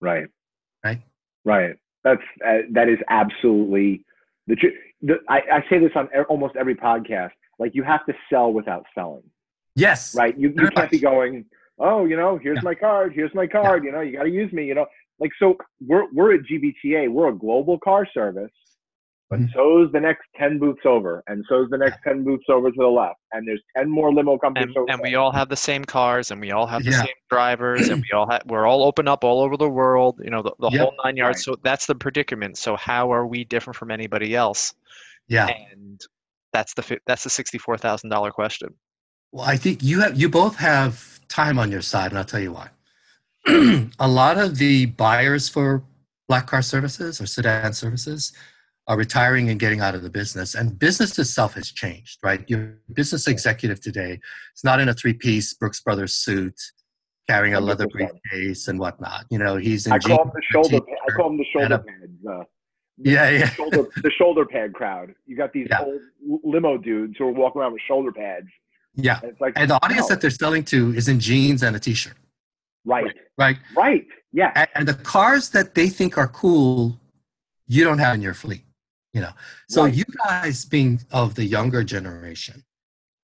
Right. 0.00 0.26
Right. 0.84 1.02
Right. 1.44 1.76
That's 2.04 2.22
uh, 2.46 2.58
that 2.72 2.88
is 2.88 2.98
absolutely 3.08 4.04
The, 4.46 4.56
truth. 4.56 4.74
I, 5.28 5.40
I 5.52 5.64
say 5.70 5.78
this 5.78 5.90
on 5.96 6.08
almost 6.28 6.54
every 6.56 6.74
podcast. 6.74 7.30
Like 7.58 7.74
you 7.74 7.82
have 7.82 8.04
to 8.06 8.14
sell 8.30 8.52
without 8.52 8.84
selling. 8.94 9.22
Yes. 9.76 10.14
Right. 10.14 10.38
You, 10.38 10.52
you 10.56 10.68
can't 10.70 10.90
be 10.90 10.98
going, 10.98 11.44
oh, 11.78 12.04
you 12.04 12.16
know, 12.16 12.38
here's 12.38 12.56
yeah. 12.56 12.62
my 12.64 12.74
card. 12.74 13.12
Here's 13.14 13.34
my 13.34 13.46
card. 13.46 13.82
Yeah. 13.82 13.90
You 13.90 13.92
know, 13.96 14.00
you 14.02 14.16
got 14.16 14.24
to 14.24 14.30
use 14.30 14.52
me. 14.52 14.66
You 14.66 14.74
know, 14.74 14.86
like 15.18 15.30
so 15.38 15.56
we're 15.80 16.06
we're 16.12 16.34
at 16.34 16.40
GBTA. 16.42 17.10
We're 17.10 17.28
a 17.28 17.34
global 17.34 17.78
car 17.78 18.06
service, 18.12 18.52
but 19.30 19.38
mm-hmm. 19.38 19.52
so's 19.54 19.90
the 19.92 20.00
next 20.00 20.22
ten 20.38 20.58
booths 20.58 20.82
over, 20.84 21.22
and 21.26 21.44
so's 21.48 21.68
the 21.70 21.78
next 21.78 21.98
ten 22.04 22.24
booths 22.24 22.44
over 22.48 22.70
to 22.70 22.76
the 22.76 22.86
left, 22.86 23.18
and 23.32 23.48
there's 23.48 23.62
ten 23.76 23.90
more 23.90 24.12
limo 24.12 24.36
companies. 24.36 24.74
And, 24.76 24.90
and 24.90 25.00
we 25.02 25.14
all 25.14 25.32
have 25.32 25.48
the 25.48 25.56
same 25.56 25.84
cars, 25.84 26.30
and 26.30 26.40
we 26.40 26.50
all 26.50 26.66
have 26.66 26.84
the 26.84 26.90
yeah. 26.90 27.02
same 27.02 27.14
drivers, 27.30 27.88
and 27.88 28.02
we 28.02 28.10
all 28.14 28.28
have 28.30 28.42
we're 28.46 28.66
all 28.66 28.84
open 28.84 29.08
up 29.08 29.24
all 29.24 29.40
over 29.40 29.56
the 29.56 29.68
world. 29.68 30.20
You 30.22 30.30
know, 30.30 30.42
the, 30.42 30.52
the 30.58 30.70
yep. 30.70 30.80
whole 30.80 30.94
nine 31.04 31.16
yards. 31.16 31.38
Right. 31.38 31.56
So 31.56 31.60
that's 31.62 31.86
the 31.86 31.94
predicament. 31.94 32.58
So 32.58 32.76
how 32.76 33.12
are 33.12 33.26
we 33.26 33.44
different 33.44 33.76
from 33.76 33.90
anybody 33.90 34.36
else? 34.36 34.74
Yeah. 35.26 35.48
And 35.48 36.00
that's 36.52 36.74
the 36.74 36.98
that's 37.06 37.24
the 37.24 37.30
sixty 37.30 37.58
four 37.58 37.78
thousand 37.78 38.10
dollar 38.10 38.30
question. 38.30 38.74
Well, 39.32 39.46
I 39.46 39.56
think 39.56 39.82
you 39.82 40.00
have 40.00 40.20
you 40.20 40.28
both 40.28 40.56
have 40.56 41.18
time 41.28 41.58
on 41.58 41.72
your 41.72 41.82
side, 41.82 42.10
and 42.10 42.18
I'll 42.18 42.24
tell 42.24 42.40
you 42.40 42.52
why. 42.52 42.68
a 43.98 44.08
lot 44.08 44.38
of 44.38 44.58
the 44.58 44.86
buyers 44.86 45.48
for 45.48 45.82
black 46.28 46.46
car 46.46 46.62
services 46.62 47.20
or 47.20 47.26
sedan 47.26 47.72
services 47.72 48.32
are 48.86 48.96
retiring 48.96 49.48
and 49.48 49.58
getting 49.58 49.80
out 49.80 49.94
of 49.94 50.02
the 50.02 50.10
business 50.10 50.54
and 50.54 50.78
business 50.78 51.18
itself 51.18 51.54
has 51.54 51.70
changed 51.70 52.18
right 52.22 52.44
your 52.48 52.78
business 52.92 53.26
executive 53.26 53.80
today 53.80 54.20
is 54.54 54.64
not 54.64 54.80
in 54.80 54.88
a 54.88 54.94
three-piece 54.94 55.54
brooks 55.54 55.80
brothers 55.80 56.14
suit 56.14 56.58
carrying 57.28 57.54
a 57.54 57.60
100%. 57.60 57.62
leather 57.64 57.86
briefcase 57.88 58.68
and 58.68 58.78
whatnot 58.78 59.24
you 59.30 59.38
know 59.38 59.56
he's 59.56 59.86
in 59.86 59.92
i 59.92 59.98
call 59.98 60.22
him 60.22 60.30
the 60.34 60.42
shoulder 60.50 60.84
i 61.08 61.12
call 61.12 61.30
him 61.30 61.38
the 61.38 61.46
shoulder 61.52 61.78
pads 61.78 62.26
uh, 62.30 62.44
yeah 62.98 63.30
yeah 63.30 63.38
the 63.46 63.50
shoulder, 63.50 63.86
the 64.02 64.10
shoulder 64.10 64.44
pad 64.44 64.72
crowd 64.72 65.14
you 65.26 65.36
got 65.36 65.52
these 65.52 65.66
yeah. 65.70 65.82
old 65.82 66.00
limo 66.44 66.76
dudes 66.76 67.14
who 67.18 67.24
are 67.24 67.32
walking 67.32 67.60
around 67.60 67.72
with 67.72 67.82
shoulder 67.88 68.12
pads 68.12 68.46
yeah 68.94 69.20
and, 69.22 69.34
like, 69.40 69.54
and 69.56 69.70
the 69.70 69.84
audience 69.84 70.08
that 70.08 70.20
they're 70.20 70.30
selling 70.30 70.62
to 70.62 70.94
is 70.94 71.08
in 71.08 71.18
jeans 71.18 71.62
and 71.62 71.74
a 71.74 71.80
t-shirt 71.80 72.14
Right. 72.84 73.06
Right. 73.38 73.56
Right. 73.76 74.06
Yeah. 74.32 74.52
And, 74.54 74.68
and, 74.74 74.88
the 74.88 74.94
cars 74.94 75.50
that 75.50 75.74
they 75.74 75.88
think 75.88 76.18
are 76.18 76.28
cool, 76.28 77.00
you 77.66 77.84
don't 77.84 77.98
have 77.98 78.14
in 78.14 78.22
your 78.22 78.34
fleet. 78.34 78.62
You 79.14 79.22
know. 79.22 79.32
So 79.68 79.84
right. 79.84 79.94
you 79.94 80.04
guys, 80.26 80.64
being 80.66 81.00
of 81.10 81.34
the 81.34 81.44
younger 81.44 81.82
generation, 81.82 82.62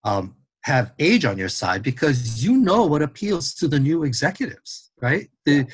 um, 0.05 0.37
have 0.63 0.93
age 0.99 1.25
on 1.25 1.37
your 1.37 1.49
side 1.49 1.83
because 1.83 2.43
you 2.43 2.57
know 2.57 2.85
what 2.87 3.03
appeals 3.03 3.55
to 3.55 3.69
the 3.69 3.79
new 3.79 4.05
executives, 4.05 4.91
right? 5.03 5.29
The 5.45 5.67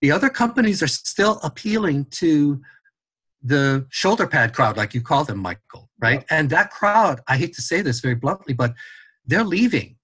the 0.00 0.10
other 0.10 0.30
companies 0.30 0.82
are 0.82 0.88
still 0.88 1.38
appealing 1.42 2.06
to 2.22 2.62
the 3.42 3.86
shoulder 3.90 4.26
pad 4.26 4.54
crowd, 4.54 4.76
like 4.76 4.94
you 4.94 5.02
call 5.02 5.24
them, 5.24 5.38
Michael, 5.38 5.90
right? 6.00 6.24
Yeah. 6.30 6.38
And 6.38 6.50
that 6.50 6.70
crowd, 6.70 7.20
I 7.28 7.36
hate 7.36 7.54
to 7.54 7.62
say 7.62 7.82
this 7.82 8.00
very 8.00 8.14
bluntly, 8.14 8.54
but 8.54 8.74
they're 9.26 9.44
leaving 9.44 9.96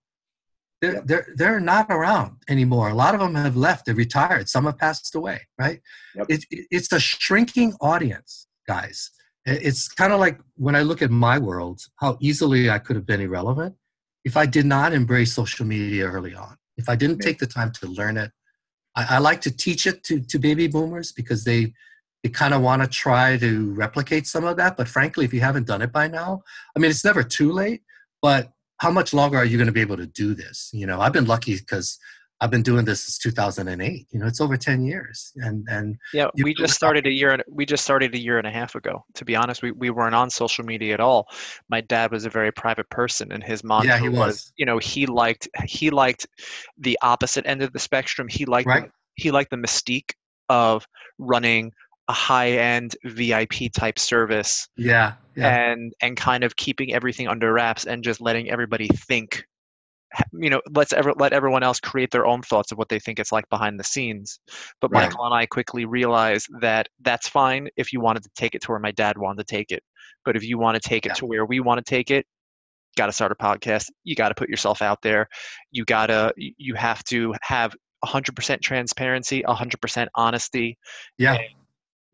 they're, 0.82 1.00
they're, 1.00 1.26
they're 1.36 1.60
not 1.60 1.86
around 1.90 2.38
anymore. 2.48 2.90
A 2.90 2.94
lot 2.94 3.14
of 3.14 3.20
them 3.20 3.36
have 3.36 3.56
left. 3.56 3.86
They've 3.86 3.96
retired. 3.96 4.48
Some 4.48 4.64
have 4.64 4.76
passed 4.76 5.14
away, 5.14 5.46
right? 5.56 5.80
Yep. 6.16 6.26
It, 6.28 6.44
it, 6.50 6.66
it's 6.72 6.92
a 6.92 6.98
shrinking 6.98 7.74
audience, 7.80 8.48
guys. 8.66 9.10
It's 9.44 9.88
kind 9.88 10.12
of 10.12 10.20
like 10.20 10.38
when 10.56 10.76
I 10.76 10.82
look 10.82 11.02
at 11.02 11.10
my 11.10 11.38
world, 11.38 11.82
how 11.96 12.16
easily 12.20 12.70
I 12.70 12.78
could 12.78 12.96
have 12.96 13.06
been 13.06 13.20
irrelevant 13.20 13.74
if 14.24 14.36
I 14.36 14.46
did 14.46 14.66
not 14.66 14.92
embrace 14.92 15.32
social 15.32 15.66
media 15.66 16.06
early 16.06 16.34
on. 16.34 16.56
If 16.76 16.88
I 16.88 16.96
didn't 16.96 17.18
take 17.18 17.38
the 17.38 17.46
time 17.46 17.72
to 17.72 17.86
learn 17.88 18.16
it, 18.16 18.30
I, 18.94 19.16
I 19.16 19.18
like 19.18 19.40
to 19.42 19.50
teach 19.50 19.86
it 19.86 20.04
to, 20.04 20.20
to 20.20 20.38
baby 20.38 20.68
boomers 20.68 21.12
because 21.12 21.44
they, 21.44 21.72
they 22.22 22.28
kind 22.30 22.54
of 22.54 22.62
want 22.62 22.82
to 22.82 22.88
try 22.88 23.36
to 23.38 23.72
replicate 23.74 24.26
some 24.26 24.44
of 24.44 24.56
that. 24.58 24.76
But 24.76 24.88
frankly, 24.88 25.24
if 25.24 25.34
you 25.34 25.40
haven't 25.40 25.66
done 25.66 25.82
it 25.82 25.92
by 25.92 26.06
now, 26.06 26.42
I 26.76 26.78
mean, 26.78 26.90
it's 26.90 27.04
never 27.04 27.22
too 27.22 27.50
late, 27.50 27.82
but 28.20 28.52
how 28.78 28.90
much 28.90 29.12
longer 29.12 29.38
are 29.38 29.44
you 29.44 29.58
going 29.58 29.66
to 29.66 29.72
be 29.72 29.80
able 29.80 29.96
to 29.96 30.06
do 30.06 30.34
this? 30.34 30.70
You 30.72 30.86
know, 30.86 31.00
I've 31.00 31.12
been 31.12 31.26
lucky 31.26 31.56
because 31.56 31.98
I've 32.42 32.50
been 32.50 32.62
doing 32.64 32.84
this 32.84 33.04
since 33.04 33.18
2008. 33.18 34.08
You 34.10 34.18
know, 34.18 34.26
it's 34.26 34.40
over 34.40 34.56
10 34.56 34.84
years. 34.84 35.32
And 35.36 35.64
and 35.70 35.96
yeah, 36.12 36.26
we 36.42 36.52
just 36.52 36.74
started 36.74 37.06
a 37.06 37.10
year. 37.10 37.38
We 37.48 37.64
just 37.64 37.84
started 37.84 38.16
a 38.16 38.18
year 38.18 38.38
and 38.38 38.48
a 38.48 38.50
half 38.50 38.74
ago. 38.74 39.04
To 39.14 39.24
be 39.24 39.36
honest, 39.36 39.62
we, 39.62 39.70
we 39.70 39.90
weren't 39.90 40.16
on 40.16 40.28
social 40.28 40.64
media 40.64 40.92
at 40.94 41.00
all. 41.00 41.28
My 41.68 41.80
dad 41.82 42.10
was 42.10 42.24
a 42.24 42.30
very 42.30 42.50
private 42.50 42.90
person, 42.90 43.30
and 43.30 43.44
his 43.44 43.62
mom 43.62 43.86
yeah, 43.86 43.96
he 43.96 44.08
was. 44.08 44.18
was. 44.18 44.52
You 44.56 44.66
know, 44.66 44.78
he 44.78 45.06
liked 45.06 45.48
he 45.66 45.90
liked 45.90 46.26
the 46.78 46.98
opposite 47.00 47.46
end 47.46 47.62
of 47.62 47.72
the 47.72 47.78
spectrum. 47.78 48.26
He 48.26 48.44
liked 48.44 48.66
right. 48.66 48.84
the, 48.86 48.90
he 49.14 49.30
liked 49.30 49.50
the 49.50 49.56
mystique 49.56 50.10
of 50.48 50.84
running 51.18 51.70
a 52.08 52.12
high-end 52.12 52.96
VIP 53.04 53.72
type 53.72 54.00
service. 54.00 54.68
Yeah, 54.76 55.12
yeah. 55.36 55.70
And 55.70 55.92
and 56.02 56.16
kind 56.16 56.42
of 56.42 56.56
keeping 56.56 56.92
everything 56.92 57.28
under 57.28 57.52
wraps 57.52 57.86
and 57.86 58.02
just 58.02 58.20
letting 58.20 58.50
everybody 58.50 58.88
think 58.88 59.44
you 60.32 60.50
know 60.50 60.60
let's 60.74 60.92
ever 60.92 61.12
let 61.18 61.32
everyone 61.32 61.62
else 61.62 61.80
create 61.80 62.10
their 62.10 62.26
own 62.26 62.42
thoughts 62.42 62.72
of 62.72 62.78
what 62.78 62.88
they 62.88 62.98
think 62.98 63.18
it's 63.18 63.32
like 63.32 63.48
behind 63.50 63.78
the 63.78 63.84
scenes 63.84 64.40
but 64.80 64.90
right. 64.90 65.04
michael 65.04 65.24
and 65.24 65.34
i 65.34 65.46
quickly 65.46 65.84
realized 65.84 66.46
that 66.60 66.88
that's 67.02 67.28
fine 67.28 67.68
if 67.76 67.92
you 67.92 68.00
wanted 68.00 68.22
to 68.22 68.30
take 68.36 68.54
it 68.54 68.62
to 68.62 68.70
where 68.70 68.80
my 68.80 68.92
dad 68.92 69.16
wanted 69.18 69.46
to 69.46 69.54
take 69.54 69.70
it 69.70 69.82
but 70.24 70.36
if 70.36 70.44
you 70.44 70.58
want 70.58 70.80
to 70.80 70.88
take 70.88 71.06
it 71.06 71.10
yeah. 71.10 71.14
to 71.14 71.26
where 71.26 71.46
we 71.46 71.60
want 71.60 71.84
to 71.84 71.88
take 71.88 72.10
it 72.10 72.26
got 72.96 73.06
to 73.06 73.12
start 73.12 73.32
a 73.32 73.34
podcast 73.34 73.86
you 74.04 74.14
got 74.14 74.28
to 74.28 74.34
put 74.34 74.48
yourself 74.48 74.82
out 74.82 74.98
there 75.02 75.26
you 75.70 75.84
got 75.84 76.06
to 76.06 76.32
you 76.36 76.74
have 76.74 77.02
to 77.04 77.34
have 77.42 77.74
100% 78.04 78.60
transparency 78.60 79.42
100% 79.46 80.06
honesty 80.14 80.76
yeah 81.18 81.38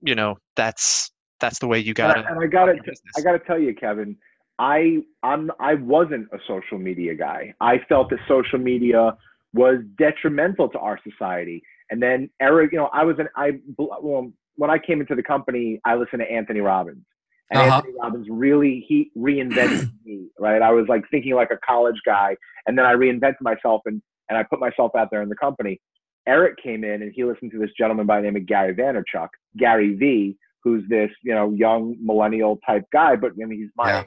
you 0.02 0.14
know 0.14 0.36
that's 0.54 1.10
that's 1.40 1.58
the 1.58 1.66
way 1.66 1.78
you 1.78 1.94
got 1.94 2.18
it. 2.18 2.24
And 2.28 2.42
I 2.42 2.46
got 2.46 2.68
it. 2.68 2.80
I 3.16 3.20
got 3.20 3.32
to 3.32 3.38
tell 3.38 3.58
you, 3.58 3.74
Kevin. 3.74 4.16
I 4.58 4.98
I'm 5.22 5.50
I 5.60 5.74
wasn't 5.74 6.28
a 6.32 6.38
social 6.46 6.78
media 6.78 7.14
guy. 7.14 7.54
I 7.60 7.78
felt 7.88 8.10
that 8.10 8.18
social 8.26 8.58
media 8.58 9.16
was 9.54 9.78
detrimental 9.96 10.68
to 10.70 10.78
our 10.78 10.98
society. 11.08 11.62
And 11.90 12.02
then 12.02 12.28
Eric, 12.40 12.72
you 12.72 12.78
know, 12.78 12.90
I 12.92 13.04
was 13.04 13.16
an 13.18 13.28
I 13.36 13.60
well, 13.76 14.32
when 14.56 14.70
I 14.70 14.78
came 14.78 15.00
into 15.00 15.14
the 15.14 15.22
company, 15.22 15.80
I 15.84 15.94
listened 15.94 16.20
to 16.20 16.30
Anthony 16.30 16.60
Robbins. 16.60 17.04
And 17.50 17.60
uh-huh. 17.60 17.76
Anthony 17.76 17.94
Robbins 18.02 18.26
really 18.28 18.84
he 18.88 19.10
reinvented 19.16 19.90
me, 20.04 20.28
right? 20.38 20.60
I 20.60 20.70
was 20.72 20.86
like 20.88 21.04
thinking 21.10 21.34
like 21.34 21.50
a 21.50 21.58
college 21.64 22.00
guy, 22.04 22.36
and 22.66 22.76
then 22.76 22.84
I 22.84 22.94
reinvented 22.94 23.40
myself 23.40 23.82
and 23.86 24.02
and 24.28 24.36
I 24.36 24.42
put 24.42 24.60
myself 24.60 24.92
out 24.96 25.08
there 25.10 25.22
in 25.22 25.28
the 25.28 25.36
company. 25.36 25.80
Eric 26.26 26.58
came 26.62 26.84
in 26.84 27.00
and 27.00 27.10
he 27.14 27.24
listened 27.24 27.52
to 27.52 27.58
this 27.58 27.70
gentleman 27.78 28.06
by 28.06 28.20
the 28.20 28.24
name 28.24 28.36
of 28.36 28.44
Gary 28.44 28.74
Vaynerchuk, 28.74 29.28
Gary 29.56 29.94
V, 29.94 30.36
who's 30.62 30.84
this, 30.90 31.10
you 31.22 31.34
know, 31.34 31.50
young 31.52 31.96
millennial 32.02 32.58
type 32.66 32.84
guy, 32.92 33.16
but 33.16 33.30
I 33.30 33.46
mean, 33.46 33.58
he's 33.58 33.70
my 33.76 33.88
yeah. 33.88 34.04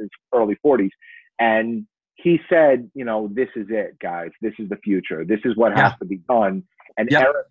His 0.00 0.10
early 0.34 0.56
40s. 0.64 0.90
And 1.38 1.86
he 2.14 2.38
said, 2.48 2.90
you 2.94 3.04
know, 3.04 3.30
this 3.32 3.48
is 3.56 3.66
it, 3.70 3.98
guys. 4.00 4.30
This 4.40 4.52
is 4.58 4.68
the 4.68 4.76
future. 4.76 5.24
This 5.24 5.40
is 5.44 5.56
what 5.56 5.72
yeah. 5.72 5.90
has 5.90 5.98
to 6.00 6.04
be 6.04 6.18
done. 6.28 6.62
And 6.96 7.08
yeah. 7.10 7.20
Eric, 7.20 7.46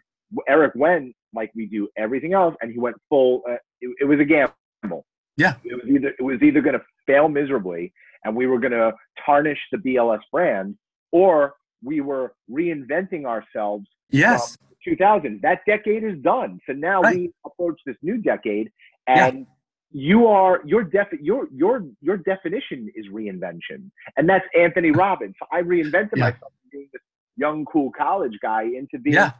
Eric 0.47 0.71
went 0.75 1.15
like 1.33 1.51
we 1.55 1.65
do 1.65 1.87
everything 1.97 2.33
else, 2.33 2.55
and 2.61 2.71
he 2.71 2.79
went 2.79 2.95
full. 3.09 3.43
Uh, 3.49 3.53
it, 3.81 3.95
it, 4.01 4.05
was 4.05 4.19
a 4.19 4.25
gamble. 4.25 5.05
Yeah. 5.37 5.55
It 5.63 5.75
was 5.75 5.89
either 5.89 6.13
it 6.19 6.21
was 6.21 6.41
either 6.41 6.61
going 6.61 6.77
to 6.77 6.83
fail 7.07 7.29
miserably, 7.29 7.93
and 8.23 8.35
we 8.35 8.45
were 8.45 8.59
going 8.59 8.73
to 8.73 8.91
tarnish 9.25 9.59
the 9.71 9.77
BLS 9.77 10.19
brand, 10.31 10.77
or 11.11 11.53
we 11.83 12.01
were 12.01 12.33
reinventing 12.51 13.25
ourselves 13.25 13.87
Yes. 14.11 14.57
2000. 14.83 15.41
That 15.41 15.59
decade 15.67 16.03
is 16.03 16.17
done. 16.21 16.59
So 16.65 16.73
now 16.73 17.01
right. 17.01 17.15
we 17.15 17.31
approach 17.45 17.79
this 17.85 17.95
new 18.01 18.17
decade, 18.17 18.71
and. 19.07 19.45
You 19.91 20.27
are 20.27 20.61
your 20.65 20.83
def 20.83 21.07
your 21.19 21.47
your 21.51 21.85
your 22.01 22.17
definition 22.17 22.91
is 22.95 23.07
reinvention, 23.11 23.89
and 24.17 24.29
that's 24.29 24.45
Anthony 24.57 24.91
Robbins. 24.91 25.35
So 25.39 25.47
I 25.51 25.61
reinvented 25.61 26.11
yeah. 26.15 26.25
myself 26.25 26.39
from 26.39 26.69
being 26.71 26.89
this 26.93 27.01
young 27.37 27.65
cool 27.65 27.91
college 27.97 28.37
guy 28.41 28.63
into 28.63 28.99
being 29.01 29.15
yeah. 29.15 29.31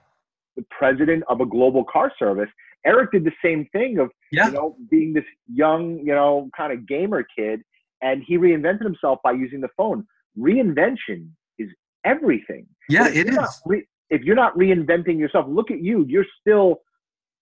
the 0.56 0.66
president 0.72 1.24
of 1.28 1.42
a 1.42 1.46
global 1.46 1.84
car 1.84 2.12
service. 2.18 2.50
Eric 2.86 3.12
did 3.12 3.26
the 3.26 3.32
same 3.44 3.68
thing 3.72 4.00
of 4.00 4.10
you 4.32 4.52
know 4.52 4.76
being 4.90 5.14
this 5.14 5.26
young 5.48 6.00
you 6.00 6.16
know 6.16 6.50
kind 6.58 6.74
of 6.74 6.88
gamer 6.88 7.26
kid, 7.38 7.62
and 8.02 8.24
he 8.26 8.38
reinvented 8.38 8.84
himself 8.84 9.20
by 9.24 9.32
using 9.32 9.62
the 9.62 9.70
phone. 9.78 10.06
Reinvention 10.38 11.30
is 11.60 11.70
everything. 12.06 12.66
Yeah, 12.88 13.08
it 13.08 13.30
is. 13.30 13.62
Re- 13.66 13.86
if 14.10 14.24
you're 14.24 14.36
not 14.36 14.58
reinventing 14.58 15.20
yourself, 15.20 15.46
look 15.48 15.70
at 15.70 15.82
you. 15.82 16.06
You're 16.08 16.26
still 16.42 16.82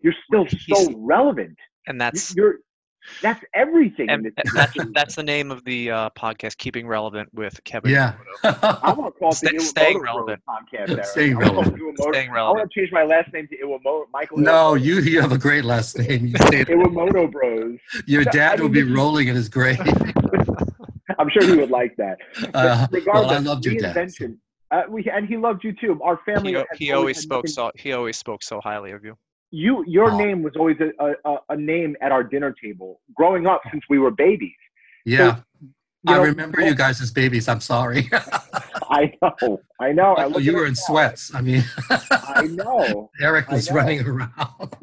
you're 0.01 0.16
still 0.26 0.45
so 0.70 0.93
relevant. 0.97 1.58
And 1.88 1.99
that's 1.99 2.36
you're 2.36 2.58
that's 3.22 3.43
everything. 3.53 4.10
And, 4.10 4.32
that's, 4.53 4.78
that's 4.93 5.16
the 5.16 5.24
name 5.24 5.51
of 5.51 5.64
the 5.64 5.91
uh, 5.91 6.10
podcast, 6.12 6.58
Keeping 6.58 6.88
Relevant 6.88 7.34
with 7.34 7.64
Kevin. 7.64 7.91
Yeah. 7.91 8.14
I 8.43 8.93
want 8.97 9.16
to 9.16 9.20
call 9.20 9.30
it 9.30 9.36
Stay, 9.36 9.58
staying 9.58 9.99
relevant. 9.99 10.41
Podcast. 10.47 11.05
Staying 11.05 11.38
relevant. 11.38 11.78
Staying 11.99 12.32
relevant. 12.32 12.38
I 12.38 12.51
want 12.62 12.72
to 12.72 12.80
change 12.80 12.91
my 12.91 13.03
last 13.03 13.34
name 13.34 13.47
to 13.47 13.58
Iwamoto. 13.58 14.05
Michael. 14.14 14.38
No, 14.38 14.76
you 14.76 14.99
you 15.01 15.22
have 15.22 15.32
a 15.32 15.38
great 15.38 15.66
last 15.66 15.97
name. 15.97 16.34
Iwamoto 16.34 17.32
Bros. 17.32 17.80
Your 18.05 18.24
dad 18.26 18.60
will 18.60 18.70
be 18.70 18.84
rolling 18.84 19.28
in 19.28 19.36
his 19.36 19.49
grave. 19.49 19.80
I'm 21.20 21.30
sure 21.30 21.43
he 21.43 21.55
would 21.55 21.72
like 21.72 21.95
that. 21.97 22.18
Uh, 22.53 22.88
well, 23.05 23.30
I 23.30 23.39
loved 23.39 23.66
your 23.66 23.76
dad. 23.76 24.12
Uh, 24.70 24.84
we 24.89 25.10
and 25.10 25.26
he 25.28 25.38
loved 25.38 25.64
you 25.64 25.74
too. 25.74 25.99
Our 26.03 26.20
family. 26.26 26.53
He, 26.74 26.86
he 26.88 26.91
always 26.91 27.20
spoke 27.20 27.47
so. 27.47 27.72
He 27.76 27.93
always 27.93 28.18
spoke 28.18 28.43
so 28.43 28.60
highly 28.60 28.91
of 28.91 29.03
you. 29.03 29.18
You 29.52 29.84
your 29.88 30.12
oh. 30.12 30.18
name 30.18 30.43
was 30.43 30.54
always 30.58 30.78
a, 30.80 31.16
a, 31.26 31.38
a, 31.50 31.56
name 31.56 31.95
at 32.02 32.12
our 32.12 32.24
dinner 32.24 32.54
table 32.62 33.00
growing 33.16 33.48
up 33.48 33.62
since 33.72 33.84
we 33.89 34.00
were 34.00 34.12
babies. 34.12 34.52
Yeah. 35.06 35.38
So, 35.38 35.43
I 36.06 36.18
know, 36.18 36.24
remember 36.24 36.62
you 36.62 36.76
guys 36.76 37.02
as 37.02 37.12
babies. 37.12 37.48
I'm 37.48 37.60
sorry. 37.60 38.10
I 38.89 39.12
know. 39.22 39.60
I 39.80 39.91
know. 39.91 40.14
I 40.16 40.26
oh, 40.26 40.38
you 40.38 40.56
were 40.56 40.66
in 40.66 40.76
sweats. 40.76 41.34
I 41.34 41.41
mean, 41.41 41.64
I 41.89 42.48
know. 42.50 43.10
Eric 43.22 43.50
was 43.50 43.70
know. 43.70 43.76
running 43.76 44.06
around. 44.06 44.78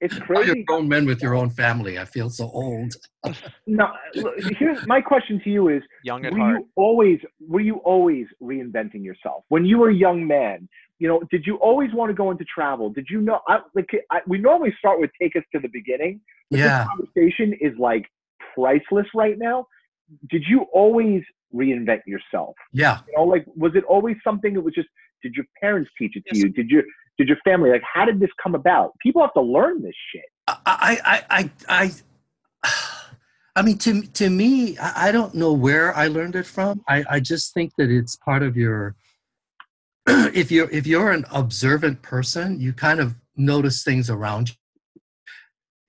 It's 0.00 0.18
crazy. 0.20 0.46
You're 0.46 0.64
grown 0.64 0.88
men 0.88 1.06
with 1.06 1.22
your 1.22 1.34
own 1.34 1.50
family. 1.50 1.98
I 1.98 2.04
feel 2.04 2.30
so 2.30 2.50
old. 2.50 2.92
no, 3.66 3.88
here's 4.58 4.86
my 4.86 5.00
question 5.00 5.40
to 5.44 5.50
you: 5.50 5.68
Is 5.68 5.82
young 6.04 6.24
at 6.24 6.32
were 6.32 6.38
heart. 6.38 6.58
you 6.58 6.68
always 6.76 7.20
were 7.40 7.60
you 7.60 7.76
always 7.76 8.26
reinventing 8.42 9.04
yourself 9.04 9.44
when 9.48 9.64
you 9.64 9.78
were 9.78 9.90
a 9.90 9.94
young 9.94 10.26
man? 10.26 10.68
You 10.98 11.08
know, 11.08 11.22
did 11.30 11.46
you 11.46 11.56
always 11.56 11.92
want 11.92 12.10
to 12.10 12.14
go 12.14 12.30
into 12.30 12.44
travel? 12.44 12.90
Did 12.90 13.06
you 13.08 13.20
know? 13.20 13.40
I, 13.48 13.60
like, 13.74 13.88
I, 14.10 14.20
we 14.26 14.38
normally 14.38 14.74
start 14.78 15.00
with 15.00 15.10
take 15.20 15.36
us 15.36 15.42
to 15.54 15.60
the 15.60 15.68
beginning. 15.68 16.20
But 16.50 16.60
yeah. 16.60 16.78
This 16.78 16.88
conversation 16.88 17.54
is 17.60 17.72
like 17.78 18.06
priceless 18.54 19.06
right 19.14 19.38
now. 19.38 19.66
Did 20.30 20.44
you 20.48 20.62
always 20.72 21.22
reinvent 21.54 22.00
yourself? 22.06 22.54
Yeah. 22.72 22.98
You 23.08 23.18
know, 23.18 23.24
like 23.24 23.44
was 23.56 23.72
it 23.74 23.84
always 23.84 24.16
something 24.24 24.54
that 24.54 24.60
was 24.60 24.74
just? 24.74 24.88
Did 25.22 25.34
your 25.34 25.46
parents 25.60 25.90
teach 25.98 26.16
it 26.16 26.24
to 26.28 26.36
yes. 26.36 26.44
you? 26.44 26.48
Did 26.50 26.70
you? 26.70 26.82
did 27.16 27.26
your 27.26 27.38
family 27.42 27.68
like 27.68 27.82
how 27.82 28.04
did 28.04 28.20
this 28.20 28.30
come 28.40 28.54
about 28.54 28.92
people 29.00 29.20
have 29.20 29.32
to 29.32 29.40
learn 29.40 29.82
this 29.82 29.94
shit 30.12 30.22
i 30.46 31.00
i 31.04 31.24
i 31.30 31.50
i 31.68 31.90
I 33.58 33.62
mean, 33.62 33.76
to 33.78 34.02
to 34.02 34.30
me, 34.30 34.78
I 34.78 35.10
don't 35.10 35.34
know 35.34 35.52
where 35.52 35.92
I 35.96 36.06
learned 36.06 36.36
it 36.36 36.46
from. 36.46 36.80
I, 36.86 37.04
I 37.10 37.18
just 37.18 37.52
think 37.52 37.72
that 37.76 37.90
it's 37.90 38.14
part 38.14 38.44
of 38.44 38.56
your. 38.56 38.94
if 40.34 40.50
you're 40.50 40.70
if 40.70 40.86
you're 40.86 41.10
an 41.10 41.24
observant 41.30 42.02
person, 42.02 42.60
you 42.60 42.72
kind 42.72 43.00
of 43.00 43.14
notice 43.36 43.82
things 43.82 44.08
around 44.10 44.50
you. 44.50 44.54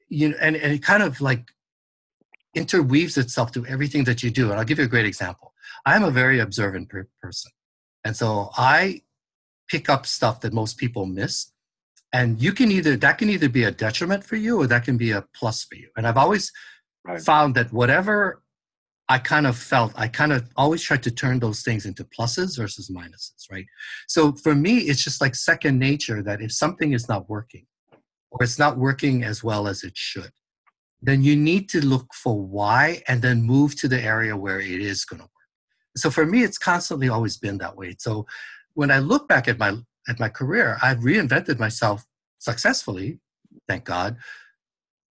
You 0.10 0.30
know, 0.30 0.38
and 0.42 0.56
and 0.56 0.74
it 0.74 0.84
kind 0.84 1.04
of 1.04 1.22
like 1.22 1.52
interweaves 2.56 3.18
itself 3.18 3.52
to 3.54 3.66
everything 3.66 4.04
that 4.06 4.24
you 4.24 4.32
do. 4.32 4.50
And 4.50 4.60
I'll 4.60 4.66
give 4.66 4.80
you 4.80 4.86
a 4.86 4.88
great 4.88 5.06
example. 5.06 5.54
I'm 5.86 6.04
a 6.04 6.12
very 6.12 6.40
observant 6.40 6.90
per- 6.90 7.08
person, 7.22 7.52
and 8.04 8.16
so 8.16 8.50
I 8.58 9.04
pick 9.70 9.90
up 9.90 10.06
stuff 10.06 10.42
that 10.42 10.52
most 10.54 10.78
people 10.78 11.06
miss 11.06 11.52
and 12.12 12.42
you 12.42 12.52
can 12.52 12.72
either 12.72 12.98
that 12.98 13.18
can 13.18 13.30
either 13.30 13.50
be 13.50 13.64
a 13.64 13.72
detriment 13.72 14.24
for 14.24 14.36
you 14.36 14.60
or 14.60 14.68
that 14.68 14.84
can 14.84 14.98
be 14.98 15.12
a 15.12 15.24
plus 15.34 15.64
for 15.64 15.76
you 15.76 15.88
and 15.96 16.08
i've 16.08 16.18
always 16.18 16.52
right. 17.06 17.22
found 17.22 17.56
that 17.56 17.72
whatever 17.72 18.42
i 19.10 19.18
kind 19.18 19.46
of 19.46 19.58
felt 19.58 19.92
i 19.96 20.08
kind 20.08 20.32
of 20.32 20.48
always 20.56 20.82
tried 20.82 21.04
to 21.04 21.12
turn 21.12 21.40
those 21.40 21.62
things 21.62 21.86
into 21.86 22.04
pluses 22.06 22.58
versus 22.58 22.90
minuses 22.90 23.52
right? 23.52 23.66
So 24.08 24.34
for 24.34 24.56
me 24.56 24.78
it's 24.80 25.04
just 25.04 25.22
like 25.22 25.36
second 25.36 25.80
nature 25.80 26.22
that 26.24 26.42
if 26.42 26.52
something 26.52 26.94
is 26.94 27.10
not 27.10 27.30
working 27.30 27.66
or 28.32 28.44
it's 28.44 28.60
not 28.60 28.78
working 28.78 29.24
as 29.24 29.44
well 29.44 29.68
as 29.68 29.84
it 29.84 29.98
should 29.98 30.32
then 31.02 31.24
you 31.24 31.36
need 31.36 31.70
to 31.70 31.86
look 31.86 32.14
for 32.14 32.40
why 32.40 33.02
and 33.08 33.22
then 33.22 33.42
move 33.42 33.76
to 33.80 33.88
the 33.88 34.02
area 34.02 34.36
where 34.36 34.60
it 34.60 34.82
is 34.82 35.06
going 35.06 35.20
to 35.20 35.24
work. 35.24 35.32
So 35.96 36.10
for 36.10 36.26
me 36.26 36.44
it's 36.44 36.58
constantly 36.58 37.10
always 37.10 37.38
been 37.38 37.58
that 37.60 37.76
way. 37.76 37.96
So 38.00 38.26
when 38.74 38.92
I 38.92 39.00
look 39.00 39.28
back 39.28 39.48
at 39.48 39.60
my 39.60 39.78
at 40.08 40.20
my 40.20 40.30
career, 40.30 40.78
I've 40.82 41.00
reinvented 41.00 41.60
myself 41.60 42.06
successfully, 42.40 43.20
thank 43.68 43.84
God, 43.86 44.18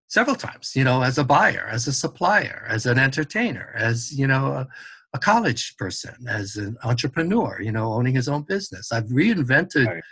several 0.07 0.35
times. 0.35 0.75
You 0.75 0.83
know, 0.83 1.03
as 1.03 1.17
a 1.17 1.23
buyer, 1.23 1.67
as 1.71 1.87
a 1.87 1.93
supplier, 1.93 2.65
as 2.67 2.85
an 2.85 2.99
entertainer, 2.99 3.73
as 3.75 4.17
you 4.17 4.27
know, 4.27 4.47
a, 4.47 4.67
a 5.13 5.19
college 5.19 5.75
person, 5.77 6.15
as 6.27 6.55
an 6.55 6.77
entrepreneur. 6.83 7.61
You 7.61 7.71
know, 7.71 7.93
owning 7.93 8.15
his 8.15 8.27
own 8.27 8.43
business. 8.43 8.91
I've 8.91 9.05
reinvented 9.05 9.87
right. 9.87 10.03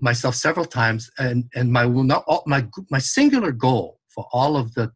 myself 0.00 0.34
several 0.34 0.66
times, 0.66 1.10
and 1.18 1.44
and 1.54 1.72
my 1.72 1.86
not 1.86 2.24
all, 2.26 2.42
my 2.46 2.66
my 2.90 2.98
singular 2.98 3.52
goal 3.52 4.00
for 4.08 4.26
all 4.32 4.56
of 4.56 4.74
the 4.74 4.92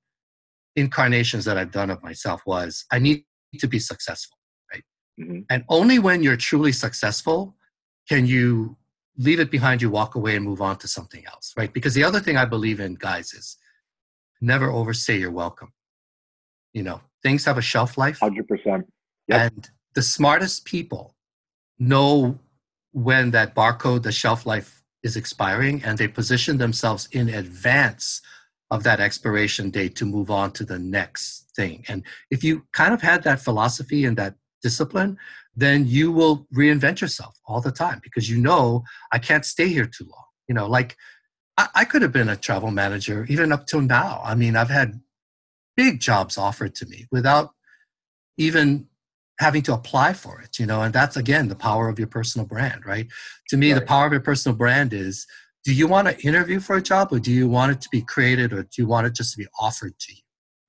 incarnations 0.76 1.45
that 1.45 1.57
I've 1.57 1.70
done 1.70 1.90
of 1.90 2.03
myself 2.03 2.42
was 2.47 2.84
I 2.90 2.99
need 2.99 3.24
to 3.59 3.68
be 3.68 3.78
successful, 3.78 4.36
right? 4.72 4.82
Mm-hmm. 5.20 5.40
And 5.51 5.64
only 5.68 5.99
when 5.99 6.22
you're 6.22 6.36
truly 6.36 6.72
successful 6.72 7.55
can 8.09 8.26
you 8.26 8.76
leave 9.16 9.40
it 9.40 9.51
behind 9.51 9.80
you, 9.80 9.90
walk 9.90 10.14
away, 10.14 10.36
and 10.36 10.45
move 10.45 10.61
on 10.61 10.76
to 10.78 10.88
something 10.88 11.24
else, 11.26 11.53
right? 11.57 11.72
Because 11.72 11.95
the 11.95 12.05
other 12.05 12.20
thing 12.20 12.36
I 12.36 12.45
believe 12.45 12.80
in, 12.80 12.95
guys, 12.95 13.32
is 13.32 13.57
never 14.45 14.70
overstay 14.70 15.18
your 15.18 15.30
welcome. 15.30 15.72
You 16.72 16.82
know, 16.82 17.01
things 17.22 17.45
have 17.45 17.59
a 17.59 17.62
shelf 17.62 17.97
life. 17.97 18.20
100%. 18.20 18.45
Yep. 18.66 18.84
And 19.28 19.70
the 19.95 20.03
smartest 20.03 20.64
people 20.64 21.14
know 21.78 22.38
when 22.92 23.30
that 23.32 23.55
barcode, 23.55 24.03
the 24.03 24.12
shelf 24.12 24.47
life 24.47 24.82
is 25.03 25.16
expiring, 25.16 25.82
and 25.84 25.99
they 25.99 26.09
position 26.09 26.59
themselves 26.59 27.09
in 27.12 27.28
advance 27.28 28.22
of 28.70 28.82
that 28.82 29.01
expiration 29.01 29.70
date 29.70 29.95
to 29.97 30.05
move 30.05 30.30
on 30.30 30.51
to 30.53 30.64
the 30.64 30.78
next 30.78 31.51
thing. 31.55 31.84
And 31.88 32.03
if 32.30 32.42
you 32.42 32.66
kind 32.72 32.95
of 32.95 33.03
had 33.03 33.22
that 33.24 33.40
philosophy 33.40 34.05
and 34.05 34.16
that 34.16 34.34
discipline, 34.62 35.18
then 35.55 35.86
you 35.86 36.11
will 36.11 36.47
reinvent 36.55 37.01
yourself 37.01 37.38
all 37.47 37.61
the 37.61 37.70
time 37.70 38.01
because 38.03 38.28
you 38.28 38.38
know 38.38 38.82
I 39.12 39.18
can't 39.18 39.45
stay 39.45 39.68
here 39.68 39.86
too 39.86 40.07
long. 40.11 40.24
You 40.49 40.55
know, 40.55 40.66
like 40.66 40.97
I, 41.57 41.69
I 41.75 41.85
could 41.85 42.03
have 42.03 42.13
been 42.13 42.29
a 42.29 42.37
travel 42.37 42.71
manager 42.71 43.27
even 43.29 43.53
up 43.53 43.67
till 43.67 43.81
now. 43.81 44.21
I 44.25 44.35
mean, 44.35 44.57
I've 44.57 44.71
had 44.71 45.01
big 45.77 46.01
jobs 46.01 46.39
offered 46.39 46.75
to 46.77 46.87
me 46.87 47.07
without 47.11 47.51
even 48.39 48.87
having 49.41 49.63
to 49.63 49.75
apply 49.75 50.13
for 50.13 50.41
it, 50.41 50.59
you 50.59 50.67
know, 50.67 50.83
and 50.83 50.95
that's 50.95 51.17
again 51.17 51.49
the 51.49 51.57
power 51.57 51.89
of 51.89 51.99
your 51.99 52.09
personal 52.09 52.47
brand, 52.47 52.87
right? 52.87 53.09
To 53.49 53.57
me, 53.57 53.73
right. 53.73 53.81
the 53.81 53.87
power 53.87 54.07
of 54.07 54.13
your 54.13 54.21
personal 54.21 54.57
brand 54.57 54.93
is 54.93 55.27
do 55.65 55.75
you 55.75 55.89
want 55.89 56.07
to 56.09 56.27
interview 56.27 56.61
for 56.61 56.77
a 56.77 56.83
job 56.83 57.09
or 57.11 57.19
do 57.19 57.33
you 57.33 57.49
want 57.49 57.73
it 57.73 57.81
to 57.81 57.89
be 57.91 58.03
created 58.03 58.53
or 58.53 58.63
do 58.63 58.69
you 58.77 58.87
want 58.87 59.07
it 59.07 59.15
just 59.15 59.33
to 59.33 59.39
be 59.39 59.47
offered 59.59 59.99
to 59.99 60.13
you, 60.13 60.21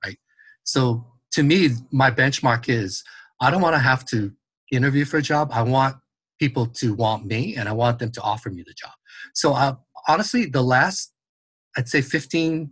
right? 0.03 0.17
So 0.63 1.05
to 1.33 1.43
me, 1.43 1.69
my 1.91 2.09
benchmark 2.09 2.69
is 2.69 3.03
I 3.41 3.51
don't 3.51 3.61
want 3.61 3.75
to 3.75 3.79
have 3.79 4.05
to 4.05 4.31
interview 4.71 5.05
for 5.05 5.17
a 5.17 5.21
job. 5.21 5.51
I 5.53 5.61
want 5.61 5.97
people 6.39 6.65
to 6.65 6.93
want 6.93 7.25
me 7.25 7.55
and 7.55 7.69
I 7.69 7.73
want 7.73 7.99
them 7.99 8.11
to 8.13 8.21
offer 8.21 8.49
me 8.49 8.63
the 8.65 8.73
job. 8.73 8.93
So 9.33 9.53
uh, 9.53 9.75
honestly, 10.07 10.45
the 10.45 10.61
last, 10.61 11.13
I'd 11.77 11.89
say 11.89 12.01
15, 12.01 12.71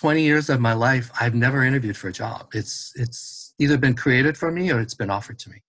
20 0.00 0.22
years 0.22 0.50
of 0.50 0.60
my 0.60 0.72
life, 0.72 1.10
I've 1.20 1.34
never 1.34 1.64
interviewed 1.64 1.96
for 1.96 2.08
a 2.08 2.12
job. 2.12 2.50
It's, 2.54 2.92
it's 2.96 3.54
either 3.58 3.78
been 3.78 3.94
created 3.94 4.36
for 4.36 4.50
me 4.50 4.70
or 4.70 4.80
it's 4.80 4.94
been 4.94 5.10
offered 5.10 5.38
to 5.40 5.50
me. 5.50 5.62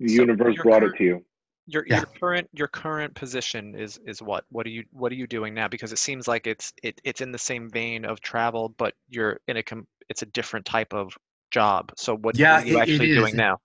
The 0.00 0.08
so 0.08 0.14
universe 0.22 0.56
brought 0.62 0.80
current, 0.80 0.94
it 0.94 0.98
to 0.98 1.04
you. 1.04 1.24
Your, 1.66 1.84
yeah. 1.88 1.96
your 1.96 2.06
current 2.20 2.48
your 2.52 2.68
current 2.68 3.14
position 3.14 3.74
is 3.74 3.98
is 4.06 4.22
what 4.22 4.44
what 4.50 4.66
are 4.66 4.70
you 4.70 4.84
what 4.92 5.10
are 5.10 5.16
you 5.16 5.26
doing 5.26 5.52
now 5.52 5.66
because 5.66 5.92
it 5.92 5.98
seems 5.98 6.28
like 6.28 6.46
it's 6.46 6.72
it, 6.84 7.00
it's 7.02 7.20
in 7.20 7.32
the 7.32 7.38
same 7.38 7.68
vein 7.68 8.04
of 8.04 8.20
travel 8.20 8.72
but 8.78 8.94
you're 9.08 9.40
in 9.48 9.56
a 9.56 9.62
it's 10.08 10.22
a 10.22 10.26
different 10.26 10.64
type 10.64 10.94
of 10.94 11.12
job 11.50 11.90
so 11.96 12.16
what 12.18 12.38
yeah, 12.38 12.60
are 12.60 12.64
you 12.64 12.78
it, 12.78 12.82
actually 12.82 13.14
doing 13.14 13.34
now 13.34 13.58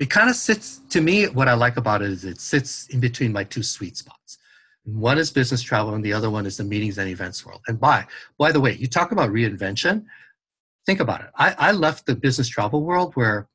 it 0.00 0.10
kind 0.10 0.28
of 0.28 0.34
sits 0.34 0.80
to 0.90 1.00
me 1.00 1.26
what 1.28 1.46
i 1.46 1.54
like 1.54 1.76
about 1.76 2.02
it 2.02 2.10
is 2.10 2.24
it 2.24 2.40
sits 2.40 2.88
in 2.88 2.98
between 2.98 3.32
my 3.32 3.44
two 3.44 3.62
sweet 3.62 3.96
spots 3.96 4.38
one 4.86 5.18
is 5.18 5.30
business 5.30 5.62
travel 5.62 5.94
and 5.94 6.04
the 6.04 6.12
other 6.12 6.30
one 6.30 6.46
is 6.46 6.56
the 6.56 6.64
meetings 6.64 6.96
and 6.96 7.08
events 7.08 7.44
world. 7.44 7.60
And 7.66 7.78
by 7.78 8.06
by 8.38 8.52
the 8.52 8.60
way 8.60 8.74
you 8.74 8.86
talk 8.86 9.12
about 9.12 9.30
reinvention. 9.30 10.04
Think 10.86 11.00
about 11.00 11.20
it. 11.20 11.30
I, 11.34 11.54
I 11.58 11.72
left 11.72 12.06
the 12.06 12.14
business 12.14 12.46
travel 12.46 12.84
world 12.84 13.14
where 13.14 13.48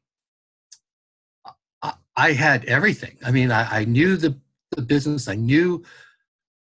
I, 1.82 1.94
I 2.18 2.34
had 2.34 2.66
everything. 2.66 3.18
I 3.24 3.32
mean 3.32 3.52
I, 3.52 3.80
I 3.80 3.86
knew 3.86 4.18
the, 4.18 4.38
the 4.72 4.82
business. 4.82 5.30
I 5.30 5.36
knew 5.36 5.84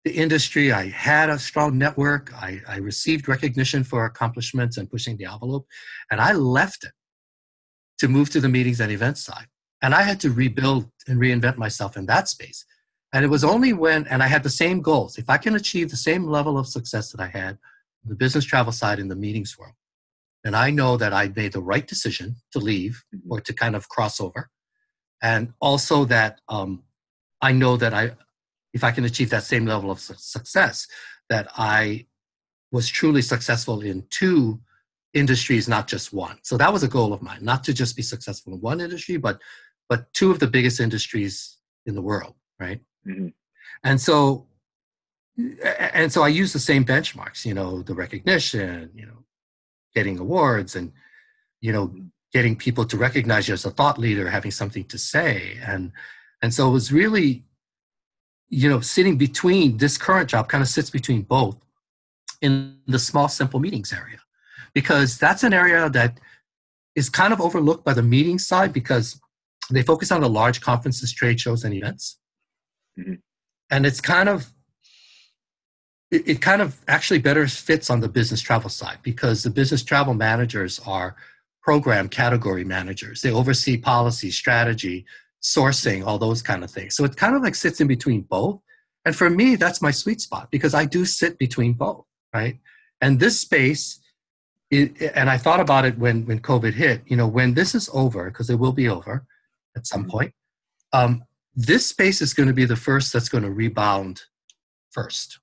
the 0.04 0.12
industry. 0.12 0.72
I 0.72 0.88
had 0.88 1.28
a 1.28 1.38
strong 1.38 1.76
network. 1.76 2.32
I, 2.34 2.60
I 2.66 2.76
received 2.76 3.28
recognition 3.28 3.84
for 3.84 4.06
accomplishments 4.06 4.78
and 4.78 4.90
pushing 4.90 5.16
the 5.18 5.26
envelope. 5.26 5.66
And 6.10 6.20
i 6.20 6.32
left 6.32 6.84
it 6.84 6.92
to 7.98 8.08
move 8.08 8.30
to 8.30 8.40
the 8.40 8.48
meetings 8.48 8.80
and 8.80 8.90
events 8.90 9.22
side. 9.22 9.46
And 9.82 9.94
I 9.94 10.02
had 10.02 10.20
to 10.20 10.30
rebuild 10.30 10.90
and 11.06 11.20
reinvent 11.20 11.58
myself 11.58 11.96
in 11.96 12.06
that 12.06 12.28
space. 12.28 12.64
And 13.14 13.24
it 13.24 13.28
was 13.28 13.44
only 13.44 13.72
when, 13.72 14.08
and 14.08 14.24
I 14.24 14.26
had 14.26 14.42
the 14.42 14.50
same 14.50 14.82
goals. 14.82 15.18
If 15.18 15.30
I 15.30 15.38
can 15.38 15.54
achieve 15.54 15.88
the 15.88 15.96
same 15.96 16.26
level 16.26 16.58
of 16.58 16.66
success 16.66 17.12
that 17.12 17.20
I 17.20 17.28
had 17.28 17.58
the 18.04 18.16
business 18.16 18.44
travel 18.44 18.72
side 18.72 18.98
in 18.98 19.06
the 19.06 19.14
meetings 19.14 19.56
world, 19.56 19.74
then 20.42 20.54
I 20.54 20.70
know 20.70 20.96
that 20.96 21.14
I 21.14 21.28
made 21.28 21.52
the 21.52 21.62
right 21.62 21.86
decision 21.86 22.34
to 22.50 22.58
leave 22.58 23.04
mm-hmm. 23.14 23.32
or 23.32 23.40
to 23.40 23.52
kind 23.54 23.76
of 23.76 23.88
cross 23.88 24.20
over. 24.20 24.50
And 25.22 25.54
also 25.60 26.04
that 26.06 26.40
um, 26.48 26.82
I 27.40 27.52
know 27.52 27.76
that 27.76 27.94
I, 27.94 28.16
if 28.72 28.82
I 28.82 28.90
can 28.90 29.04
achieve 29.04 29.30
that 29.30 29.44
same 29.44 29.64
level 29.64 29.92
of 29.92 30.00
su- 30.00 30.14
success, 30.18 30.88
that 31.30 31.46
I 31.56 32.06
was 32.72 32.88
truly 32.88 33.22
successful 33.22 33.80
in 33.80 34.04
two 34.10 34.60
industries, 35.14 35.68
not 35.68 35.86
just 35.86 36.12
one. 36.12 36.38
So 36.42 36.56
that 36.56 36.72
was 36.72 36.82
a 36.82 36.88
goal 36.88 37.12
of 37.12 37.22
mine, 37.22 37.38
not 37.42 37.62
to 37.64 37.72
just 37.72 37.94
be 37.94 38.02
successful 38.02 38.54
in 38.54 38.60
one 38.60 38.80
industry, 38.80 39.18
but 39.18 39.40
but 39.88 40.12
two 40.14 40.32
of 40.32 40.40
the 40.40 40.46
biggest 40.46 40.80
industries 40.80 41.58
in 41.86 41.94
the 41.94 42.02
world, 42.02 42.34
right? 42.58 42.80
Mm-hmm. 43.06 43.28
And 43.82 44.00
so, 44.00 44.46
and 45.94 46.12
so 46.12 46.22
I 46.22 46.28
use 46.28 46.52
the 46.52 46.58
same 46.58 46.84
benchmarks, 46.84 47.44
you 47.44 47.54
know, 47.54 47.82
the 47.82 47.94
recognition, 47.94 48.90
you 48.94 49.06
know, 49.06 49.24
getting 49.94 50.18
awards 50.18 50.76
and, 50.76 50.92
you 51.60 51.72
know, 51.72 51.92
getting 52.32 52.56
people 52.56 52.84
to 52.84 52.96
recognize 52.96 53.48
you 53.48 53.54
as 53.54 53.64
a 53.64 53.70
thought 53.70 53.98
leader, 53.98 54.28
having 54.28 54.50
something 54.50 54.84
to 54.84 54.98
say. 54.98 55.58
And, 55.66 55.92
and 56.42 56.52
so 56.54 56.68
it 56.68 56.72
was 56.72 56.92
really, 56.92 57.44
you 58.48 58.68
know, 58.68 58.80
sitting 58.80 59.18
between 59.18 59.76
this 59.78 59.98
current 59.98 60.30
job 60.30 60.48
kind 60.48 60.62
of 60.62 60.68
sits 60.68 60.90
between 60.90 61.22
both. 61.22 61.56
in 62.44 62.76
the 62.86 62.98
small, 62.98 63.28
simple 63.28 63.58
meetings 63.58 63.92
area, 63.92 64.18
because 64.74 65.18
that's 65.18 65.42
an 65.42 65.54
area 65.54 65.88
that 65.90 66.20
is 66.94 67.08
kind 67.08 67.32
of 67.32 67.40
overlooked 67.40 67.84
by 67.84 67.94
the 67.94 68.02
meeting 68.02 68.38
side 68.38 68.72
because 68.72 69.20
they 69.70 69.82
focus 69.82 70.12
on 70.12 70.20
the 70.20 70.28
large 70.28 70.60
conferences, 70.60 71.10
trade 71.12 71.40
shows, 71.40 71.64
and 71.64 71.74
events. 71.74 72.18
Mm-hmm. 72.98 73.14
And 73.70 73.86
it's 73.86 74.00
kind 74.00 74.28
of 74.28 74.52
it, 76.10 76.28
it 76.28 76.40
kind 76.40 76.62
of 76.62 76.80
actually 76.88 77.18
better 77.18 77.46
fits 77.48 77.90
on 77.90 78.00
the 78.00 78.08
business 78.08 78.40
travel 78.40 78.70
side 78.70 78.98
because 79.02 79.42
the 79.42 79.50
business 79.50 79.82
travel 79.82 80.14
managers 80.14 80.80
are 80.86 81.16
program 81.62 82.08
category 82.08 82.64
managers. 82.64 83.22
They 83.22 83.32
oversee 83.32 83.76
policy, 83.76 84.30
strategy, 84.30 85.06
sourcing, 85.42 86.06
all 86.06 86.18
those 86.18 86.42
kind 86.42 86.62
of 86.62 86.70
things. 86.70 86.94
So 86.94 87.04
it 87.04 87.16
kind 87.16 87.34
of 87.34 87.42
like 87.42 87.54
sits 87.54 87.80
in 87.80 87.86
between 87.86 88.22
both. 88.22 88.60
And 89.04 89.16
for 89.16 89.28
me, 89.28 89.56
that's 89.56 89.82
my 89.82 89.90
sweet 89.90 90.20
spot 90.20 90.50
because 90.50 90.74
I 90.74 90.84
do 90.84 91.04
sit 91.04 91.38
between 91.38 91.72
both, 91.72 92.04
right? 92.32 92.58
And 93.00 93.20
this 93.20 93.40
space, 93.40 94.00
it, 94.70 94.94
and 95.14 95.28
I 95.28 95.36
thought 95.36 95.60
about 95.60 95.84
it 95.84 95.98
when 95.98 96.24
when 96.26 96.40
COVID 96.40 96.72
hit. 96.72 97.02
You 97.06 97.16
know, 97.16 97.26
when 97.28 97.54
this 97.54 97.74
is 97.74 97.90
over, 97.92 98.30
because 98.30 98.48
it 98.48 98.58
will 98.58 98.72
be 98.72 98.88
over 98.88 99.26
at 99.76 99.86
some 99.86 100.02
mm-hmm. 100.02 100.10
point. 100.10 100.34
Um, 100.92 101.24
this 101.56 101.86
space 101.86 102.20
is 102.20 102.34
going 102.34 102.48
to 102.48 102.52
be 102.52 102.64
the 102.64 102.76
first 102.76 103.12
that's 103.12 103.28
going 103.28 103.44
to 103.44 103.50
rebound 103.50 104.22
first 104.90 105.38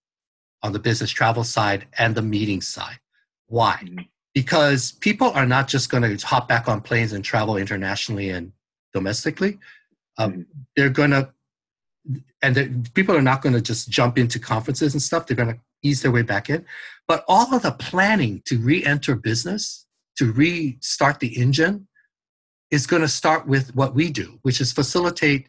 on 0.63 0.73
the 0.73 0.79
business 0.79 1.11
travel 1.11 1.43
side 1.43 1.87
and 1.97 2.15
the 2.15 2.21
meeting 2.21 2.61
side. 2.61 2.99
Why? 3.47 3.79
Mm-hmm. 3.83 4.01
Because 4.33 4.93
people 4.93 5.31
are 5.31 5.45
not 5.45 5.67
just 5.67 5.89
going 5.89 6.03
to 6.03 6.25
hop 6.25 6.47
back 6.47 6.67
on 6.67 6.81
planes 6.81 7.13
and 7.13 7.23
travel 7.23 7.57
internationally 7.57 8.29
and 8.29 8.53
domestically. 8.93 9.59
Um, 10.17 10.31
mm-hmm. 10.31 10.41
They're 10.75 10.89
going 10.89 11.11
to, 11.11 11.29
and 12.41 12.89
people 12.93 13.15
are 13.15 13.21
not 13.21 13.41
going 13.41 13.53
to 13.53 13.61
just 13.61 13.89
jump 13.89 14.17
into 14.17 14.39
conferences 14.39 14.93
and 14.93 15.01
stuff. 15.01 15.27
They're 15.27 15.37
going 15.37 15.53
to 15.53 15.59
ease 15.83 16.01
their 16.01 16.11
way 16.11 16.21
back 16.21 16.49
in. 16.49 16.65
But 17.07 17.23
all 17.27 17.53
of 17.53 17.61
the 17.61 17.71
planning 17.71 18.41
to 18.45 18.57
re 18.57 18.83
enter 18.85 19.15
business, 19.15 19.85
to 20.17 20.31
restart 20.31 21.19
the 21.19 21.39
engine, 21.39 21.87
is 22.71 22.87
going 22.87 23.01
to 23.01 23.07
start 23.07 23.47
with 23.47 23.75
what 23.75 23.93
we 23.93 24.09
do, 24.09 24.39
which 24.43 24.61
is 24.61 24.71
facilitate 24.71 25.47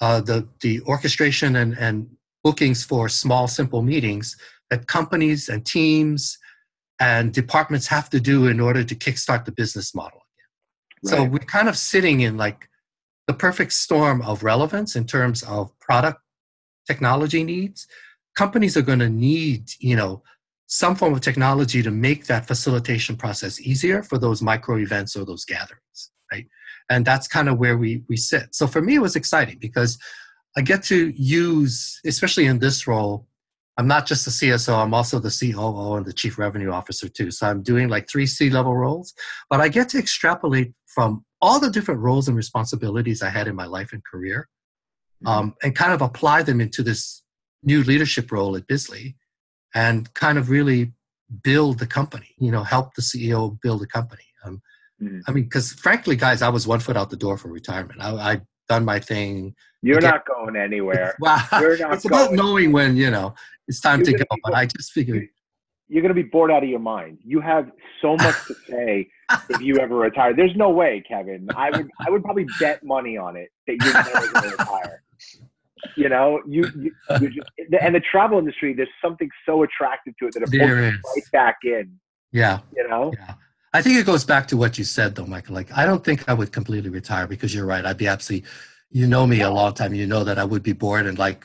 uh, 0.00 0.20
the, 0.20 0.46
the 0.60 0.80
orchestration 0.82 1.56
and, 1.56 1.76
and 1.78 2.08
bookings 2.44 2.84
for 2.84 3.08
small, 3.08 3.48
simple 3.48 3.82
meetings 3.82 4.36
that 4.70 4.86
companies 4.86 5.48
and 5.48 5.64
teams 5.64 6.38
and 7.00 7.32
departments 7.32 7.86
have 7.86 8.08
to 8.10 8.20
do 8.20 8.46
in 8.46 8.60
order 8.60 8.82
to 8.82 8.94
kickstart 8.94 9.44
the 9.44 9.52
business 9.52 9.94
model 9.94 10.20
again. 10.32 11.12
Right. 11.12 11.18
So 11.18 11.24
we're 11.24 11.38
kind 11.38 11.68
of 11.68 11.76
sitting 11.76 12.20
in 12.20 12.36
like 12.36 12.68
the 13.26 13.34
perfect 13.34 13.72
storm 13.72 14.22
of 14.22 14.42
relevance 14.42 14.96
in 14.96 15.06
terms 15.06 15.42
of 15.42 15.78
product 15.80 16.20
technology 16.86 17.44
needs. 17.44 17.86
Companies 18.36 18.76
are 18.76 18.82
going 18.82 19.00
to 19.00 19.08
need, 19.08 19.70
you 19.80 19.96
know, 19.96 20.22
some 20.66 20.96
form 20.96 21.14
of 21.14 21.20
technology 21.20 21.82
to 21.82 21.90
make 21.90 22.26
that 22.26 22.46
facilitation 22.46 23.16
process 23.16 23.60
easier 23.60 24.02
for 24.02 24.18
those 24.18 24.42
micro 24.42 24.78
events 24.78 25.16
or 25.16 25.24
those 25.24 25.44
gatherings, 25.44 26.10
right? 26.32 26.46
And 26.88 27.04
that's 27.04 27.26
kind 27.26 27.48
of 27.48 27.58
where 27.58 27.76
we 27.76 28.04
we 28.08 28.16
sit. 28.16 28.54
So 28.54 28.66
for 28.66 28.80
me, 28.80 28.94
it 28.94 29.02
was 29.02 29.16
exciting 29.16 29.58
because 29.58 29.98
I 30.56 30.62
get 30.62 30.82
to 30.84 31.10
use, 31.10 32.00
especially 32.06 32.46
in 32.46 32.60
this 32.60 32.86
role, 32.86 33.26
I'm 33.78 33.86
not 33.86 34.06
just 34.06 34.24
the 34.24 34.30
CSO, 34.30 34.82
I'm 34.82 34.94
also 34.94 35.18
the 35.18 35.28
COO 35.28 35.96
and 35.96 36.06
the 36.06 36.12
Chief 36.12 36.38
Revenue 36.38 36.70
Officer 36.70 37.08
too. 37.08 37.30
So 37.30 37.46
I'm 37.46 37.62
doing 37.62 37.88
like 37.88 38.08
three 38.08 38.26
C 38.26 38.48
level 38.48 38.74
roles, 38.74 39.12
but 39.50 39.60
I 39.60 39.68
get 39.68 39.88
to 39.90 39.98
extrapolate 39.98 40.72
from 40.86 41.24
all 41.42 41.60
the 41.60 41.70
different 41.70 42.00
roles 42.00 42.26
and 42.28 42.36
responsibilities 42.36 43.22
I 43.22 43.28
had 43.28 43.48
in 43.48 43.54
my 43.54 43.66
life 43.66 43.92
and 43.92 44.02
career 44.04 44.48
mm-hmm. 45.22 45.28
um, 45.28 45.54
and 45.62 45.76
kind 45.76 45.92
of 45.92 46.00
apply 46.00 46.42
them 46.42 46.60
into 46.60 46.82
this 46.82 47.22
new 47.62 47.82
leadership 47.82 48.32
role 48.32 48.56
at 48.56 48.66
Bizly 48.66 49.16
and 49.74 50.12
kind 50.14 50.38
of 50.38 50.48
really 50.48 50.92
build 51.42 51.78
the 51.78 51.86
company, 51.86 52.34
you 52.38 52.50
know, 52.50 52.62
help 52.62 52.94
the 52.94 53.02
CEO 53.02 53.60
build 53.60 53.82
the 53.82 53.86
company. 53.86 54.22
Mm-hmm. 55.02 55.20
I 55.26 55.32
mean, 55.32 55.44
because 55.44 55.72
frankly, 55.72 56.16
guys, 56.16 56.42
I 56.42 56.48
was 56.48 56.66
one 56.66 56.80
foot 56.80 56.96
out 56.96 57.10
the 57.10 57.16
door 57.16 57.36
for 57.36 57.48
retirement. 57.48 58.00
I, 58.00 58.10
I 58.14 58.40
done 58.68 58.84
my 58.84 58.98
thing. 58.98 59.54
You're 59.82 59.98
Again, 59.98 60.10
not 60.10 60.26
going 60.26 60.56
anywhere. 60.56 61.16
Well, 61.20 61.42
it's 61.52 62.04
about 62.04 62.32
knowing 62.32 62.72
when 62.72 62.96
you 62.96 63.10
know 63.10 63.34
it's 63.68 63.80
time 63.80 64.00
you're 64.00 64.18
to 64.18 64.24
go. 64.24 64.36
But 64.42 64.54
I 64.54 64.66
just 64.66 64.92
figured 64.92 65.28
you're 65.88 66.02
going 66.02 66.14
to 66.14 66.22
be 66.22 66.28
bored 66.28 66.50
out 66.50 66.62
of 66.62 66.68
your 66.68 66.80
mind. 66.80 67.18
You 67.24 67.40
have 67.40 67.70
so 68.02 68.16
much 68.16 68.34
to 68.46 68.54
say 68.68 69.08
if 69.50 69.60
you 69.60 69.78
ever 69.78 69.96
retire. 69.96 70.34
There's 70.34 70.56
no 70.56 70.70
way, 70.70 71.02
Kevin. 71.06 71.48
I 71.56 71.70
would 71.70 71.88
I 72.06 72.10
would 72.10 72.24
probably 72.24 72.46
bet 72.58 72.82
money 72.84 73.16
on 73.16 73.36
it 73.36 73.50
that 73.66 73.76
you're 73.82 73.92
never 73.92 74.32
going 74.32 74.50
to 74.50 74.56
retire. 74.56 75.02
You 75.96 76.08
know, 76.08 76.40
you, 76.48 76.64
you 76.76 76.90
you 77.20 77.30
just 77.30 77.48
and 77.80 77.94
the 77.94 78.00
travel 78.00 78.38
industry. 78.38 78.74
There's 78.74 78.88
something 79.02 79.28
so 79.44 79.62
attractive 79.62 80.14
to 80.18 80.26
it 80.26 80.34
that 80.34 80.42
it 80.42 80.50
pulls 80.50 80.70
right 80.70 81.24
back 81.32 81.56
in. 81.64 81.92
Yeah, 82.32 82.60
you 82.74 82.88
know. 82.88 83.12
Yeah. 83.14 83.34
I 83.76 83.82
think 83.82 83.98
it 83.98 84.06
goes 84.06 84.24
back 84.24 84.48
to 84.48 84.56
what 84.56 84.78
you 84.78 84.84
said, 84.84 85.14
though, 85.14 85.26
Michael. 85.26 85.54
Like, 85.54 85.70
I 85.76 85.84
don't 85.84 86.02
think 86.02 86.26
I 86.30 86.32
would 86.32 86.50
completely 86.50 86.88
retire 86.88 87.26
because 87.26 87.54
you're 87.54 87.66
right. 87.66 87.84
I'd 87.84 87.98
be 87.98 88.06
absolutely, 88.06 88.48
you 88.90 89.06
know 89.06 89.26
me 89.26 89.42
a 89.42 89.50
long 89.50 89.74
time. 89.74 89.92
You 89.92 90.06
know 90.06 90.24
that 90.24 90.38
I 90.38 90.44
would 90.44 90.62
be 90.62 90.72
bored 90.72 91.04
in 91.04 91.16
like 91.16 91.44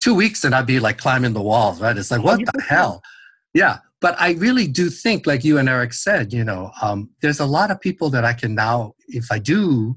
two 0.00 0.12
weeks 0.12 0.42
and 0.42 0.52
I'd 0.52 0.66
be 0.66 0.80
like 0.80 0.98
climbing 0.98 1.32
the 1.32 1.40
walls, 1.40 1.80
right? 1.80 1.96
It's 1.96 2.10
like, 2.10 2.24
what 2.24 2.40
the 2.40 2.60
hell? 2.60 3.02
Yeah. 3.54 3.78
But 4.00 4.20
I 4.20 4.32
really 4.32 4.66
do 4.66 4.90
think, 4.90 5.28
like 5.28 5.44
you 5.44 5.58
and 5.58 5.68
Eric 5.68 5.92
said, 5.92 6.32
you 6.32 6.42
know, 6.42 6.72
um, 6.82 7.08
there's 7.22 7.38
a 7.38 7.46
lot 7.46 7.70
of 7.70 7.80
people 7.80 8.10
that 8.10 8.24
I 8.24 8.32
can 8.32 8.56
now, 8.56 8.94
if 9.06 9.30
I 9.30 9.38
do 9.38 9.94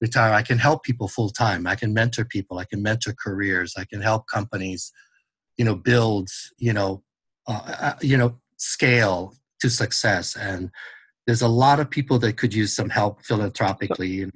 retire, 0.00 0.32
I 0.32 0.40
can 0.40 0.56
help 0.56 0.84
people 0.84 1.06
full 1.06 1.28
time. 1.28 1.66
I 1.66 1.74
can 1.74 1.92
mentor 1.92 2.24
people. 2.24 2.56
I 2.58 2.64
can 2.64 2.82
mentor 2.82 3.12
careers. 3.12 3.74
I 3.76 3.84
can 3.84 4.00
help 4.00 4.26
companies, 4.26 4.90
you 5.58 5.66
know, 5.66 5.74
build, 5.74 6.30
you 6.56 6.72
know, 6.72 7.02
uh, 7.46 7.60
uh 7.78 7.94
you 8.00 8.16
know, 8.16 8.38
scale 8.56 9.34
to 9.60 9.68
success. 9.68 10.34
And 10.34 10.70
there's 11.30 11.42
a 11.42 11.48
lot 11.48 11.78
of 11.78 11.88
people 11.88 12.18
that 12.18 12.36
could 12.36 12.52
use 12.52 12.74
some 12.74 12.90
help 12.90 13.22
philanthropically. 13.22 14.26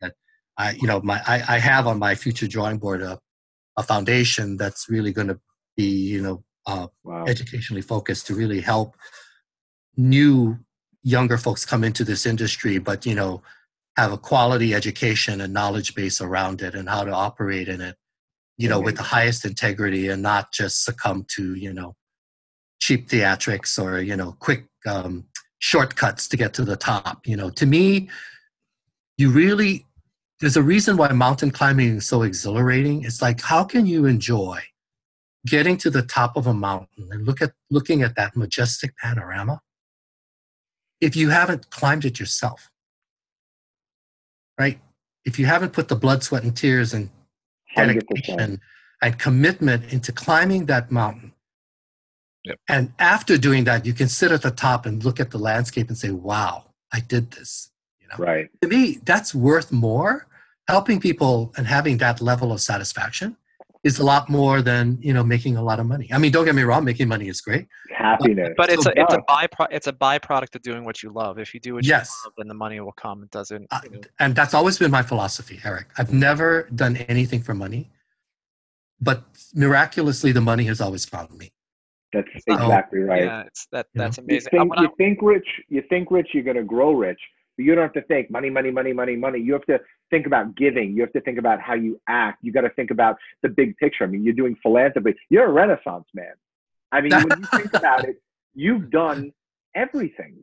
That 0.00 0.14
I, 0.56 0.70
you 0.70 0.86
know, 0.86 0.98
my 1.02 1.20
I, 1.26 1.56
I 1.56 1.58
have 1.58 1.86
on 1.86 1.98
my 1.98 2.14
future 2.14 2.48
drawing 2.48 2.78
board 2.78 3.02
a, 3.02 3.18
a 3.76 3.82
foundation 3.82 4.56
that's 4.56 4.88
really 4.88 5.12
going 5.12 5.28
to 5.28 5.38
be, 5.76 5.84
you 5.84 6.22
know, 6.22 6.42
uh, 6.66 6.86
wow. 7.04 7.26
educationally 7.26 7.82
focused 7.82 8.26
to 8.28 8.34
really 8.34 8.62
help 8.62 8.96
new 9.94 10.56
younger 11.02 11.36
folks 11.36 11.66
come 11.66 11.84
into 11.84 12.02
this 12.02 12.24
industry, 12.24 12.78
but 12.78 13.04
you 13.04 13.14
know, 13.14 13.42
have 13.98 14.10
a 14.10 14.16
quality 14.16 14.74
education 14.74 15.42
and 15.42 15.52
knowledge 15.52 15.94
base 15.94 16.18
around 16.18 16.62
it 16.62 16.74
and 16.74 16.88
how 16.88 17.04
to 17.04 17.12
operate 17.12 17.68
in 17.68 17.82
it, 17.82 17.96
you 18.56 18.70
know, 18.70 18.80
with 18.80 18.96
the 18.96 19.02
highest 19.02 19.44
integrity 19.44 20.08
and 20.08 20.22
not 20.22 20.50
just 20.50 20.82
succumb 20.82 21.26
to, 21.28 21.54
you 21.56 21.74
know, 21.74 21.94
cheap 22.80 23.10
theatrics 23.10 23.78
or, 23.78 24.00
you 24.00 24.16
know, 24.16 24.34
quick 24.40 24.64
um, 24.86 25.26
shortcuts 25.58 26.28
to 26.28 26.36
get 26.36 26.54
to 26.54 26.64
the 26.64 26.76
top. 26.76 27.26
You 27.26 27.36
know, 27.36 27.50
to 27.50 27.66
me, 27.66 28.08
you 29.16 29.30
really 29.30 29.84
there's 30.40 30.56
a 30.56 30.62
reason 30.62 30.96
why 30.96 31.08
mountain 31.08 31.50
climbing 31.50 31.96
is 31.96 32.06
so 32.06 32.22
exhilarating. 32.22 33.02
It's 33.02 33.20
like 33.20 33.40
how 33.40 33.64
can 33.64 33.86
you 33.86 34.06
enjoy 34.06 34.60
getting 35.46 35.76
to 35.78 35.90
the 35.90 36.02
top 36.02 36.36
of 36.36 36.46
a 36.46 36.54
mountain 36.54 37.08
and 37.10 37.26
look 37.26 37.42
at 37.42 37.52
looking 37.70 38.02
at 38.02 38.14
that 38.16 38.36
majestic 38.36 38.96
panorama 38.98 39.60
if 41.00 41.16
you 41.16 41.30
haven't 41.30 41.70
climbed 41.70 42.04
it 42.04 42.20
yourself? 42.20 42.70
Right? 44.58 44.80
If 45.24 45.38
you 45.38 45.46
haven't 45.46 45.72
put 45.72 45.88
the 45.88 45.96
blood, 45.96 46.22
sweat, 46.22 46.42
and 46.42 46.56
tears 46.56 46.94
and 46.94 47.10
dedication 47.76 48.60
and 49.02 49.18
commitment 49.18 49.92
into 49.92 50.12
climbing 50.12 50.66
that 50.66 50.90
mountain, 50.90 51.32
Yep. 52.48 52.60
And 52.68 52.92
after 52.98 53.36
doing 53.36 53.64
that, 53.64 53.84
you 53.84 53.92
can 53.92 54.08
sit 54.08 54.32
at 54.32 54.42
the 54.42 54.50
top 54.50 54.86
and 54.86 55.04
look 55.04 55.20
at 55.20 55.30
the 55.30 55.38
landscape 55.38 55.88
and 55.88 55.98
say, 55.98 56.10
wow, 56.10 56.64
I 56.90 57.00
did 57.00 57.30
this. 57.32 57.70
You 58.00 58.08
know? 58.08 58.24
Right. 58.24 58.48
To 58.62 58.68
me, 58.68 59.00
that's 59.04 59.34
worth 59.34 59.70
more. 59.70 60.26
Helping 60.66 61.00
people 61.00 61.52
and 61.56 61.66
having 61.66 61.98
that 61.98 62.20
level 62.20 62.52
of 62.52 62.60
satisfaction 62.60 63.36
is 63.84 63.98
a 63.98 64.04
lot 64.04 64.28
more 64.28 64.60
than 64.60 64.98
you 65.00 65.14
know 65.14 65.24
making 65.24 65.56
a 65.56 65.62
lot 65.62 65.80
of 65.80 65.86
money. 65.86 66.08
I 66.12 66.18
mean, 66.18 66.30
don't 66.30 66.44
get 66.44 66.54
me 66.54 66.62
wrong, 66.62 66.84
making 66.84 67.08
money 67.08 67.28
is 67.28 67.40
great. 67.40 67.66
Happiness, 67.90 68.50
but, 68.56 68.68
but 68.68 68.70
it's 68.70 68.84
so 68.84 68.90
a 68.90 69.00
it's 69.00 69.14
a 69.14 69.18
byproduct. 69.20 69.68
It's 69.70 69.86
a 69.86 69.92
byproduct 69.92 70.54
of 70.56 70.62
doing 70.62 70.84
what 70.84 71.02
you 71.02 71.10
love. 71.10 71.38
If 71.38 71.54
you 71.54 71.60
do 71.60 71.74
what 71.74 71.86
yes. 71.86 72.14
you 72.22 72.28
love, 72.28 72.34
then 72.36 72.48
the 72.48 72.54
money 72.54 72.80
will 72.80 72.92
come. 72.92 73.22
It 73.22 73.30
doesn't. 73.30 73.66
Uh, 73.70 73.80
and 74.18 74.34
that's 74.34 74.52
always 74.52 74.78
been 74.78 74.90
my 74.90 75.02
philosophy, 75.02 75.60
Eric. 75.64 75.86
I've 75.96 76.12
never 76.12 76.68
done 76.74 76.96
anything 76.96 77.40
for 77.40 77.54
money, 77.54 77.90
but 79.00 79.24
miraculously, 79.54 80.32
the 80.32 80.42
money 80.42 80.64
has 80.64 80.80
always 80.80 81.06
found 81.06 81.32
me. 81.38 81.50
That's 82.12 82.28
oh, 82.48 82.54
exactly 82.54 83.00
right. 83.00 83.24
Yeah, 83.24 83.42
it's 83.42 83.66
that 83.72 83.86
that's 83.94 84.18
amazing. 84.18 84.48
You 84.52 84.58
think, 84.60 84.72
you 84.78 84.88
think 84.96 85.18
rich, 85.22 85.46
you 85.68 85.82
think 85.88 86.10
rich, 86.10 86.28
you're 86.32 86.44
gonna 86.44 86.62
grow 86.62 86.92
rich, 86.92 87.20
but 87.56 87.64
you 87.64 87.74
don't 87.74 87.82
have 87.82 87.92
to 87.94 88.02
think 88.02 88.30
money, 88.30 88.48
money, 88.48 88.70
money, 88.70 88.92
money, 88.92 89.16
money. 89.16 89.40
You 89.40 89.52
have 89.52 89.66
to 89.66 89.78
think 90.10 90.26
about 90.26 90.56
giving. 90.56 90.94
You 90.94 91.02
have 91.02 91.12
to 91.12 91.20
think 91.20 91.38
about 91.38 91.60
how 91.60 91.74
you 91.74 92.00
act. 92.08 92.38
You 92.42 92.52
got 92.52 92.62
to 92.62 92.70
think 92.70 92.90
about 92.90 93.16
the 93.42 93.48
big 93.48 93.76
picture. 93.76 94.04
I 94.04 94.06
mean, 94.06 94.24
you're 94.24 94.34
doing 94.34 94.56
philanthropy. 94.62 95.14
You're 95.28 95.46
a 95.46 95.52
renaissance 95.52 96.06
man. 96.14 96.32
I 96.92 97.00
mean, 97.00 97.12
when 97.12 97.40
you 97.40 97.46
think 97.46 97.74
about 97.74 98.04
it, 98.08 98.22
you've 98.54 98.90
done 98.90 99.32
everything. 99.74 100.36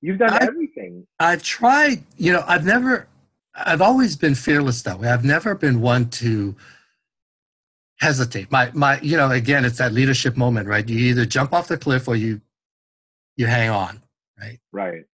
You've 0.00 0.18
done 0.18 0.30
I've, 0.30 0.42
everything. 0.48 1.06
I've 1.20 1.42
tried. 1.42 2.04
You 2.16 2.32
know, 2.32 2.44
I've 2.46 2.64
never. 2.64 3.08
I've 3.54 3.82
always 3.82 4.16
been 4.16 4.34
fearless 4.34 4.82
that 4.82 4.98
way. 4.98 5.08
I've 5.08 5.24
never 5.24 5.54
been 5.54 5.80
one 5.80 6.08
to 6.10 6.56
hesitate. 8.02 8.50
My 8.50 8.70
my 8.74 9.00
you 9.00 9.16
know 9.16 9.30
again 9.30 9.64
it's 9.64 9.78
that 9.78 9.92
leadership 9.92 10.36
moment, 10.36 10.68
right? 10.68 10.86
You 10.86 10.98
either 10.98 11.24
jump 11.24 11.52
off 11.54 11.68
the 11.68 11.78
cliff 11.78 12.08
or 12.08 12.16
you 12.16 12.40
you 13.36 13.46
hang 13.46 13.70
on, 13.70 14.02
right? 14.38 14.58
Right. 14.72 15.04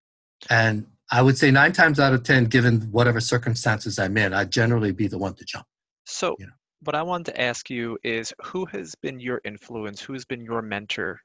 And 0.48 0.86
I 1.12 1.22
would 1.22 1.36
say 1.36 1.50
nine 1.50 1.72
times 1.72 2.00
out 2.00 2.14
of 2.14 2.22
ten, 2.22 2.46
given 2.46 2.80
whatever 2.90 3.20
circumstances 3.20 3.98
I'm 3.98 4.16
in, 4.16 4.32
I'd 4.32 4.50
generally 4.50 4.92
be 4.92 5.06
the 5.06 5.18
one 5.18 5.34
to 5.34 5.44
jump. 5.44 5.66
So 6.06 6.34
you 6.38 6.46
know? 6.46 6.52
what 6.82 6.96
I 6.96 7.02
wanted 7.02 7.32
to 7.32 7.40
ask 7.40 7.68
you 7.68 7.98
is 8.02 8.32
who 8.42 8.64
has 8.66 8.94
been 8.94 9.20
your 9.20 9.40
influence? 9.44 10.00
Who's 10.00 10.24
been 10.24 10.42
your 10.42 10.62
mentor? 10.62 11.20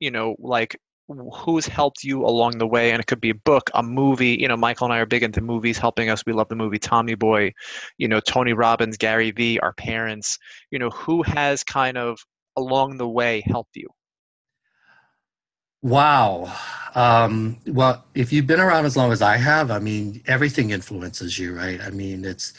You 0.00 0.10
know, 0.10 0.36
like 0.38 0.78
who's 1.08 1.66
helped 1.66 2.02
you 2.02 2.24
along 2.24 2.58
the 2.58 2.66
way 2.66 2.90
and 2.90 3.00
it 3.00 3.06
could 3.06 3.20
be 3.20 3.30
a 3.30 3.34
book 3.34 3.70
a 3.74 3.82
movie. 3.82 4.36
You 4.40 4.48
know 4.48 4.56
michael 4.56 4.86
and 4.86 4.94
i 4.94 4.98
are 4.98 5.06
big 5.06 5.22
into 5.22 5.40
movies 5.40 5.78
helping 5.78 6.10
us. 6.10 6.24
We 6.26 6.32
love 6.32 6.48
the 6.48 6.56
movie 6.56 6.78
tommy 6.78 7.14
boy 7.14 7.52
you 7.98 8.08
know 8.08 8.20
tony 8.20 8.52
robbins 8.52 8.96
gary 8.96 9.30
vee 9.30 9.58
our 9.60 9.72
parents. 9.74 10.38
You 10.70 10.78
know 10.78 10.90
who 10.90 11.22
has 11.22 11.62
kind 11.62 11.96
of 11.96 12.18
along 12.56 12.96
the 12.96 13.08
way 13.08 13.42
helped 13.46 13.76
you? 13.76 13.88
Wow. 15.82 16.52
Um, 16.94 17.58
well 17.66 18.04
if 18.14 18.32
you've 18.32 18.46
been 18.46 18.60
around 18.60 18.86
as 18.86 18.96
long 18.96 19.12
as 19.12 19.22
i 19.22 19.36
have 19.36 19.70
i 19.70 19.78
mean 19.78 20.22
everything 20.26 20.70
influences 20.70 21.38
you 21.38 21.54
right? 21.54 21.80
I 21.80 21.90
mean 21.90 22.24
it's 22.24 22.52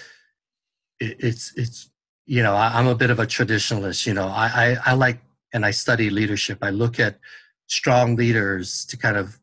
it, 1.00 1.18
it's 1.20 1.54
it's 1.58 1.90
you 2.26 2.44
know 2.44 2.54
I, 2.54 2.68
i'm 2.78 2.88
a 2.88 2.96
bit 2.96 3.10
of 3.10 3.20
a 3.20 3.26
traditionalist 3.26 4.06
you 4.06 4.14
know. 4.14 4.28
I, 4.28 4.48
I 4.48 4.78
i 4.88 4.94
like 4.94 5.20
and 5.54 5.66
i 5.66 5.72
study 5.72 6.10
leadership. 6.10 6.60
I 6.62 6.70
look 6.70 7.00
at 7.00 7.20
strong 7.68 8.16
leaders 8.16 8.86
to 8.86 8.98
kind 8.98 9.18
of 9.18 9.40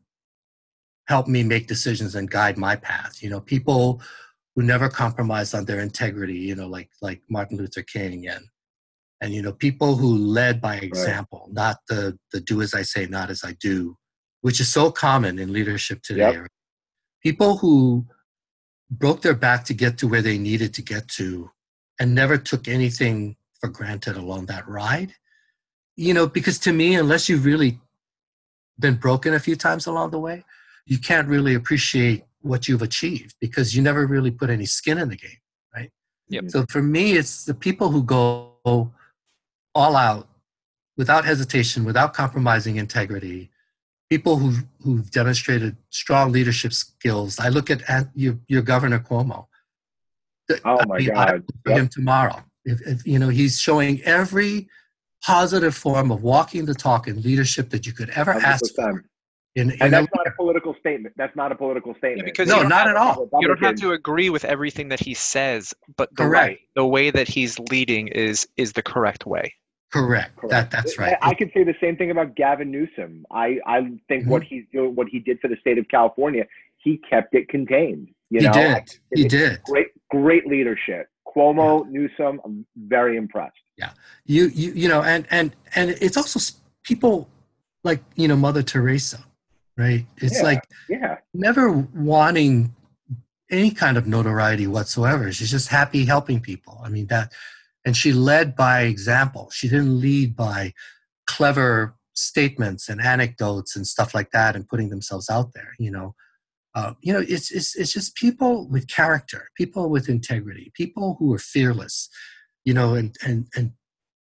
help 1.07 1.27
me 1.27 1.43
make 1.43 1.67
decisions 1.67 2.15
and 2.15 2.29
guide 2.29 2.57
my 2.57 2.75
path. 2.75 3.21
You 3.21 3.29
know, 3.29 3.39
people 3.39 4.01
who 4.55 4.63
never 4.63 4.89
compromised 4.89 5.53
on 5.53 5.65
their 5.65 5.79
integrity, 5.79 6.37
you 6.37 6.55
know, 6.55 6.67
like 6.67 6.89
like 7.01 7.21
Martin 7.29 7.57
Luther 7.57 7.83
King 7.83 8.27
and 8.27 8.45
and 9.21 9.33
you 9.33 9.41
know, 9.41 9.53
people 9.53 9.95
who 9.95 10.17
led 10.17 10.59
by 10.61 10.75
example, 10.77 11.45
right. 11.47 11.53
not 11.53 11.77
the 11.87 12.17
the 12.31 12.41
do 12.41 12.61
as 12.61 12.73
I 12.73 12.81
say, 12.81 13.05
not 13.05 13.29
as 13.29 13.43
I 13.43 13.53
do, 13.53 13.97
which 14.41 14.59
is 14.59 14.71
so 14.71 14.91
common 14.91 15.39
in 15.39 15.53
leadership 15.53 16.01
today. 16.03 16.33
Yep. 16.33 16.47
People 17.23 17.57
who 17.57 18.05
broke 18.91 19.21
their 19.21 19.33
back 19.33 19.65
to 19.65 19.73
get 19.73 19.97
to 19.97 20.07
where 20.07 20.21
they 20.21 20.37
needed 20.37 20.73
to 20.75 20.81
get 20.81 21.07
to 21.07 21.49
and 21.99 22.13
never 22.13 22.37
took 22.37 22.67
anything 22.67 23.35
for 23.59 23.69
granted 23.69 24.15
along 24.15 24.45
that 24.45 24.67
ride. 24.67 25.13
You 25.95 26.13
know, 26.13 26.27
because 26.27 26.59
to 26.59 26.73
me, 26.73 26.95
unless 26.95 27.29
you 27.29 27.37
really 27.37 27.79
been 28.79 28.95
broken 28.95 29.33
a 29.33 29.39
few 29.39 29.55
times 29.55 29.87
along 29.87 30.11
the 30.11 30.19
way, 30.19 30.43
you 30.85 30.97
can't 30.97 31.27
really 31.27 31.55
appreciate 31.55 32.23
what 32.41 32.67
you've 32.67 32.81
achieved 32.81 33.35
because 33.41 33.75
you 33.75 33.81
never 33.81 34.05
really 34.05 34.31
put 34.31 34.49
any 34.49 34.65
skin 34.65 34.97
in 34.97 35.09
the 35.09 35.15
game, 35.15 35.37
right? 35.75 35.91
Yep. 36.29 36.49
So 36.49 36.65
for 36.69 36.81
me, 36.81 37.13
it's 37.13 37.45
the 37.45 37.53
people 37.53 37.89
who 37.89 38.03
go 38.03 38.53
all 39.73 39.95
out 39.95 40.27
without 40.97 41.25
hesitation, 41.25 41.83
without 41.83 42.13
compromising 42.13 42.77
integrity, 42.77 43.49
people 44.09 44.37
who 44.37 44.53
who've 44.81 45.09
demonstrated 45.11 45.75
strong 45.89 46.31
leadership 46.31 46.73
skills. 46.73 47.39
I 47.39 47.49
look 47.49 47.69
at 47.69 47.81
your, 48.15 48.39
your 48.47 48.61
Governor 48.61 48.99
Cuomo. 48.99 49.47
Oh 50.63 50.79
my 50.85 50.95
I 50.95 50.97
mean, 50.99 51.07
God! 51.09 51.43
Yep. 51.65 51.77
him 51.77 51.87
tomorrow. 51.87 52.43
If, 52.65 52.81
if 52.85 53.07
you 53.07 53.19
know, 53.19 53.29
he's 53.29 53.59
showing 53.59 54.01
every 54.03 54.69
positive 55.23 55.75
form 55.75 56.11
of 56.11 56.21
walking 56.23 56.65
the 56.65 56.73
talk 56.73 57.07
in 57.07 57.21
leadership 57.21 57.69
that 57.69 57.85
you 57.85 57.93
could 57.93 58.09
ever 58.11 58.33
100%. 58.33 58.43
ask 58.43 58.75
for. 58.75 59.03
In, 59.55 59.71
in 59.71 59.77
and 59.81 59.93
that's 59.93 60.07
a, 60.13 60.17
not 60.17 60.27
a 60.27 60.31
political 60.31 60.75
statement. 60.79 61.15
That's 61.17 61.35
not 61.35 61.51
a 61.51 61.55
political 61.55 61.93
statement. 61.95 62.19
Yeah, 62.19 62.25
because 62.25 62.49
no, 62.49 62.63
not 62.63 62.89
at 62.89 62.97
all. 62.97 63.29
You 63.39 63.47
don't 63.47 63.63
have 63.63 63.75
to 63.75 63.93
agree 63.93 64.29
with 64.29 64.43
everything 64.43 64.89
that 64.89 64.99
he 64.99 65.13
says, 65.13 65.73
but 65.95 66.09
the 66.17 66.23
correct. 66.23 66.49
way 66.49 66.59
the 66.75 66.85
way 66.85 67.09
that 67.09 67.29
he's 67.29 67.57
leading 67.71 68.09
is 68.09 68.45
is 68.57 68.73
the 68.73 68.83
correct 68.83 69.25
way. 69.25 69.53
Correct. 69.93 70.35
correct. 70.35 70.51
That 70.51 70.71
that's 70.71 70.99
right. 70.99 71.15
I, 71.21 71.29
I 71.29 71.33
could 71.35 71.51
say 71.53 71.63
the 71.63 71.75
same 71.79 71.95
thing 71.95 72.11
about 72.11 72.35
Gavin 72.35 72.69
Newsom. 72.69 73.25
I 73.31 73.59
I 73.65 73.79
think 74.09 74.23
mm-hmm. 74.23 74.31
what 74.31 74.43
he's 74.43 74.65
doing, 74.73 74.93
what 74.93 75.07
he 75.07 75.19
did 75.19 75.39
for 75.39 75.47
the 75.47 75.55
state 75.61 75.77
of 75.77 75.87
California, 75.87 76.45
he 76.79 76.99
kept 77.09 77.33
it 77.33 77.47
contained. 77.47 78.09
You 78.29 78.41
he 78.41 78.47
know, 78.47 78.51
did. 78.51 78.99
He 79.13 79.25
did. 79.25 79.63
Great, 79.63 79.87
great 80.09 80.47
leadership. 80.47 81.07
Cuomo, 81.25 81.85
yeah. 81.85 81.91
Newsom, 81.91 82.41
I'm 82.43 82.65
very 82.75 83.15
impressed 83.15 83.55
yeah. 83.77 83.91
You 84.25 84.47
you 84.47 84.71
you 84.73 84.87
know 84.87 85.01
and 85.01 85.25
and 85.29 85.55
and 85.75 85.91
it's 86.01 86.17
also 86.17 86.39
people 86.83 87.29
like 87.83 88.01
you 88.15 88.27
know 88.27 88.35
mother 88.35 88.63
teresa 88.63 89.23
right? 89.77 90.05
It's 90.17 90.37
yeah, 90.37 90.43
like 90.43 90.63
yeah. 90.89 91.17
never 91.33 91.69
wanting 91.69 92.73
any 93.51 93.71
kind 93.71 93.97
of 93.97 94.07
notoriety 94.07 94.67
whatsoever. 94.67 95.31
She's 95.31 95.51
just 95.51 95.67
happy 95.67 96.05
helping 96.05 96.39
people. 96.39 96.79
I 96.83 96.89
mean 96.89 97.07
that 97.07 97.31
and 97.85 97.95
she 97.95 98.13
led 98.13 98.55
by 98.55 98.81
example. 98.81 99.49
She 99.51 99.69
didn't 99.69 99.99
lead 99.99 100.35
by 100.35 100.73
clever 101.27 101.95
statements 102.13 102.89
and 102.89 103.01
anecdotes 103.01 103.75
and 103.75 103.85
stuff 103.85 104.15
like 104.15 104.31
that 104.31 104.55
and 104.55 104.67
putting 104.67 104.89
themselves 104.89 105.29
out 105.29 105.53
there 105.53 105.73
you 105.79 105.91
know? 105.91 106.15
Uh, 106.73 106.93
you 107.01 107.13
know 107.13 107.23
it's, 107.27 107.51
it's 107.51 107.75
it's 107.75 107.93
just 107.93 108.15
people 108.15 108.67
with 108.69 108.87
character 108.87 109.49
people 109.55 109.89
with 109.89 110.09
integrity 110.09 110.71
people 110.75 111.15
who 111.19 111.33
are 111.33 111.39
fearless 111.39 112.09
you 112.65 112.73
know, 112.73 112.95
and 112.95 113.15
and 113.23 113.47
and 113.55 113.71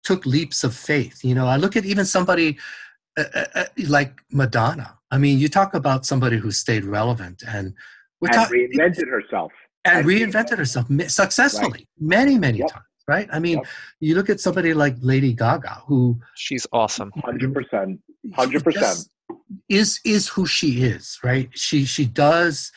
took 0.05 0.25
leaps 0.25 0.63
of 0.63 0.75
faith. 0.75 1.25
You 1.25 1.35
know, 1.35 1.47
I 1.47 1.57
look 1.57 1.77
at 1.77 1.85
even 1.85 2.05
somebody 2.05 2.59
uh, 3.19 3.25
uh, 3.35 3.45
uh 3.55 3.65
like 3.89 4.21
Madonna. 4.31 4.97
I 5.11 5.19
mean, 5.19 5.39
you 5.39 5.49
talk 5.49 5.75
about 5.75 6.07
somebody 6.07 6.37
who 6.37 6.51
stayed 6.51 6.85
relevant 6.85 7.43
and 7.47 7.75
we're 8.21 8.29
and 8.29 8.37
talking 8.37 8.69
reinvented 8.71 9.09
herself 9.09 9.53
and, 9.85 9.99
and 9.99 10.07
reinvented 10.07 10.59
herself 10.59 10.87
successfully 11.09 11.71
right. 11.71 11.89
many 11.99 12.39
many 12.39 12.59
yep. 12.59 12.69
times. 12.69 12.85
Right? 13.09 13.29
I 13.33 13.39
mean, 13.39 13.59
yep. 13.59 13.67
you 14.01 14.17
look 14.17 14.29
at 14.29 14.41
somebody 14.41 14.75
like 14.75 14.97
Lady 15.01 15.33
Gaga, 15.33 15.83
who 15.87 16.19
she's 16.35 16.67
awesome, 16.73 17.13
hundred 17.25 17.55
percent, 17.55 18.01
hundred 18.35 18.65
percent 18.65 19.09
is 19.69 20.01
is 20.05 20.29
who 20.29 20.45
she 20.45 20.83
is. 20.83 21.19
Right? 21.23 21.49
She 21.53 21.85
she 21.85 22.05
does 22.05 22.73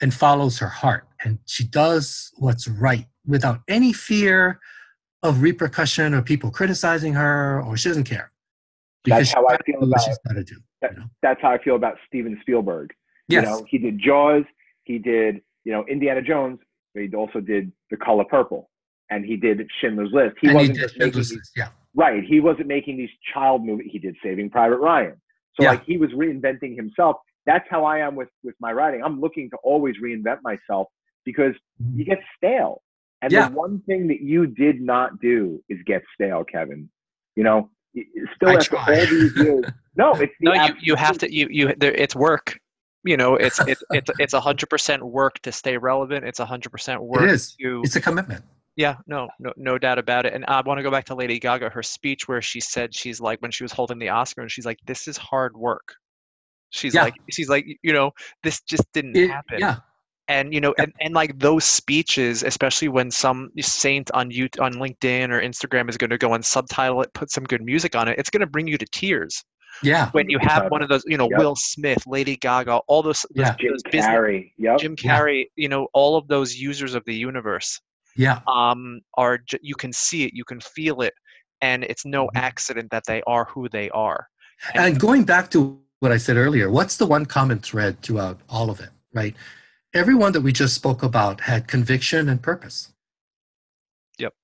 and 0.00 0.14
follows 0.14 0.58
her 0.58 0.68
heart, 0.68 1.06
and 1.22 1.38
she 1.44 1.64
does 1.64 2.32
what's 2.38 2.66
right 2.66 3.06
without 3.26 3.60
any 3.68 3.92
fear 3.92 4.58
of 5.22 5.42
repercussion 5.42 6.14
or 6.14 6.22
people 6.22 6.50
criticizing 6.50 7.14
her 7.14 7.62
or 7.62 7.76
she 7.76 7.88
doesn't 7.88 8.04
care. 8.04 8.32
That's 9.04 9.32
how 9.32 9.46
I 9.46 9.56
feel 9.64 9.82
about 9.82 10.02
she's 10.02 10.18
got 10.26 10.34
to 10.34 10.44
do. 10.44 10.56
That, 10.82 10.92
you 10.92 10.98
know? 10.98 11.06
That's 11.22 11.40
how 11.40 11.50
I 11.50 11.62
feel 11.62 11.76
about 11.76 11.96
Steven 12.06 12.38
Spielberg. 12.42 12.92
Yes. 13.28 13.44
You 13.44 13.50
know, 13.50 13.66
he 13.68 13.78
did 13.78 13.98
Jaws, 13.98 14.44
he 14.84 14.98
did, 14.98 15.40
you 15.64 15.72
know, 15.72 15.84
Indiana 15.86 16.22
Jones, 16.22 16.58
but 16.94 17.02
he 17.02 17.14
also 17.14 17.40
did 17.40 17.72
The 17.90 17.96
Color 17.96 18.24
Purple 18.24 18.70
and 19.10 19.24
he 19.24 19.36
did 19.36 19.66
Schindler's 19.80 20.10
List. 20.12 20.36
He 20.40 20.48
and 20.48 20.56
wasn't 20.56 20.76
he 20.76 20.82
just 20.82 20.98
making 20.98 21.18
these, 21.18 21.50
yeah. 21.56 21.68
Right. 21.94 22.22
He 22.22 22.40
wasn't 22.40 22.68
making 22.68 22.96
these 22.96 23.10
child 23.32 23.64
movies. 23.64 23.88
He 23.90 23.98
did 23.98 24.16
Saving 24.22 24.50
Private 24.50 24.78
Ryan. 24.78 25.20
So 25.58 25.64
yeah. 25.64 25.70
like 25.70 25.84
he 25.84 25.96
was 25.96 26.10
reinventing 26.10 26.76
himself. 26.76 27.16
That's 27.46 27.64
how 27.70 27.84
I 27.84 27.98
am 27.98 28.14
with 28.14 28.28
with 28.44 28.54
my 28.60 28.72
writing. 28.72 29.02
I'm 29.02 29.20
looking 29.20 29.48
to 29.50 29.56
always 29.64 29.96
reinvent 30.02 30.38
myself 30.42 30.88
because 31.24 31.54
mm-hmm. 31.82 31.98
you 31.98 32.04
get 32.04 32.20
stale. 32.36 32.82
And 33.22 33.32
yeah. 33.32 33.48
the 33.48 33.54
one 33.54 33.80
thing 33.86 34.06
that 34.08 34.20
you 34.20 34.46
did 34.46 34.80
not 34.80 35.20
do 35.20 35.62
is 35.68 35.78
get 35.86 36.02
stale, 36.14 36.44
Kevin. 36.44 36.88
You 37.36 37.44
know, 37.44 37.70
still 38.36 38.50
I 38.50 38.54
after 38.54 38.70
try. 38.70 39.00
all 39.00 39.06
these 39.06 39.36
years. 39.36 39.64
No, 39.96 40.12
it's 40.14 40.32
no. 40.40 40.52
You, 40.52 40.74
you 40.80 40.94
have 40.94 41.18
to. 41.18 41.34
You 41.34 41.48
you. 41.50 41.74
There, 41.76 41.92
it's 41.92 42.14
work. 42.14 42.58
You 43.04 43.16
know, 43.16 43.34
it's 43.34 43.58
it's 43.66 43.82
it's 43.90 44.10
it's 44.18 44.32
a 44.34 44.40
hundred 44.40 44.68
percent 44.70 45.04
work 45.04 45.40
to 45.40 45.52
stay 45.52 45.76
relevant. 45.76 46.24
It's 46.24 46.40
a 46.40 46.46
hundred 46.46 46.70
percent 46.70 47.02
work. 47.02 47.22
It 47.22 47.30
is. 47.30 47.54
To, 47.56 47.82
it's 47.84 47.96
a 47.96 48.00
commitment. 48.00 48.44
Yeah, 48.76 48.94
no, 49.08 49.28
no, 49.40 49.52
no 49.56 49.76
doubt 49.76 49.98
about 49.98 50.24
it. 50.24 50.34
And 50.34 50.44
I 50.46 50.60
want 50.60 50.78
to 50.78 50.84
go 50.84 50.90
back 50.90 51.04
to 51.06 51.16
Lady 51.16 51.40
Gaga, 51.40 51.68
her 51.70 51.82
speech 51.82 52.28
where 52.28 52.40
she 52.40 52.60
said 52.60 52.94
she's 52.94 53.20
like 53.20 53.42
when 53.42 53.50
she 53.50 53.64
was 53.64 53.72
holding 53.72 53.98
the 53.98 54.08
Oscar, 54.08 54.42
and 54.42 54.50
she's 54.50 54.64
like, 54.64 54.78
"This 54.86 55.08
is 55.08 55.16
hard 55.16 55.56
work." 55.56 55.96
She's 56.70 56.94
yeah. 56.94 57.04
like, 57.04 57.14
she's 57.30 57.48
like, 57.48 57.66
you 57.82 57.92
know, 57.92 58.10
this 58.42 58.60
just 58.60 58.84
didn't 58.92 59.16
it, 59.16 59.30
happen. 59.30 59.58
Yeah, 59.58 59.78
and 60.28 60.52
you 60.52 60.60
know 60.60 60.74
and, 60.78 60.92
and 61.00 61.14
like 61.14 61.38
those 61.38 61.64
speeches 61.64 62.42
especially 62.42 62.88
when 62.88 63.10
some 63.10 63.50
saint 63.60 64.10
on 64.12 64.30
you 64.30 64.48
on 64.60 64.74
linkedin 64.74 65.30
or 65.30 65.40
instagram 65.40 65.88
is 65.88 65.96
going 65.96 66.10
to 66.10 66.18
go 66.18 66.34
and 66.34 66.44
subtitle 66.44 67.02
it 67.02 67.12
put 67.14 67.30
some 67.30 67.44
good 67.44 67.62
music 67.62 67.96
on 67.96 68.08
it 68.08 68.18
it's 68.18 68.30
going 68.30 68.40
to 68.40 68.46
bring 68.46 68.66
you 68.66 68.78
to 68.78 68.86
tears 68.92 69.42
yeah 69.82 70.10
when 70.10 70.28
you 70.28 70.38
have 70.40 70.70
one 70.70 70.82
of 70.82 70.88
those 70.88 71.02
you 71.06 71.16
know 71.16 71.28
yep. 71.30 71.38
will 71.38 71.56
smith 71.56 72.02
lady 72.06 72.36
gaga 72.36 72.80
all 72.88 73.02
those, 73.02 73.24
those 73.34 73.46
yeah. 73.46 73.54
jim 73.58 73.72
those 73.72 73.82
carrey 73.84 74.52
yep. 74.58 74.78
jim 74.78 74.94
carrey 74.94 75.40
yeah. 75.40 75.62
you 75.62 75.68
know 75.68 75.88
all 75.94 76.16
of 76.16 76.26
those 76.28 76.56
users 76.56 76.94
of 76.94 77.02
the 77.06 77.14
universe 77.14 77.80
yeah 78.16 78.40
um 78.46 79.00
are 79.14 79.38
you 79.62 79.74
can 79.74 79.92
see 79.92 80.24
it 80.24 80.32
you 80.34 80.44
can 80.44 80.60
feel 80.60 81.00
it 81.00 81.14
and 81.60 81.84
it's 81.84 82.04
no 82.04 82.26
mm-hmm. 82.26 82.36
accident 82.36 82.88
that 82.90 83.04
they 83.06 83.22
are 83.26 83.44
who 83.46 83.68
they 83.68 83.88
are 83.90 84.26
and, 84.74 84.84
and 84.84 85.00
going 85.00 85.24
back 85.24 85.50
to 85.50 85.80
what 86.00 86.12
i 86.12 86.16
said 86.16 86.36
earlier 86.36 86.70
what's 86.70 86.96
the 86.96 87.06
one 87.06 87.24
common 87.24 87.58
thread 87.58 88.00
throughout 88.02 88.40
all 88.48 88.70
of 88.70 88.80
it 88.80 88.90
right 89.14 89.36
everyone 89.94 90.32
that 90.32 90.40
we 90.40 90.52
just 90.52 90.74
spoke 90.74 91.02
about 91.02 91.42
had 91.42 91.68
conviction 91.68 92.28
and 92.28 92.42
purpose. 92.42 92.92
Yep. 94.18 94.34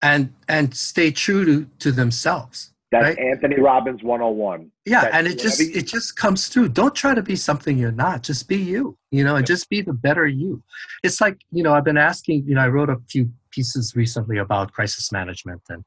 And 0.00 0.34
and 0.48 0.74
stay 0.74 1.10
true 1.10 1.44
to, 1.44 1.66
to 1.78 1.92
themselves. 1.92 2.72
That's 2.90 3.16
right? 3.16 3.18
Anthony 3.18 3.58
Robbins 3.58 4.02
101. 4.02 4.70
Yeah, 4.84 5.00
That's 5.00 5.14
and 5.14 5.26
it 5.26 5.38
just 5.38 5.60
it 5.60 5.86
just 5.86 6.16
comes 6.16 6.48
through. 6.48 6.68
Don't 6.68 6.94
try 6.94 7.14
to 7.14 7.22
be 7.22 7.36
something 7.36 7.78
you're 7.78 7.90
not. 7.90 8.22
Just 8.22 8.48
be 8.48 8.58
you, 8.58 8.98
you 9.10 9.24
know, 9.24 9.36
and 9.36 9.46
just 9.46 9.70
be 9.70 9.80
the 9.80 9.94
better 9.94 10.26
you. 10.26 10.62
It's 11.02 11.18
like, 11.18 11.38
you 11.50 11.62
know, 11.62 11.72
I've 11.72 11.84
been 11.84 11.96
asking, 11.96 12.44
you 12.46 12.54
know, 12.54 12.60
I 12.60 12.68
wrote 12.68 12.90
a 12.90 12.98
few 13.08 13.30
pieces 13.50 13.96
recently 13.96 14.36
about 14.36 14.72
crisis 14.72 15.10
management 15.10 15.62
and 15.70 15.84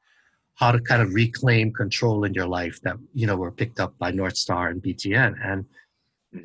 how 0.56 0.72
to 0.72 0.80
kind 0.80 1.00
of 1.00 1.14
reclaim 1.14 1.72
control 1.72 2.24
in 2.24 2.34
your 2.34 2.46
life 2.46 2.80
that 2.82 2.96
you 3.14 3.26
know 3.26 3.36
were 3.36 3.52
picked 3.52 3.78
up 3.78 3.96
by 3.98 4.10
North 4.10 4.36
Star 4.36 4.68
and 4.68 4.82
BTN. 4.82 5.34
And. 5.42 5.66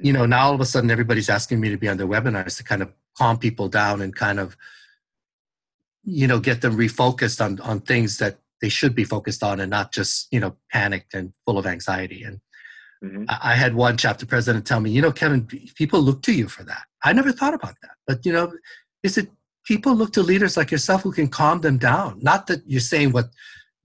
You 0.01 0.13
know 0.13 0.25
now 0.25 0.47
all 0.47 0.53
of 0.53 0.61
a 0.61 0.65
sudden 0.65 0.91
everybody's 0.91 1.29
asking 1.29 1.59
me 1.59 1.69
to 1.69 1.77
be 1.77 1.87
on 1.87 1.97
their 1.97 2.07
webinars 2.07 2.57
to 2.57 2.63
kind 2.63 2.81
of 2.81 2.91
calm 3.17 3.37
people 3.37 3.67
down 3.67 4.01
and 4.01 4.15
kind 4.15 4.39
of 4.39 4.55
you 6.03 6.27
know 6.27 6.39
get 6.39 6.61
them 6.61 6.77
refocused 6.77 7.43
on 7.43 7.59
on 7.61 7.79
things 7.79 8.17
that 8.17 8.37
they 8.61 8.69
should 8.69 8.95
be 8.95 9.03
focused 9.03 9.43
on 9.43 9.59
and 9.59 9.69
not 9.69 9.91
just 9.91 10.27
you 10.31 10.39
know 10.39 10.55
panicked 10.71 11.13
and 11.13 11.33
full 11.45 11.57
of 11.57 11.65
anxiety. 11.65 12.23
And 12.23 12.39
mm-hmm. 13.03 13.25
I, 13.27 13.51
I 13.51 13.55
had 13.55 13.75
one 13.75 13.97
chapter 13.97 14.25
president 14.25 14.65
tell 14.65 14.79
me, 14.79 14.91
you 14.91 15.01
know, 15.01 15.11
Kevin, 15.11 15.45
people 15.75 15.99
look 16.01 16.21
to 16.23 16.33
you 16.33 16.47
for 16.47 16.63
that. 16.63 16.83
I 17.03 17.13
never 17.13 17.31
thought 17.31 17.53
about 17.53 17.75
that, 17.81 17.95
but 18.07 18.25
you 18.25 18.31
know, 18.31 18.53
is 19.03 19.17
it 19.17 19.29
people 19.65 19.95
look 19.95 20.13
to 20.13 20.23
leaders 20.23 20.55
like 20.55 20.71
yourself 20.71 21.01
who 21.01 21.11
can 21.11 21.27
calm 21.27 21.61
them 21.61 21.77
down? 21.77 22.19
Not 22.21 22.47
that 22.47 22.61
you're 22.65 22.79
saying 22.79 23.11
what 23.11 23.29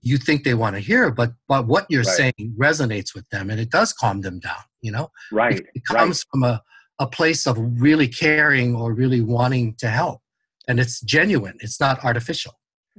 you 0.07 0.17
think 0.17 0.43
they 0.43 0.53
want 0.53 0.75
to 0.75 0.79
hear, 0.79 1.11
but 1.11 1.31
but 1.47 1.67
what 1.67 1.85
you're 1.89 2.03
right. 2.03 2.33
saying 2.37 2.55
resonates 2.57 3.13
with 3.13 3.27
them, 3.29 3.49
and 3.49 3.59
it 3.59 3.69
does 3.69 3.93
calm 3.93 4.21
them 4.21 4.39
down. 4.39 4.63
You 4.81 4.91
know, 4.91 5.11
right? 5.31 5.59
It, 5.59 5.65
it 5.75 5.83
comes 5.85 6.19
right. 6.19 6.31
from 6.31 6.43
a 6.43 6.63
a 6.99 7.07
place 7.07 7.45
of 7.45 7.57
really 7.59 8.07
caring 8.07 8.75
or 8.75 8.93
really 8.93 9.21
wanting 9.21 9.75
to 9.75 9.89
help, 9.89 10.21
and 10.67 10.79
it's 10.79 11.01
genuine. 11.01 11.57
It's 11.59 11.79
not 11.79 12.03
artificial. 12.03 12.53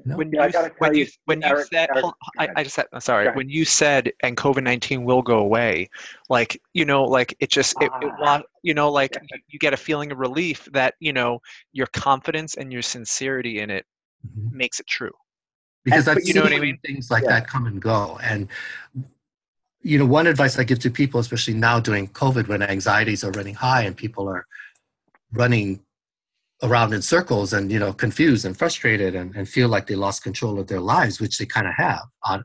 No? 0.04 0.16
When, 0.16 0.30
you, 0.32 0.40
when 0.78 0.94
you, 0.94 1.06
when 1.24 1.42
you 1.42 1.64
said, 1.72 1.88
Eric, 1.92 2.04
I, 2.38 2.48
I, 2.54 2.62
just 2.62 2.76
said, 2.76 2.86
I'm 2.92 3.00
sorry, 3.00 3.32
when 3.32 3.48
you 3.48 3.64
said, 3.64 4.12
and 4.22 4.36
COVID 4.36 4.62
19 4.62 5.02
will 5.02 5.22
go 5.22 5.38
away, 5.38 5.90
like, 6.28 6.60
you 6.72 6.84
know, 6.84 7.02
like 7.02 7.36
it 7.40 7.50
just, 7.50 7.74
it, 7.80 7.90
it 8.00 8.12
ah. 8.22 8.40
you 8.62 8.74
know, 8.74 8.92
like 8.92 9.16
you, 9.20 9.38
you, 9.48 9.58
get 9.58 9.74
a 9.74 9.76
feeling 9.76 10.12
of 10.12 10.18
relief 10.18 10.68
that, 10.72 10.94
you 11.00 11.12
know, 11.12 11.40
your 11.72 11.88
confidence 11.88 12.54
and 12.54 12.72
your 12.72 12.82
sincerity 12.82 13.58
in 13.58 13.70
it 13.70 13.86
mm-hmm. 14.24 14.56
makes 14.56 14.78
it 14.78 14.86
true 14.86 15.10
because 15.90 16.08
I've 16.08 16.18
you 16.24 16.34
know 16.34 16.42
what 16.42 16.52
I 16.52 16.58
mean? 16.58 16.78
things 16.84 17.10
like 17.10 17.24
yeah. 17.24 17.30
that 17.30 17.48
come 17.48 17.66
and 17.66 17.80
go. 17.80 18.18
And 18.22 18.48
you 19.82 19.98
know, 19.98 20.06
one 20.06 20.26
advice 20.26 20.58
I 20.58 20.64
give 20.64 20.80
to 20.80 20.90
people, 20.90 21.20
especially 21.20 21.54
now 21.54 21.80
during 21.80 22.08
COVID, 22.08 22.48
when 22.48 22.62
anxieties 22.62 23.24
are 23.24 23.30
running 23.30 23.54
high 23.54 23.82
and 23.82 23.96
people 23.96 24.28
are 24.28 24.46
running 25.32 25.80
around 26.62 26.92
in 26.92 27.00
circles 27.00 27.52
and 27.52 27.70
you 27.70 27.78
know 27.78 27.92
confused 27.92 28.44
and 28.44 28.56
frustrated 28.56 29.14
and, 29.14 29.34
and 29.36 29.48
feel 29.48 29.68
like 29.68 29.86
they 29.86 29.94
lost 29.94 30.22
control 30.22 30.58
of 30.58 30.66
their 30.66 30.80
lives, 30.80 31.20
which 31.20 31.38
they 31.38 31.46
kind 31.46 31.66
of 31.66 31.74
have, 31.74 32.42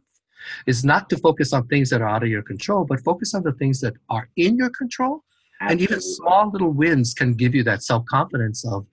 is 0.68 0.84
not 0.84 1.10
to 1.10 1.18
focus 1.18 1.54
on 1.54 1.68
things 1.68 1.90
that 1.90 2.02
are 2.02 2.10
out 2.10 2.24
of 2.24 2.30
your 2.30 2.44
control, 2.44 2.86
but 2.86 3.04
focus 3.04 3.34
on 3.34 3.44
the 3.44 3.54
things 3.54 3.80
that 3.82 3.94
are 4.10 4.30
in 4.36 4.58
your 4.58 4.70
control. 4.70 5.24
Absolutely. 5.62 5.84
And 5.84 5.92
even 5.92 6.02
small 6.02 6.52
little 6.52 6.72
wins 6.72 7.14
can 7.14 7.34
give 7.34 7.56
you 7.56 7.64
that 7.64 7.84
self 7.84 8.06
confidence 8.06 8.66
of 8.66 8.86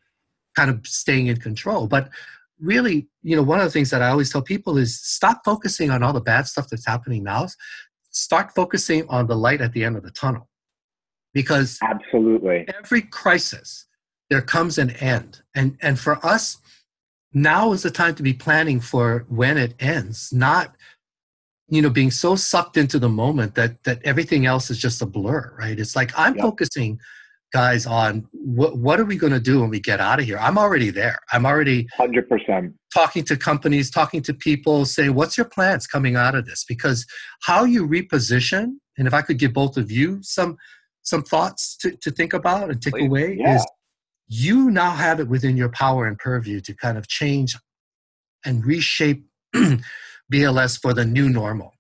kind 0.57 0.71
of 0.71 0.87
staying 0.87 1.29
in 1.29 1.37
control. 1.37 1.87
But 1.87 2.11
really, 2.61 3.09
you 3.23 3.37
know, 3.37 3.43
one 3.43 3.59
of 3.59 3.65
the 3.65 3.71
things 3.71 3.91
that 3.91 4.03
I 4.03 4.09
always 4.09 4.31
tell 4.31 4.43
people 4.43 4.79
is 4.79 5.01
stop 5.01 5.43
focusing 5.45 5.91
on 5.91 6.03
all 6.03 6.13
the 6.13 6.21
bad 6.21 6.47
stuff 6.47 6.69
that's 6.69 6.87
happening 6.87 7.25
now. 7.25 7.49
Start 8.11 8.55
focusing 8.55 9.07
on 9.09 9.27
the 9.27 9.37
light 9.37 9.61
at 9.61 9.73
the 9.73 9.85
end 9.85 9.97
of 9.97 10.03
the 10.03 10.11
tunnel. 10.11 10.49
Because 11.33 11.79
absolutely 11.81 12.67
every 12.77 13.03
crisis 13.03 13.87
there 14.31 14.43
comes 14.43 14.79
an 14.79 14.91
end. 14.91 15.43
And 15.55 15.77
and 15.81 15.99
for 15.99 16.25
us, 16.27 16.59
now 17.33 17.73
is 17.73 17.83
the 17.83 17.91
time 17.91 18.17
to 18.17 18.23
be 18.23 18.33
planning 18.33 18.81
for 18.81 19.27
when 19.29 19.57
it 19.57 19.75
ends, 19.79 20.33
not 20.33 20.75
you 21.71 21.81
know 21.81 21.89
being 21.89 22.11
so 22.11 22.35
sucked 22.35 22.77
into 22.77 22.99
the 22.99 23.09
moment 23.09 23.55
that 23.55 23.83
that 23.85 24.01
everything 24.05 24.45
else 24.45 24.71
is 24.71 24.79
just 24.79 25.01
a 25.01 25.07
blur 25.07 25.55
right 25.57 25.79
it's 25.79 25.95
like 25.95 26.11
i'm 26.17 26.35
yep. 26.35 26.43
focusing 26.43 27.01
guys 27.53 27.87
on 27.87 28.27
what 28.33 28.79
what 28.79 29.01
are 29.01 29.05
we 29.05 29.17
going 29.17 29.33
to 29.33 29.41
do 29.41 29.61
when 29.61 29.71
we 29.71 29.81
get 29.81 30.01
out 30.01 30.21
of 30.21 30.27
here? 30.27 30.39
I'm 30.39 30.59
already 30.59 30.91
there. 30.91 31.19
I'm 31.33 31.47
already 31.47 31.87
100% 31.99 32.73
talking 32.93 33.25
to 33.25 33.37
companies 33.37 33.91
talking 33.91 34.23
to 34.23 34.35
people 34.35 34.85
say 34.85 35.09
what's 35.09 35.37
your 35.37 35.47
plans 35.47 35.87
coming 35.87 36.17
out 36.17 36.35
of 36.35 36.47
this? 36.47 36.65
Because 36.65 37.07
how 37.43 37.65
you 37.65 37.87
reposition 37.87 38.77
and 39.01 39.09
if 39.09 39.15
i 39.15 39.23
could 39.23 39.39
give 39.39 39.53
both 39.53 39.77
of 39.77 39.91
you 39.91 40.19
some 40.23 40.57
some 41.03 41.23
thoughts 41.23 41.77
to, 41.77 41.97
to 41.97 42.11
think 42.11 42.33
about 42.33 42.71
and 42.71 42.81
take 42.81 42.95
Please. 42.95 43.07
away 43.07 43.37
yeah. 43.39 43.57
is 43.57 43.67
you 44.29 44.71
now 44.71 44.93
have 44.93 45.19
it 45.19 45.29
within 45.29 45.57
your 45.57 45.71
power 45.71 46.07
and 46.07 46.19
purview 46.19 46.61
to 46.61 46.75
kind 46.75 46.97
of 46.97 47.09
change 47.09 47.57
and 48.45 48.65
reshape 48.65 49.25
bls 50.33 50.81
for 50.81 50.95
the 50.95 51.05
new 51.05 51.29
normal 51.29 51.75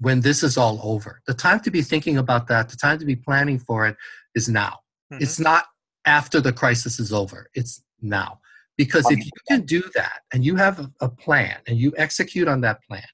when 0.00 0.20
this 0.20 0.42
is 0.42 0.58
all 0.58 0.80
over. 0.82 1.22
The 1.26 1.34
time 1.34 1.60
to 1.60 1.70
be 1.70 1.80
thinking 1.80 2.18
about 2.18 2.48
that 2.48 2.68
the 2.68 2.76
time 2.76 2.98
to 2.98 3.06
be 3.06 3.16
planning 3.16 3.58
for 3.58 3.86
it 3.86 3.96
is 4.34 4.48
now 4.48 4.80
Mm-hmm. 5.12 5.22
It's 5.22 5.38
not 5.38 5.64
after 6.04 6.40
the 6.40 6.52
crisis 6.52 6.98
is 6.98 7.12
over, 7.12 7.48
it's 7.54 7.82
now. 8.00 8.40
Because 8.76 9.08
if 9.08 9.18
you 9.18 9.30
can 9.48 9.62
do 9.62 9.84
that 9.94 10.22
and 10.32 10.44
you 10.44 10.56
have 10.56 10.90
a 11.00 11.08
plan 11.08 11.58
and 11.68 11.78
you 11.78 11.92
execute 11.96 12.48
on 12.48 12.60
that 12.62 12.82
plan, 12.88 13.04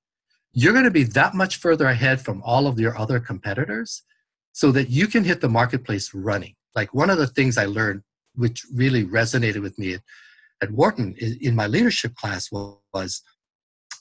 you're 0.52 0.72
going 0.72 0.84
to 0.84 0.90
be 0.90 1.02
that 1.02 1.34
much 1.34 1.56
further 1.56 1.86
ahead 1.86 2.20
from 2.20 2.42
all 2.44 2.66
of 2.66 2.80
your 2.80 2.96
other 2.98 3.20
competitors 3.20 4.02
so 4.52 4.72
that 4.72 4.88
you 4.88 5.06
can 5.06 5.22
hit 5.22 5.40
the 5.40 5.48
marketplace 5.48 6.14
running. 6.14 6.54
Like 6.74 6.94
one 6.94 7.10
of 7.10 7.18
the 7.18 7.26
things 7.26 7.58
I 7.58 7.66
learned, 7.66 8.02
which 8.34 8.64
really 8.74 9.04
resonated 9.04 9.60
with 9.60 9.78
me 9.78 9.94
at, 9.94 10.00
at 10.62 10.70
Wharton 10.70 11.14
in 11.18 11.54
my 11.54 11.66
leadership 11.66 12.14
class 12.14 12.50
was, 12.50 13.22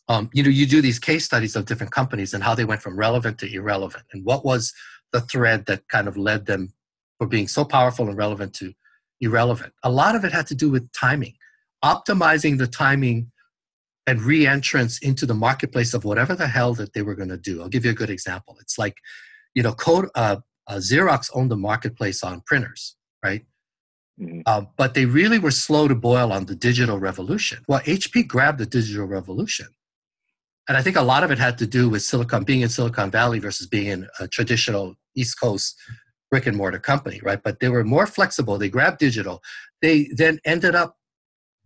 um, 0.07 0.29
you 0.33 0.43
know, 0.43 0.49
you 0.49 0.65
do 0.65 0.81
these 0.81 0.97
case 0.97 1.25
studies 1.25 1.55
of 1.55 1.65
different 1.65 1.91
companies 1.91 2.33
and 2.33 2.43
how 2.43 2.55
they 2.55 2.65
went 2.65 2.81
from 2.81 2.97
relevant 2.97 3.37
to 3.39 3.53
irrelevant 3.53 4.05
and 4.13 4.23
what 4.23 4.45
was 4.45 4.73
the 5.11 5.21
thread 5.21 5.65
that 5.65 5.87
kind 5.89 6.07
of 6.07 6.15
led 6.15 6.45
them 6.45 6.73
for 7.19 7.27
being 7.27 7.47
so 7.47 7.63
powerful 7.63 8.07
and 8.07 8.17
relevant 8.17 8.53
to 8.55 8.73
irrelevant. 9.21 9.73
A 9.83 9.91
lot 9.91 10.15
of 10.15 10.23
it 10.23 10.31
had 10.31 10.47
to 10.47 10.55
do 10.55 10.71
with 10.71 10.91
timing, 10.93 11.35
optimizing 11.85 12.57
the 12.57 12.65
timing 12.65 13.31
and 14.07 14.23
re-entrance 14.23 14.97
into 14.99 15.27
the 15.27 15.35
marketplace 15.35 15.93
of 15.93 16.03
whatever 16.03 16.33
the 16.33 16.47
hell 16.47 16.73
that 16.73 16.93
they 16.93 17.03
were 17.03 17.13
going 17.13 17.29
to 17.29 17.37
do. 17.37 17.61
I'll 17.61 17.69
give 17.69 17.85
you 17.85 17.91
a 17.91 17.95
good 17.95 18.09
example. 18.09 18.57
It's 18.59 18.79
like, 18.79 18.95
you 19.53 19.61
know, 19.61 19.73
code, 19.73 20.09
uh, 20.15 20.37
uh, 20.67 20.75
Xerox 20.75 21.29
owned 21.35 21.51
the 21.51 21.57
marketplace 21.57 22.23
on 22.23 22.41
printers, 22.41 22.95
right? 23.23 23.45
Mm-hmm. 24.19 24.41
Uh, 24.45 24.61
but 24.77 24.93
they 24.93 25.05
really 25.05 25.39
were 25.39 25.51
slow 25.51 25.87
to 25.87 25.95
boil 25.95 26.31
on 26.31 26.45
the 26.45 26.55
digital 26.55 26.97
revolution. 26.97 27.63
Well, 27.67 27.81
HP 27.81 28.27
grabbed 28.27 28.59
the 28.59 28.65
digital 28.65 29.05
revolution. 29.05 29.67
And 30.67 30.77
I 30.77 30.81
think 30.81 30.95
a 30.95 31.01
lot 31.01 31.23
of 31.23 31.31
it 31.31 31.39
had 31.39 31.57
to 31.59 31.67
do 31.67 31.89
with 31.89 32.03
Silicon, 32.03 32.43
being 32.43 32.61
in 32.61 32.69
Silicon 32.69 33.09
Valley 33.09 33.39
versus 33.39 33.65
being 33.67 33.87
in 33.87 34.07
a 34.19 34.27
traditional 34.27 34.95
East 35.15 35.39
Coast 35.39 35.75
brick 36.29 36.45
and 36.45 36.57
mortar 36.57 36.79
company, 36.79 37.19
right? 37.23 37.41
But 37.41 37.59
they 37.59 37.69
were 37.69 37.83
more 37.83 38.07
flexible. 38.07 38.57
They 38.57 38.69
grabbed 38.69 38.99
digital. 38.99 39.41
They 39.81 40.09
then 40.13 40.39
ended 40.45 40.75
up 40.75 40.97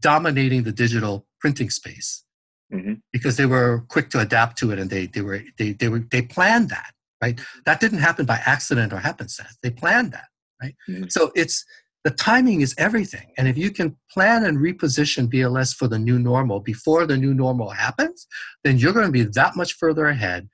dominating 0.01 0.64
the 0.64 0.72
digital 0.72 1.26
printing 1.39 1.70
space 1.70 2.24
mm-hmm. 2.72 2.93
because 3.11 3.38
they 3.38 3.45
were 3.45 3.86
quick 3.89 4.09
to 4.11 4.20
adapt 4.20 4.57
to 4.59 4.72
it 4.72 4.80
and 4.80 4.89
they, 4.89 5.07
they 5.07 5.22
were 5.22 5.41
they, 5.57 5.72
they 5.74 5.89
were 5.89 5.99
they 5.99 6.22
planned 6.22 6.70
that, 6.70 6.91
right? 7.22 7.39
That 7.66 7.80
didn't 7.80 7.99
happen 7.99 8.26
by 8.26 8.41
accident 8.45 8.93
or 8.93 8.97
happenstance. 8.97 9.57
They 9.61 9.72
planned 9.72 10.11
that, 10.14 10.28
right? 10.61 10.76
Mm-hmm. 10.89 11.05
So 11.09 11.32
it's 11.36 11.66
the 12.03 12.11
timing 12.11 12.61
is 12.61 12.76
everything. 12.78 13.32
And 13.38 13.47
if 13.47 13.57
you 13.57 13.72
can 13.72 13.95
plan 14.11 14.43
and 14.45 14.57
reposition 14.57 15.32
BLS 15.32 15.74
for 15.74 15.88
the 15.88 15.99
new 15.99 16.20
normal 16.20 16.59
before 16.59 17.05
the 17.05 17.16
new 17.16 17.34
normal 17.34 17.70
happens, 17.70 18.28
then 18.64 18.78
you're 18.78 18.91
going 18.91 19.05
to 19.05 19.11
be 19.11 19.24
that 19.24 19.55
much 19.55 19.74
further 19.76 20.07
ahead 20.07 20.49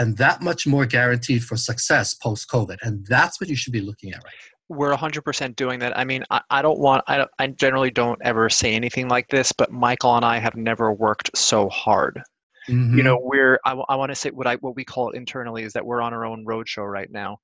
and 0.00 0.16
that 0.16 0.42
much 0.42 0.66
more 0.66 0.86
guaranteed 0.86 1.44
for 1.44 1.56
success 1.56 2.14
post 2.14 2.50
COVID. 2.50 2.78
And 2.82 3.06
that's 3.06 3.40
what 3.40 3.48
you 3.48 3.54
should 3.54 3.72
be 3.72 3.82
looking 3.82 4.12
at 4.12 4.24
right 4.24 4.34
we're 4.70 4.94
100% 4.94 5.56
doing 5.56 5.80
that. 5.80 5.98
I 5.98 6.04
mean, 6.04 6.22
I, 6.30 6.40
I 6.48 6.62
don't 6.62 6.78
want, 6.78 7.02
I, 7.08 7.26
I 7.40 7.48
generally 7.48 7.90
don't 7.90 8.20
ever 8.22 8.48
say 8.48 8.72
anything 8.72 9.08
like 9.08 9.26
this, 9.26 9.50
but 9.50 9.72
Michael 9.72 10.14
and 10.14 10.24
I 10.24 10.38
have 10.38 10.54
never 10.54 10.92
worked 10.92 11.36
so 11.36 11.68
hard. 11.70 12.22
Mm-hmm. 12.68 12.96
You 12.96 13.02
know, 13.02 13.18
we're, 13.20 13.58
I, 13.64 13.72
I 13.88 13.96
want 13.96 14.12
to 14.12 14.14
say 14.14 14.30
what 14.30 14.46
I, 14.46 14.54
what 14.56 14.76
we 14.76 14.84
call 14.84 15.10
it 15.10 15.16
internally 15.16 15.64
is 15.64 15.72
that 15.72 15.84
we're 15.84 16.00
on 16.00 16.14
our 16.14 16.24
own 16.24 16.46
roadshow 16.46 16.88
right 16.88 17.10
now. 17.10 17.38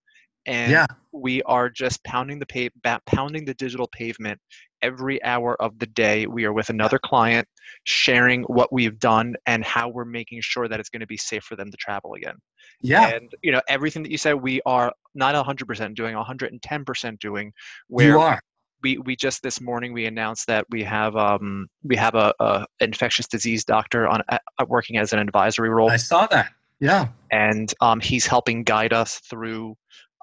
And 0.46 0.70
yeah. 0.70 0.86
we 1.10 1.42
are 1.42 1.68
just 1.68 2.02
pounding 2.04 2.38
the 2.38 2.46
pave, 2.46 2.70
pounding 3.06 3.44
the 3.44 3.54
digital 3.54 3.88
pavement 3.88 4.40
every 4.82 5.22
hour 5.22 5.60
of 5.60 5.78
the 5.78 5.86
day. 5.86 6.26
We 6.26 6.44
are 6.44 6.52
with 6.52 6.70
another 6.70 6.98
client, 6.98 7.46
sharing 7.84 8.42
what 8.44 8.72
we've 8.72 8.98
done 8.98 9.34
and 9.46 9.64
how 9.64 9.88
we're 9.88 10.04
making 10.04 10.40
sure 10.42 10.68
that 10.68 10.80
it's 10.80 10.88
going 10.88 11.00
to 11.00 11.06
be 11.06 11.16
safe 11.16 11.44
for 11.44 11.56
them 11.56 11.70
to 11.70 11.76
travel 11.76 12.14
again. 12.14 12.36
Yeah. 12.82 13.08
And 13.08 13.32
you 13.42 13.52
know 13.52 13.62
everything 13.68 14.02
that 14.02 14.10
you 14.10 14.18
said, 14.18 14.34
we 14.34 14.60
are 14.66 14.92
not 15.14 15.34
100% 15.34 15.94
doing, 15.94 16.14
110% 16.14 17.18
doing. 17.18 17.52
Where 17.88 18.08
you 18.08 18.20
are. 18.20 18.40
We, 18.82 18.98
we 18.98 19.16
just 19.16 19.42
this 19.42 19.60
morning 19.60 19.94
we 19.94 20.04
announced 20.04 20.46
that 20.48 20.66
we 20.70 20.84
have 20.84 21.16
um 21.16 21.66
we 21.82 21.96
have 21.96 22.14
a, 22.14 22.32
a 22.38 22.66
infectious 22.78 23.26
disease 23.26 23.64
doctor 23.64 24.06
on 24.06 24.20
uh, 24.28 24.38
working 24.68 24.98
as 24.98 25.12
an 25.12 25.18
advisory 25.18 25.70
role. 25.70 25.90
I 25.90 25.96
saw 25.96 26.26
that. 26.26 26.50
Yeah. 26.80 27.08
And 27.32 27.72
um, 27.80 28.00
he's 28.00 28.26
helping 28.26 28.62
guide 28.62 28.92
us 28.92 29.20
through 29.30 29.76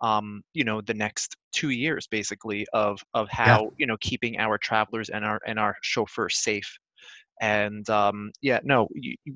um, 0.04 0.43
you 0.54 0.64
know 0.64 0.82
the 0.82 0.93
next 0.93 1.36
two 1.54 1.70
years 1.70 2.06
basically 2.08 2.68
of 2.74 2.99
of 3.14 3.28
how 3.30 3.64
yeah. 3.64 3.70
you 3.78 3.88
know 3.88 3.97
keeping 4.01 4.38
our 4.38 4.58
travelers 4.58 5.10
and 5.10 5.26
our 5.26 5.39
and 5.47 5.58
our 5.58 5.76
chauffeurs 5.82 6.38
safe. 6.38 6.78
And 7.41 7.89
um, 7.89 8.32
yeah 8.41 8.60
no 8.64 8.88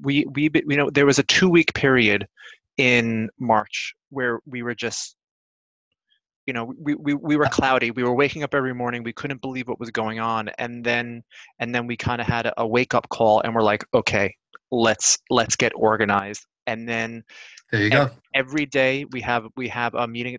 we 0.04 0.26
we 0.34 0.50
you 0.54 0.78
know 0.78 0.90
there 0.92 1.08
was 1.08 1.18
a 1.18 1.24
two 1.24 1.50
week 1.50 1.74
period 1.74 2.28
in 2.78 3.28
march 3.40 3.96
where 4.12 4.40
we 4.46 4.62
were 4.62 4.76
just 4.76 5.16
you 6.46 6.54
know 6.54 6.72
we, 6.80 6.94
we, 6.96 7.14
we 7.16 7.36
were 7.38 7.46
cloudy. 7.46 7.92
We 7.92 8.04
were 8.04 8.14
waking 8.14 8.44
up 8.44 8.54
every 8.54 8.74
morning. 8.74 9.04
We 9.04 9.14
couldn't 9.14 9.42
believe 9.42 9.68
what 9.68 9.80
was 9.80 9.90
going 9.90 10.20
on. 10.20 10.50
And 10.60 10.84
then 10.84 11.24
and 11.60 11.74
then 11.74 11.88
we 11.88 11.98
kind 11.98 12.22
of 12.22 12.28
had 12.28 12.46
a, 12.46 12.62
a 12.62 12.68
wake 12.68 12.94
up 12.94 13.10
call 13.10 13.42
and 13.42 13.56
we're 13.56 13.64
like 13.64 13.84
okay 13.94 14.36
let's 14.72 15.18
let's 15.30 15.56
get 15.56 15.72
organized. 15.76 16.46
And 16.68 16.88
then 16.88 17.24
there 17.72 17.84
you 17.84 17.90
go. 17.90 18.10
Every 18.34 18.66
day 18.66 19.06
we 19.12 19.22
have 19.22 19.48
we 19.58 19.68
have 19.68 19.94
a 19.96 20.08
meeting. 20.08 20.38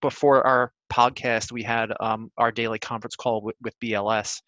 Before 0.00 0.46
our 0.46 0.72
podcast, 0.92 1.50
we 1.50 1.62
had 1.62 1.92
um, 2.00 2.30
our 2.38 2.52
daily 2.52 2.78
conference 2.78 3.16
call 3.16 3.42
with, 3.42 3.56
with 3.60 3.78
BLS, 3.80 4.40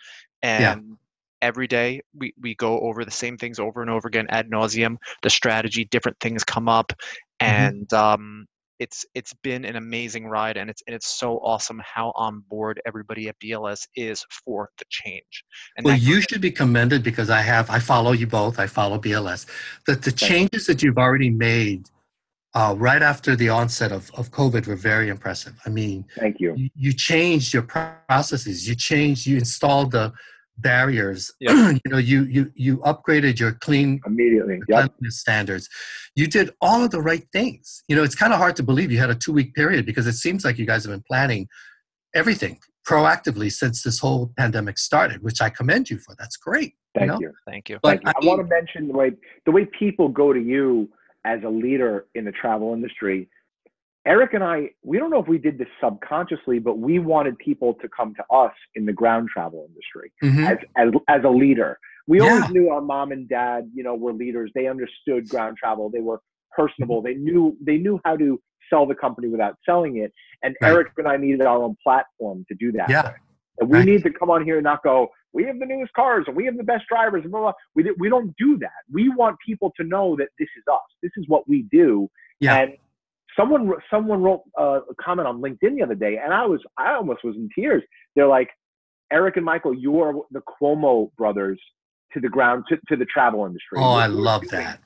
and 0.42 0.62
yeah. 0.62 0.94
every 1.42 1.66
day 1.66 2.02
we, 2.14 2.32
we 2.40 2.54
go 2.54 2.78
over 2.80 3.04
the 3.04 3.10
same 3.10 3.36
things 3.36 3.58
over 3.58 3.82
and 3.82 3.90
over 3.90 4.06
again 4.06 4.26
ad 4.28 4.50
nauseum. 4.50 4.96
The 5.22 5.30
strategy, 5.30 5.84
different 5.86 6.18
things 6.20 6.44
come 6.44 6.68
up, 6.68 6.92
mm-hmm. 7.40 7.46
and 7.46 7.88
mm-hmm. 7.88 7.96
um, 7.96 8.46
it's 8.78 9.04
it's 9.14 9.32
been 9.42 9.64
an 9.64 9.76
amazing 9.76 10.26
ride 10.26 10.56
and 10.56 10.68
it's 10.68 10.82
and 10.86 10.94
it's 10.94 11.18
so 11.18 11.38
awesome 11.38 11.80
how 11.84 12.12
on 12.14 12.42
board 12.50 12.80
everybody 12.86 13.28
at 13.28 13.38
BLS 13.40 13.86
is 13.96 14.24
for 14.44 14.68
the 14.78 14.84
change. 14.90 15.44
And 15.76 15.84
well, 15.84 15.96
you 15.96 16.20
should 16.20 16.40
be 16.40 16.50
commended 16.50 17.02
because 17.02 17.30
I 17.30 17.40
have 17.40 17.70
I 17.70 17.78
follow 17.78 18.12
you 18.12 18.26
both. 18.26 18.58
I 18.58 18.66
follow 18.66 18.98
BLS. 18.98 19.46
That 19.86 20.02
the 20.02 20.12
changes 20.12 20.66
that 20.66 20.82
you've 20.82 20.98
already 20.98 21.30
made 21.30 21.88
uh, 22.56 22.74
right 22.78 23.02
after 23.02 23.36
the 23.36 23.50
onset 23.50 23.92
of, 23.92 24.10
of 24.14 24.30
COVID 24.30 24.66
were 24.66 24.76
very 24.76 25.10
impressive. 25.10 25.60
I 25.66 25.68
mean, 25.68 26.06
thank 26.18 26.40
you. 26.40 26.54
You, 26.56 26.70
you 26.74 26.92
changed 26.94 27.52
your 27.52 27.62
processes. 27.62 28.66
You 28.66 28.74
changed. 28.74 29.26
You 29.26 29.36
installed 29.36 29.90
the 29.92 30.14
barriers. 30.56 31.30
Yep. 31.40 31.80
you 31.84 31.90
know, 31.90 31.98
you 31.98 32.24
you 32.24 32.50
you 32.54 32.78
upgraded 32.78 33.38
your 33.38 33.52
clean 33.52 34.00
immediately 34.06 34.60
yep. 34.68 34.90
standards. 35.08 35.68
You 36.14 36.26
did 36.26 36.50
all 36.62 36.82
of 36.82 36.90
the 36.92 37.02
right 37.02 37.24
things. 37.30 37.84
You 37.88 37.94
know, 37.96 38.02
it's 38.02 38.14
kind 38.14 38.32
of 38.32 38.38
hard 38.38 38.56
to 38.56 38.62
believe 38.62 38.90
you 38.90 38.98
had 38.98 39.10
a 39.10 39.14
two 39.14 39.34
week 39.34 39.54
period 39.54 39.84
because 39.84 40.06
it 40.06 40.14
seems 40.14 40.42
like 40.42 40.56
you 40.56 40.64
guys 40.64 40.84
have 40.84 40.92
been 40.92 41.04
planning 41.06 41.48
everything 42.14 42.58
proactively 42.88 43.52
since 43.52 43.82
this 43.82 43.98
whole 43.98 44.32
pandemic 44.38 44.78
started, 44.78 45.22
which 45.22 45.42
I 45.42 45.50
commend 45.50 45.90
you 45.90 45.98
for. 45.98 46.14
That's 46.18 46.38
great. 46.38 46.72
Thank 46.94 47.06
you. 47.06 47.12
Know? 47.12 47.20
you. 47.20 47.32
Thank 47.46 47.68
you. 47.68 47.78
But 47.82 48.02
Thank 48.02 48.06
you. 48.06 48.12
I, 48.16 48.24
I 48.24 48.26
want 48.26 48.40
to 48.40 48.46
mention 48.46 48.88
the 48.88 48.94
way 48.94 49.10
the 49.44 49.52
way 49.52 49.66
people 49.78 50.08
go 50.08 50.32
to 50.32 50.40
you 50.40 50.88
as 51.26 51.40
a 51.44 51.48
leader 51.48 52.06
in 52.14 52.24
the 52.24 52.32
travel 52.32 52.72
industry 52.72 53.28
Eric 54.06 54.34
and 54.34 54.44
I, 54.44 54.70
we 54.84 54.98
don't 54.98 55.10
know 55.10 55.20
if 55.20 55.26
we 55.26 55.36
did 55.36 55.58
this 55.58 55.66
subconsciously, 55.82 56.60
but 56.60 56.78
we 56.78 57.00
wanted 57.00 57.36
people 57.38 57.74
to 57.74 57.88
come 57.88 58.14
to 58.14 58.24
us 58.32 58.52
in 58.76 58.86
the 58.86 58.92
ground 58.92 59.28
travel 59.32 59.68
industry 59.68 60.12
mm-hmm. 60.22 60.44
as, 60.46 60.58
as, 60.76 60.92
as 61.08 61.24
a 61.24 61.28
leader. 61.28 61.76
We 62.06 62.20
yeah. 62.20 62.28
always 62.28 62.50
knew 62.50 62.70
our 62.70 62.80
mom 62.80 63.10
and 63.10 63.28
dad, 63.28 63.68
you 63.74 63.82
know, 63.82 63.96
were 63.96 64.12
leaders. 64.12 64.52
They 64.54 64.68
understood 64.68 65.28
ground 65.28 65.56
travel. 65.56 65.90
They 65.90 66.00
were 66.00 66.20
personable. 66.56 67.02
They 67.02 67.14
knew 67.14 67.56
they 67.60 67.78
knew 67.78 68.00
how 68.04 68.16
to 68.16 68.40
sell 68.70 68.86
the 68.86 68.94
company 68.94 69.26
without 69.26 69.56
selling 69.66 69.96
it. 69.96 70.12
And 70.44 70.54
right. 70.62 70.72
Eric 70.72 70.92
and 70.98 71.08
I 71.08 71.16
needed 71.16 71.42
our 71.42 71.60
own 71.60 71.76
platform 71.82 72.44
to 72.48 72.54
do 72.54 72.70
that. 72.72 72.88
Yeah. 72.88 73.12
And 73.58 73.68
we 73.68 73.82
need 73.84 74.04
to 74.04 74.10
come 74.10 74.30
on 74.30 74.44
here 74.44 74.56
and 74.56 74.64
not 74.64 74.84
go, 74.84 75.08
we 75.36 75.44
have 75.44 75.58
the 75.58 75.66
newest 75.66 75.92
cars 75.92 76.24
and 76.26 76.34
we 76.34 76.46
have 76.46 76.56
the 76.56 76.64
best 76.64 76.84
drivers 76.88 77.22
and 77.22 77.30
blah, 77.30 77.40
blah. 77.40 77.52
We, 77.74 77.84
we 77.98 78.08
don't 78.08 78.34
do 78.38 78.56
that. 78.58 78.70
We 78.90 79.10
want 79.10 79.36
people 79.46 79.70
to 79.76 79.84
know 79.84 80.16
that 80.16 80.28
this 80.38 80.48
is 80.56 80.64
us. 80.72 80.80
This 81.02 81.12
is 81.16 81.26
what 81.28 81.46
we 81.46 81.66
do. 81.70 82.08
Yeah. 82.40 82.56
And 82.56 82.72
someone 83.38 83.70
someone 83.90 84.22
wrote 84.22 84.42
uh, 84.58 84.80
a 84.90 84.94
comment 84.98 85.28
on 85.28 85.42
LinkedIn 85.42 85.76
the 85.76 85.82
other 85.82 85.94
day, 85.94 86.18
and 86.22 86.32
I 86.32 86.46
was 86.46 86.60
I 86.78 86.94
almost 86.94 87.22
was 87.22 87.36
in 87.36 87.50
tears. 87.54 87.82
They're 88.14 88.26
like, 88.26 88.48
Eric 89.12 89.36
and 89.36 89.44
Michael, 89.44 89.74
you 89.74 90.00
are 90.00 90.14
the 90.30 90.40
Cuomo 90.40 91.10
brothers 91.16 91.60
to 92.14 92.20
the 92.20 92.28
ground 92.28 92.64
to, 92.70 92.78
to 92.88 92.96
the 92.96 93.04
travel 93.04 93.44
industry. 93.44 93.78
Oh, 93.78 93.92
I 93.92 94.06
love 94.06 94.48
that. 94.48 94.80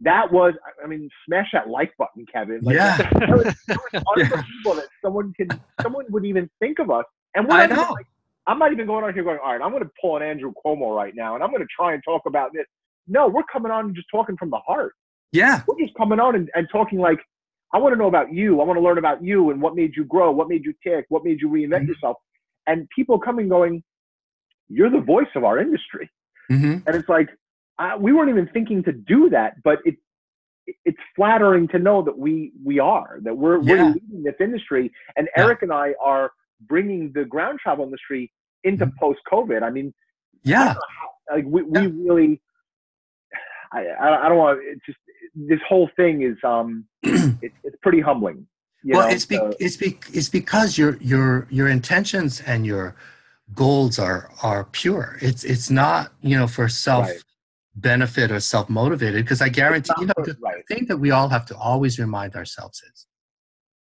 That 0.00 0.32
was, 0.32 0.54
I 0.82 0.86
mean, 0.86 1.10
smash 1.26 1.48
that 1.52 1.68
like 1.68 1.90
button, 1.98 2.24
Kevin. 2.32 2.60
Like, 2.62 2.76
yeah. 2.76 2.96
That 2.98 3.30
was, 3.30 3.54
that 3.66 3.78
was 3.92 4.04
unbelievable 4.16 4.74
that 4.76 4.86
someone 5.02 5.32
can, 5.36 5.48
someone 5.82 6.04
would 6.10 6.24
even 6.24 6.48
think 6.60 6.78
of 6.78 6.88
us. 6.88 7.04
And 7.34 7.52
I 7.52 7.66
know. 7.66 7.88
Like, 7.90 8.06
I'm 8.48 8.58
not 8.58 8.72
even 8.72 8.86
going 8.86 9.04
on 9.04 9.14
here 9.14 9.22
going, 9.22 9.38
all 9.44 9.52
right, 9.52 9.62
I'm 9.62 9.70
going 9.70 9.84
to 9.84 9.90
pull 10.00 10.16
an 10.16 10.22
Andrew 10.22 10.52
Cuomo 10.64 10.96
right 10.96 11.14
now, 11.14 11.34
and 11.34 11.44
I'm 11.44 11.50
going 11.50 11.62
to 11.62 11.68
try 11.74 11.92
and 11.92 12.02
talk 12.02 12.22
about 12.26 12.52
this. 12.54 12.64
No, 13.06 13.28
we're 13.28 13.44
coming 13.44 13.70
on 13.70 13.86
and 13.86 13.94
just 13.94 14.08
talking 14.10 14.36
from 14.36 14.50
the 14.50 14.58
heart. 14.66 14.94
Yeah. 15.32 15.62
We're 15.66 15.78
just 15.78 15.94
coming 15.96 16.18
on 16.18 16.34
and, 16.34 16.50
and 16.54 16.66
talking 16.72 16.98
like, 16.98 17.18
I 17.74 17.78
want 17.78 17.92
to 17.92 17.98
know 17.98 18.08
about 18.08 18.32
you. 18.32 18.60
I 18.60 18.64
want 18.64 18.78
to 18.78 18.82
learn 18.82 18.98
about 18.98 19.22
you 19.22 19.50
and 19.50 19.60
what 19.60 19.76
made 19.76 19.92
you 19.94 20.04
grow, 20.04 20.32
what 20.32 20.48
made 20.48 20.64
you 20.64 20.72
tick, 20.82 21.04
what 21.10 21.24
made 21.24 21.40
you 21.40 21.48
reinvent 21.48 21.80
mm-hmm. 21.80 21.88
yourself. 21.88 22.16
And 22.66 22.88
people 22.96 23.18
coming 23.18 23.48
going, 23.48 23.82
you're 24.68 24.90
the 24.90 25.00
voice 25.00 25.28
of 25.34 25.44
our 25.44 25.58
industry. 25.58 26.10
Mm-hmm. 26.50 26.86
And 26.86 26.96
it's 26.96 27.08
like, 27.08 27.28
I, 27.78 27.96
we 27.96 28.12
weren't 28.12 28.30
even 28.30 28.48
thinking 28.48 28.82
to 28.84 28.92
do 28.92 29.28
that, 29.30 29.62
but 29.62 29.78
it, 29.84 29.96
it's 30.84 30.98
flattering 31.16 31.68
to 31.68 31.78
know 31.78 32.02
that 32.02 32.18
we 32.18 32.52
we 32.62 32.78
are 32.78 33.20
that 33.22 33.36
we're 33.36 33.62
yeah. 33.62 33.84
we're 33.84 33.84
leading 33.92 34.22
this 34.22 34.34
industry, 34.40 34.92
and 35.16 35.28
yeah. 35.34 35.44
Eric 35.44 35.62
and 35.62 35.72
I 35.72 35.94
are 36.02 36.32
bringing 36.66 37.12
the 37.14 37.24
ground 37.24 37.58
travel 37.62 37.84
industry 37.84 38.30
into 38.64 38.86
mm-hmm. 38.86 38.98
post 38.98 39.20
COVID. 39.30 39.62
I 39.62 39.70
mean, 39.70 39.92
yeah, 40.42 40.74
how, 40.74 41.34
like 41.36 41.44
we, 41.46 41.62
we 41.62 41.86
really. 41.86 42.40
I, 43.70 43.80
I 44.00 44.28
don't 44.28 44.38
want. 44.38 44.60
It's 44.62 44.80
just 44.86 44.98
this 45.34 45.60
whole 45.68 45.90
thing 45.96 46.22
is 46.22 46.36
um, 46.42 46.86
it, 47.02 47.52
it's 47.64 47.76
pretty 47.82 48.00
humbling. 48.00 48.46
well, 48.84 49.02
know? 49.02 49.14
it's 49.14 49.26
be, 49.26 49.36
so, 49.36 49.52
it's 49.60 49.76
be, 49.76 49.98
it's 50.12 50.28
because 50.28 50.78
your 50.78 50.96
your 50.98 51.46
your 51.50 51.68
intentions 51.68 52.40
and 52.40 52.66
your 52.66 52.96
goals 53.54 53.98
are 53.98 54.30
are 54.42 54.64
pure. 54.64 55.18
It's 55.20 55.44
it's 55.44 55.70
not 55.70 56.12
you 56.22 56.36
know 56.36 56.46
for 56.46 56.68
self 56.68 57.08
right. 57.08 57.22
benefit 57.74 58.30
or 58.30 58.40
self 58.40 58.68
motivated. 58.68 59.24
Because 59.24 59.42
I 59.42 59.48
guarantee 59.48 59.92
you 59.98 60.06
know 60.06 60.14
for, 60.16 60.26
the 60.26 60.36
right. 60.40 60.66
thing 60.66 60.86
that 60.86 60.98
we 60.98 61.10
all 61.10 61.28
have 61.28 61.46
to 61.46 61.56
always 61.56 61.98
remind 61.98 62.34
ourselves 62.34 62.82
is 62.82 63.06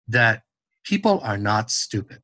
that 0.08 0.44
people 0.84 1.20
are 1.24 1.38
not 1.38 1.72
stupid. 1.72 2.22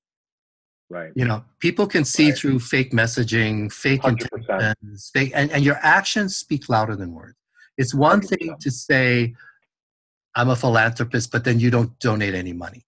Right. 0.92 1.14
You 1.16 1.24
know, 1.24 1.46
people 1.60 1.88
can 1.88 2.04
see 2.04 2.28
right. 2.30 2.38
through 2.38 2.60
fake 2.60 2.92
messaging, 2.92 3.72
fake 3.72 4.02
100%. 4.02 4.28
intentions, 4.36 5.10
fake, 5.14 5.32
and, 5.34 5.50
and 5.52 5.64
your 5.64 5.78
actions 5.82 6.36
speak 6.36 6.68
louder 6.68 6.98
than 6.98 7.14
words. 7.14 7.38
It's 7.78 7.94
one 7.94 8.20
thing 8.20 8.56
to 8.60 8.70
say, 8.70 9.34
I'm 10.36 10.50
a 10.50 10.56
philanthropist, 10.56 11.32
but 11.32 11.46
then 11.46 11.62
you 11.62 11.72
don't 11.72 11.98
donate 12.00 12.36
any 12.36 12.52
money. 12.52 12.86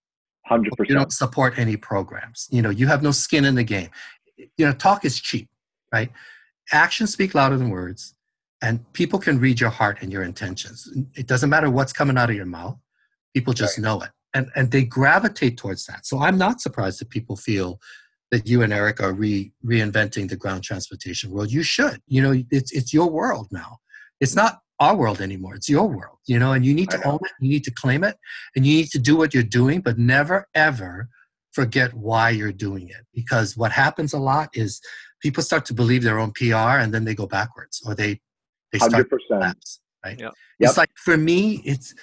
100%. 0.52 0.66
You 0.90 0.96
don't 0.96 1.14
support 1.14 1.58
any 1.58 1.78
programs. 1.78 2.50
You 2.52 2.62
know, 2.62 2.70
you 2.70 2.88
have 2.88 3.02
no 3.02 3.12
skin 3.12 3.46
in 3.46 3.56
the 3.56 3.64
game. 3.64 3.90
You 4.38 4.66
know, 4.66 4.74
talk 4.74 5.06
is 5.06 5.18
cheap, 5.22 5.48
right? 5.94 6.12
Actions 6.74 7.14
speak 7.14 7.34
louder 7.34 7.56
than 7.56 7.70
words, 7.70 8.16
and 8.62 8.92
people 8.92 9.18
can 9.18 9.40
read 9.40 9.62
your 9.62 9.70
heart 9.70 10.00
and 10.02 10.12
your 10.12 10.24
intentions. 10.24 10.92
It 11.16 11.28
doesn't 11.28 11.50
matter 11.50 11.70
what's 11.70 11.94
coming 11.94 12.18
out 12.18 12.30
of 12.30 12.36
your 12.36 12.46
mouth, 12.46 12.78
people 13.34 13.54
just 13.54 13.78
right. 13.78 13.84
know 13.84 14.02
it. 14.02 14.10
And, 14.34 14.50
and 14.56 14.72
they 14.72 14.84
gravitate 14.84 15.58
towards 15.58 15.86
that. 15.86 16.06
So 16.06 16.20
I'm 16.20 16.38
not 16.38 16.60
surprised 16.60 17.00
that 17.00 17.10
people 17.10 17.36
feel 17.36 17.80
that 18.32 18.48
you 18.48 18.64
and 18.64 18.74
Eric 18.74 19.00
are 19.00 19.14
re, 19.14 19.52
reinventing 19.64 20.30
the 20.30 20.36
ground 20.36 20.64
transportation 20.64 21.30
world. 21.30 21.52
You 21.52 21.62
should. 21.62 22.02
You 22.08 22.22
know, 22.22 22.44
it's, 22.50 22.72
it's 22.72 22.92
your 22.94 23.10
world 23.10 23.48
now. 23.52 23.78
It's 24.20 24.36
not 24.36 24.60
our 24.80 24.96
world 24.96 25.22
anymore. 25.22 25.56
It's 25.56 25.70
your 25.70 25.88
world, 25.88 26.18
you 26.26 26.40
know, 26.40 26.52
and 26.52 26.66
you 26.66 26.74
need 26.74 26.90
to 26.90 27.02
own 27.08 27.20
it, 27.24 27.32
you 27.40 27.50
need 27.50 27.64
to 27.66 27.72
claim 27.72 28.04
it, 28.04 28.18
and 28.56 28.66
you 28.66 28.78
need 28.78 28.90
to 28.92 29.00
do 29.00 29.16
what 29.16 29.34
you're 29.34 29.44
doing, 29.44 29.82
but 29.82 29.98
never 29.98 30.48
ever 30.56 31.10
forget 31.52 31.94
why 31.94 32.32
you're 32.32 32.52
doing 32.52 32.90
it. 32.90 33.06
Because 33.14 33.56
what 33.56 33.72
happens 33.72 34.14
a 34.14 34.18
lot 34.18 34.50
is 34.54 34.82
people 35.22 35.44
start 35.44 35.66
to 35.66 35.74
believe 35.74 36.04
their 36.04 36.20
own 36.20 36.32
PR 36.32 36.80
and 36.82 36.94
then 36.94 37.06
they 37.06 37.16
go 37.16 37.28
backwards 37.28 37.82
or 37.86 37.96
they 37.96 38.20
they 38.72 38.80
start 38.80 39.08
100%. 39.10 39.18
Collapse, 39.28 39.80
right? 40.04 40.20
Yep. 40.20 40.34
It's 40.60 40.78
like 40.78 40.90
for 40.96 41.18
me, 41.18 41.62
it's 41.64 41.94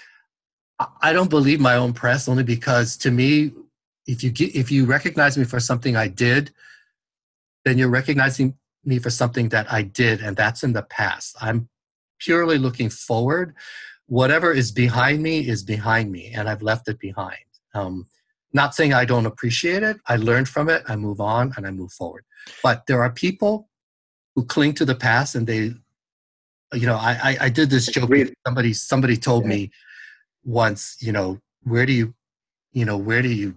I 1.03 1.13
don't 1.13 1.31
believe 1.31 1.61
my 1.61 1.77
own 1.77 1.93
press 1.93 2.29
only 2.29 2.43
because 2.43 2.97
to 2.99 3.11
me, 3.11 3.53
if 4.07 4.25
you 4.25 4.31
get, 4.31 4.55
if 4.55 4.71
you 4.71 4.87
recognize 4.87 5.37
me 5.37 5.45
for 5.45 5.61
something 5.61 5.97
I 5.97 6.09
did, 6.09 6.53
then 7.65 7.79
you're 7.79 7.91
recognizing 7.91 8.55
me 8.85 8.99
for 8.99 9.11
something 9.11 9.51
that 9.51 9.71
I 9.71 9.83
did, 9.83 10.21
and 10.21 10.37
that's 10.37 10.63
in 10.63 10.73
the 10.73 10.83
past. 10.83 11.37
I'm 11.41 11.69
purely 12.19 12.59
looking 12.59 12.89
forward. 12.89 13.55
Whatever 14.07 14.53
is 14.53 14.73
behind 14.73 15.23
me 15.23 15.47
is 15.47 15.63
behind 15.63 16.11
me, 16.11 16.33
and 16.35 16.49
I've 16.49 16.63
left 16.63 16.89
it 16.89 16.99
behind. 16.99 17.45
Um, 17.75 18.07
not 18.53 18.75
saying 18.75 18.95
I 18.95 19.05
don't 19.05 19.27
appreciate 19.27 19.83
it. 19.83 19.99
I 20.07 20.17
learned 20.17 20.49
from 20.49 20.69
it. 20.69 20.83
I 20.89 20.97
move 20.97 21.21
on 21.21 21.53
and 21.57 21.67
I 21.67 21.71
move 21.71 21.93
forward. 21.93 22.25
But 22.63 22.87
there 22.87 23.03
are 23.03 23.11
people 23.11 23.69
who 24.35 24.45
cling 24.45 24.75
to 24.75 24.85
the 24.85 24.95
past, 24.95 25.35
and 25.35 25.47
they, 25.47 25.75
you 26.73 26.87
know, 26.87 26.97
I 26.97 27.19
I, 27.23 27.37
I 27.43 27.49
did 27.51 27.69
this 27.69 27.87
joke. 27.87 28.11
Somebody 28.47 28.73
somebody 28.73 29.17
told 29.17 29.45
yeah. 29.45 29.51
me 29.51 29.71
once, 30.45 30.97
you 31.01 31.13
know, 31.13 31.41
where 31.63 31.87
do 31.87 31.93
you, 31.93 32.15
you 32.73 32.85
know, 32.85 32.97
where 32.97 33.23
do 33.23 33.29
you 33.29 33.57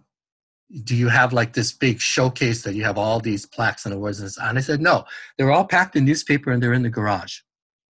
do 0.83 0.95
you 0.95 1.07
have 1.07 1.33
like 1.33 1.53
this 1.53 1.71
big 1.71 2.01
showcase 2.01 2.63
that 2.63 2.73
you 2.73 2.83
have 2.83 2.97
all 2.97 3.19
these 3.19 3.45
plaques 3.45 3.85
and 3.85 3.93
awards 3.93 4.19
and 4.39 4.57
I 4.57 4.61
said, 4.61 4.81
no, 4.81 5.03
they're 5.37 5.51
all 5.51 5.65
packed 5.65 5.95
in 5.95 6.03
newspaper 6.03 6.51
and 6.51 6.63
they're 6.63 6.73
in 6.73 6.81
the 6.81 6.89
garage 6.89 7.39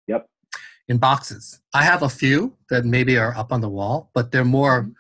yep 0.09 0.27
in 0.89 0.99
boxes. 0.99 1.61
I 1.75 1.83
have 1.85 2.03
a 2.03 2.09
few 2.09 2.57
that 2.71 2.85
maybe 2.85 3.17
are 3.19 3.37
up 3.37 3.53
on 3.53 3.61
the 3.61 3.69
wall, 3.69 4.11
but 4.15 4.31
they're 4.31 4.45
more 4.45 4.83
mm-hmm. 4.83 4.93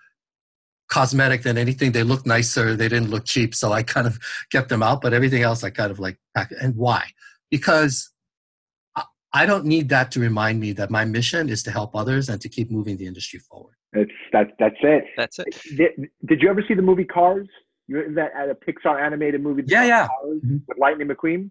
cosmetic 0.89 1.43
than 1.43 1.59
anything. 1.59 1.93
They 1.93 2.03
look 2.03 2.27
nicer. 2.27 2.77
They 2.77 2.89
didn't 2.89 3.11
look 3.11 3.25
cheap, 3.25 3.55
so 3.55 3.73
I 3.73 3.83
kind 3.83 4.07
of 4.07 4.19
kept 4.53 4.69
them 4.69 4.83
out. 4.83 5.01
But 5.01 5.13
everything 5.13 5.43
else, 5.43 5.65
I 5.65 5.71
kind 5.71 5.91
of 5.91 5.99
like. 5.99 6.19
And 6.61 6.77
why? 6.77 7.05
Because 7.51 8.11
I 9.35 9.47
don't 9.47 9.65
need 9.65 9.89
that 9.89 10.11
to 10.13 10.21
remind 10.21 10.61
me 10.61 10.73
that 10.73 10.91
my 10.91 11.05
mission 11.05 11.49
is 11.49 11.63
to 11.65 11.71
help 11.71 11.97
others 11.97 12.29
and 12.29 12.41
to 12.41 12.49
keep 12.49 12.71
moving 12.71 12.97
the 12.97 13.07
industry 13.07 13.39
forward. 13.39 13.77
It's 13.93 14.13
that. 14.33 14.53
That's 14.59 14.77
it. 14.83 15.05
That's 15.17 15.39
it. 15.39 15.61
Did, 15.77 16.09
did 16.27 16.43
you 16.43 16.49
ever 16.49 16.65
see 16.67 16.75
the 16.75 16.83
movie 16.83 17.05
Cars? 17.05 17.49
You 17.89 18.15
that 18.15 18.33
at 18.35 18.49
a 18.49 18.55
Pixar 18.55 19.01
animated 19.01 19.43
movie? 19.43 19.65
Yeah, 19.67 19.85
yeah. 19.85 20.09
Mm-hmm. 20.25 20.59
With 20.67 20.79
Lightning 20.79 21.09
McQueen. 21.09 21.51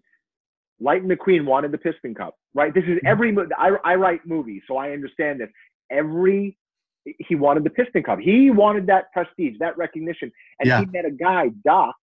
Lightning 0.80 1.16
McQueen 1.16 1.46
wanted 1.46 1.72
the 1.72 1.78
Piston 1.78 2.16
Cup, 2.16 2.36
right? 2.56 2.74
This 2.74 2.84
is 2.86 2.98
mm-hmm. 2.98 3.08
every 3.08 3.36
I, 3.58 3.72
I 3.84 3.96
write 3.96 4.26
movies, 4.26 4.64
so 4.68 4.78
I 4.78 4.92
understand 4.92 5.42
this. 5.42 5.50
Every 5.92 6.58
he 7.04 7.36
wanted 7.36 7.64
the 7.64 7.70
Piston 7.70 8.04
Cup. 8.04 8.20
He 8.20 8.50
wanted 8.52 8.88
that 8.88 9.12
prestige, 9.12 9.56
that 9.60 9.78
recognition. 9.78 10.32
And 10.60 10.68
yeah. 10.68 10.80
he 10.80 10.86
met 10.88 11.06
a 11.06 11.12
guy, 11.12 11.50
Doc, 11.64 11.96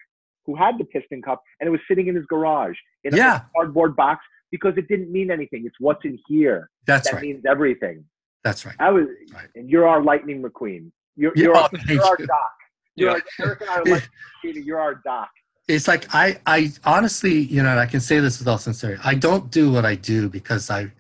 who 0.44 0.56
had 0.56 0.78
the 0.78 0.84
Piston 0.84 1.22
Cup, 1.22 1.42
and 1.60 1.68
it 1.68 1.70
was 1.70 1.80
sitting 1.88 2.08
in 2.08 2.14
his 2.14 2.24
garage 2.26 2.76
in 3.04 3.14
yeah. 3.14 3.36
a 3.36 3.42
cardboard 3.54 3.96
box 3.96 4.24
because 4.50 4.74
it 4.76 4.88
didn't 4.88 5.12
mean 5.12 5.30
anything. 5.30 5.64
It's 5.66 5.76
what's 5.78 6.04
in 6.04 6.18
here. 6.26 6.70
That's 6.86 7.08
that 7.08 7.16
right. 7.16 7.22
means 7.22 7.44
everything. 7.48 8.04
That's 8.48 8.64
right. 8.64 8.76
I 8.78 8.90
was, 8.90 9.08
right. 9.34 9.46
and 9.56 9.68
you're 9.68 9.86
our 9.86 10.02
Lightning 10.02 10.42
McQueen. 10.42 10.90
You're, 11.16 11.32
you're, 11.36 11.54
our, 11.54 11.68
oh, 11.70 11.78
you're 11.86 12.02
our 12.02 12.16
Doc. 12.16 12.52
You're 12.96 13.10
yeah. 13.10 13.44
Eric 13.44 13.60
and 13.60 13.68
I 13.68 13.76
are 13.76 13.84
like, 13.84 14.08
you're 14.42 14.80
our 14.80 14.94
Doc. 15.04 15.28
It's 15.68 15.86
like 15.86 16.06
I, 16.14 16.40
I 16.46 16.72
honestly, 16.86 17.40
you 17.40 17.62
know, 17.62 17.76
I 17.76 17.84
can 17.84 18.00
say 18.00 18.20
this 18.20 18.38
with 18.38 18.48
all 18.48 18.56
sincerity. 18.56 19.02
I 19.04 19.16
don't 19.16 19.50
do 19.50 19.70
what 19.70 19.84
I 19.84 19.96
do 19.96 20.30
because 20.30 20.70
I, 20.70 20.90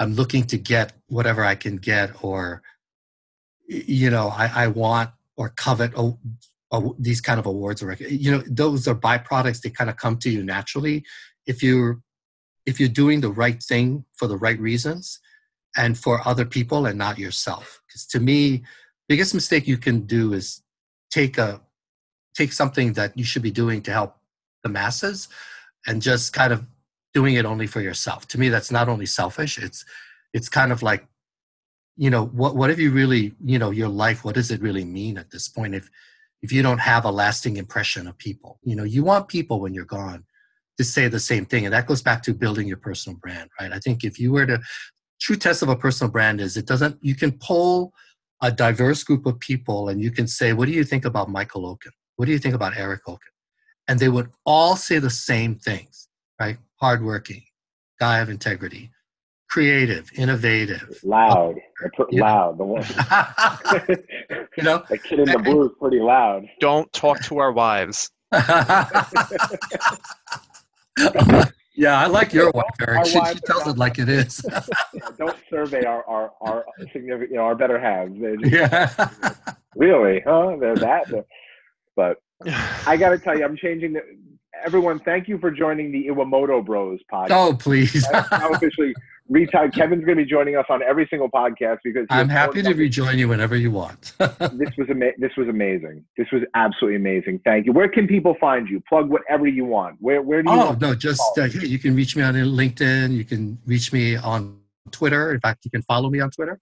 I'm 0.00 0.14
looking 0.14 0.42
to 0.46 0.58
get 0.58 0.94
whatever 1.06 1.44
I 1.44 1.54
can 1.54 1.76
get, 1.76 2.24
or, 2.24 2.60
you 3.68 4.10
know, 4.10 4.26
I, 4.26 4.64
I 4.64 4.66
want 4.66 5.10
or 5.36 5.50
covet 5.50 5.92
a, 5.96 6.12
a, 6.72 6.90
these 6.98 7.20
kind 7.20 7.38
of 7.38 7.46
awards 7.46 7.84
or 7.84 7.92
you 8.00 8.32
know, 8.32 8.42
those 8.48 8.88
are 8.88 8.96
byproducts. 8.96 9.60
They 9.60 9.70
kind 9.70 9.90
of 9.90 9.96
come 9.96 10.18
to 10.18 10.28
you 10.28 10.42
naturally 10.42 11.04
if 11.46 11.62
you're 11.62 12.00
if 12.66 12.80
you're 12.80 12.88
doing 12.88 13.20
the 13.20 13.30
right 13.30 13.62
thing 13.62 14.04
for 14.16 14.26
the 14.26 14.36
right 14.36 14.58
reasons 14.58 15.20
and 15.76 15.98
for 15.98 16.26
other 16.26 16.44
people 16.44 16.86
and 16.86 16.98
not 16.98 17.18
yourself. 17.18 17.80
Because 17.86 18.06
to 18.06 18.20
me, 18.20 18.64
biggest 19.08 19.34
mistake 19.34 19.66
you 19.66 19.76
can 19.76 20.00
do 20.00 20.32
is 20.32 20.62
take 21.10 21.38
a 21.38 21.60
take 22.36 22.52
something 22.52 22.92
that 22.92 23.16
you 23.16 23.24
should 23.24 23.42
be 23.42 23.50
doing 23.50 23.80
to 23.82 23.90
help 23.90 24.16
the 24.62 24.68
masses 24.68 25.28
and 25.86 26.02
just 26.02 26.32
kind 26.32 26.52
of 26.52 26.66
doing 27.14 27.34
it 27.34 27.46
only 27.46 27.66
for 27.66 27.80
yourself. 27.80 28.28
To 28.28 28.38
me, 28.38 28.50
that's 28.50 28.70
not 28.70 28.88
only 28.88 29.06
selfish, 29.06 29.58
it's 29.58 29.84
it's 30.34 30.48
kind 30.48 30.72
of 30.72 30.82
like, 30.82 31.06
you 31.96 32.10
know, 32.10 32.26
what 32.26 32.56
what 32.56 32.70
if 32.70 32.78
you 32.78 32.90
really, 32.90 33.34
you 33.44 33.58
know, 33.58 33.70
your 33.70 33.88
life, 33.88 34.24
what 34.24 34.34
does 34.34 34.50
it 34.50 34.60
really 34.60 34.84
mean 34.84 35.16
at 35.18 35.30
this 35.30 35.48
point 35.48 35.74
if 35.74 35.88
if 36.42 36.52
you 36.52 36.62
don't 36.62 36.78
have 36.78 37.04
a 37.04 37.10
lasting 37.10 37.56
impression 37.56 38.06
of 38.06 38.18
people? 38.18 38.58
You 38.62 38.76
know, 38.76 38.84
you 38.84 39.02
want 39.04 39.28
people 39.28 39.60
when 39.60 39.72
you're 39.72 39.84
gone 39.84 40.24
to 40.76 40.84
say 40.84 41.08
the 41.08 41.20
same 41.20 41.46
thing. 41.46 41.64
And 41.64 41.72
that 41.72 41.86
goes 41.86 42.02
back 42.02 42.22
to 42.24 42.34
building 42.34 42.68
your 42.68 42.76
personal 42.76 43.18
brand, 43.18 43.50
right? 43.58 43.72
I 43.72 43.78
think 43.78 44.04
if 44.04 44.18
you 44.18 44.32
were 44.32 44.46
to 44.46 44.60
true 45.20 45.36
test 45.36 45.62
of 45.62 45.68
a 45.68 45.76
personal 45.76 46.10
brand 46.10 46.40
is 46.40 46.56
it 46.56 46.66
doesn't 46.66 46.98
you 47.00 47.14
can 47.14 47.32
pull 47.32 47.92
a 48.42 48.52
diverse 48.52 49.02
group 49.02 49.26
of 49.26 49.38
people 49.40 49.88
and 49.88 50.00
you 50.00 50.10
can 50.10 50.26
say, 50.26 50.52
What 50.52 50.66
do 50.66 50.72
you 50.72 50.84
think 50.84 51.04
about 51.04 51.30
Michael 51.30 51.66
Okun? 51.66 51.92
What 52.16 52.26
do 52.26 52.32
you 52.32 52.38
think 52.38 52.54
about 52.54 52.76
Eric 52.76 53.02
Okun? 53.06 53.18
And 53.88 54.00
they 54.00 54.08
would 54.08 54.30
all 54.44 54.76
say 54.76 54.98
the 54.98 55.10
same 55.10 55.56
things, 55.56 56.08
right? 56.40 56.58
Hardworking, 56.80 57.42
guy 58.00 58.18
of 58.18 58.28
integrity, 58.28 58.90
creative, 59.48 60.10
innovative, 60.16 60.98
loud, 61.02 61.56
uh, 61.84 62.04
loud. 62.12 62.58
The 62.58 62.64
one, 62.64 62.82
you 64.56 64.64
know, 64.64 64.82
the 64.88 64.98
kid 64.98 65.20
in 65.20 65.30
the 65.30 65.38
blue 65.38 65.66
is 65.66 65.72
pretty 65.80 66.00
loud. 66.00 66.46
Don't 66.60 66.92
talk 66.92 67.22
to 67.24 67.38
our 67.38 67.52
wives. 67.52 68.10
yeah, 71.76 72.00
I 72.00 72.06
like 72.06 72.32
your 72.32 72.50
wife, 72.52 72.64
Eric. 72.80 73.06
She, 73.06 73.12
she 73.12 73.40
tells 73.40 73.66
it 73.66 73.76
like 73.76 73.98
it 73.98 74.08
is. 74.08 74.38
don't 75.18 75.36
survey 75.50 75.84
our 75.84 76.04
our 76.06 76.32
our 76.40 76.64
significant, 76.92 77.30
you 77.30 77.36
know, 77.36 77.44
our 77.44 77.54
better 77.54 77.78
halves. 77.78 78.18
Just, 78.18 78.52
yeah. 78.52 79.10
really? 79.76 80.20
Huh? 80.20 80.56
They're 80.58 80.76
that. 80.76 81.26
But 81.94 82.18
I 82.86 82.96
got 82.98 83.10
to 83.10 83.18
tell 83.18 83.38
you, 83.38 83.44
I'm 83.44 83.56
changing 83.56 83.92
the. 83.92 84.02
Everyone, 84.64 84.98
thank 85.00 85.28
you 85.28 85.38
for 85.38 85.50
joining 85.50 85.92
the 85.92 86.06
Iwamoto 86.06 86.64
Bros 86.64 86.98
podcast. 87.12 87.30
Oh, 87.30 87.54
please. 87.54 88.06
officially 88.10 88.94
retired. 89.28 89.74
Kevin's 89.74 90.04
going 90.04 90.18
to 90.18 90.24
be 90.24 90.30
joining 90.30 90.56
us 90.56 90.66
on 90.68 90.82
every 90.82 91.06
single 91.10 91.30
podcast 91.30 91.78
because 91.84 92.06
I'm 92.10 92.28
happy 92.28 92.62
to 92.62 92.74
rejoin 92.74 93.18
you 93.18 93.28
whenever 93.28 93.56
you 93.56 93.70
want. 93.70 94.12
this 94.18 94.70
was 94.76 94.88
ama- 94.90 95.12
This 95.18 95.32
was 95.36 95.48
amazing. 95.48 96.04
This 96.16 96.26
was 96.32 96.42
absolutely 96.54 96.96
amazing. 96.96 97.40
Thank 97.44 97.66
you. 97.66 97.72
Where 97.72 97.88
can 97.88 98.06
people 98.06 98.36
find 98.40 98.68
you? 98.68 98.82
Plug 98.88 99.08
whatever 99.08 99.46
you 99.46 99.64
want. 99.64 99.96
Where 100.00 100.22
Where 100.22 100.42
do 100.42 100.50
you? 100.50 100.56
Oh 100.56 100.76
no, 100.80 100.94
just 100.94 101.22
uh, 101.38 101.44
you 101.44 101.78
can 101.78 101.94
reach 101.94 102.16
me 102.16 102.22
on 102.22 102.34
LinkedIn. 102.34 103.12
You 103.12 103.24
can 103.24 103.58
reach 103.66 103.92
me 103.92 104.16
on 104.16 104.60
Twitter. 104.90 105.32
In 105.32 105.40
fact, 105.40 105.64
you 105.64 105.70
can 105.70 105.82
follow 105.82 106.10
me 106.10 106.20
on 106.20 106.30
Twitter 106.30 106.60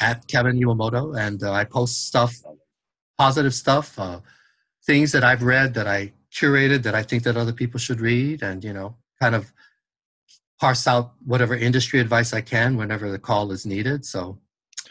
at 0.00 0.26
Kevin 0.28 0.58
Iwamoto, 0.58 1.18
and 1.18 1.42
uh, 1.42 1.52
I 1.52 1.64
post 1.64 2.06
stuff, 2.06 2.34
positive 3.18 3.54
stuff. 3.54 3.98
Uh, 3.98 4.20
things 4.84 5.12
that 5.12 5.24
I've 5.24 5.42
read 5.42 5.74
that 5.74 5.86
I 5.86 6.12
curated 6.32 6.82
that 6.82 6.94
I 6.94 7.02
think 7.02 7.22
that 7.24 7.36
other 7.36 7.52
people 7.52 7.80
should 7.80 8.00
read, 8.00 8.42
and 8.42 8.62
you 8.62 8.72
know, 8.72 8.96
kind 9.20 9.34
of 9.34 9.52
parse 10.60 10.86
out 10.86 11.12
whatever 11.24 11.54
industry 11.54 12.00
advice 12.00 12.32
I 12.32 12.40
can 12.40 12.76
whenever 12.76 13.10
the 13.10 13.18
call 13.18 13.52
is 13.52 13.66
needed. 13.66 14.04
So, 14.04 14.38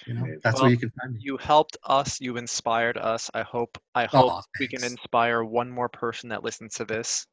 you 0.06 0.14
know, 0.14 0.26
that's 0.44 0.56
well, 0.56 0.64
where 0.64 0.72
you 0.72 0.78
can 0.78 0.92
find 1.02 1.14
me. 1.14 1.20
You 1.22 1.38
helped 1.38 1.78
us. 1.86 2.20
You 2.22 2.38
inspired 2.38 2.98
us. 2.98 3.30
I 3.34 3.42
hope. 3.42 3.78
I 3.96 4.06
hope 4.06 4.32
oh, 4.32 4.42
we 4.60 4.68
can 4.68 4.84
inspire 4.84 5.44
one 5.44 5.70
more 5.70 5.90
person 5.90 6.30
that 6.30 6.44
listens 6.44 6.76
to 6.76 6.86
this 6.86 7.26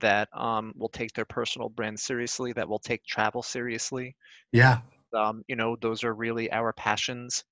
that 0.00 0.28
um, 0.34 0.72
will 0.76 0.88
take 0.88 1.12
their 1.12 1.24
personal 1.24 1.68
brand 1.68 1.98
seriously. 1.98 2.52
That 2.52 2.68
will 2.68 2.78
take 2.78 3.04
travel 3.04 3.42
seriously. 3.42 4.16
Yeah. 4.52 4.80
Um, 5.14 5.42
you 5.48 5.56
know, 5.56 5.76
those 5.80 6.04
are 6.04 6.14
really 6.14 6.50
our 6.52 6.72
passions 6.72 7.44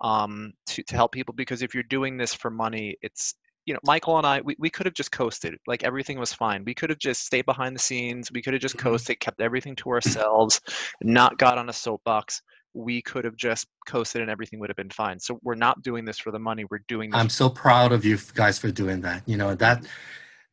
um, 0.00 0.52
to 0.68 0.82
to 0.84 0.94
help 0.94 1.12
people. 1.12 1.34
Because 1.34 1.62
if 1.62 1.74
you're 1.74 1.82
doing 1.84 2.16
this 2.16 2.32
for 2.32 2.50
money, 2.50 2.96
it's 3.02 3.34
you 3.64 3.74
know, 3.74 3.80
Michael 3.84 4.18
and 4.18 4.26
I, 4.26 4.40
we, 4.40 4.56
we 4.58 4.70
could 4.70 4.86
have 4.86 4.94
just 4.94 5.12
coasted. 5.12 5.56
Like 5.66 5.84
everything 5.84 6.18
was 6.18 6.32
fine. 6.32 6.64
We 6.64 6.74
could 6.74 6.90
have 6.90 6.98
just 6.98 7.24
stayed 7.24 7.46
behind 7.46 7.76
the 7.76 7.80
scenes. 7.80 8.30
We 8.32 8.42
could 8.42 8.54
have 8.54 8.62
just 8.62 8.76
mm-hmm. 8.76 8.88
coasted, 8.88 9.20
kept 9.20 9.40
everything 9.40 9.76
to 9.76 9.90
ourselves, 9.90 10.60
not 11.02 11.38
got 11.38 11.58
on 11.58 11.68
a 11.68 11.72
soapbox. 11.72 12.42
We 12.74 13.02
could 13.02 13.24
have 13.24 13.36
just 13.36 13.66
coasted 13.86 14.22
and 14.22 14.30
everything 14.30 14.58
would 14.60 14.70
have 14.70 14.76
been 14.76 14.90
fine. 14.90 15.20
So 15.20 15.38
we're 15.42 15.54
not 15.54 15.82
doing 15.82 16.04
this 16.04 16.18
for 16.18 16.32
the 16.32 16.38
money. 16.38 16.64
We're 16.70 16.82
doing 16.88 17.10
this. 17.10 17.20
I'm 17.20 17.28
so 17.28 17.48
proud 17.48 17.92
of 17.92 18.04
you 18.04 18.18
guys 18.34 18.58
for 18.58 18.70
doing 18.70 19.02
that. 19.02 19.22
You 19.26 19.36
know, 19.36 19.54
that 19.56 19.84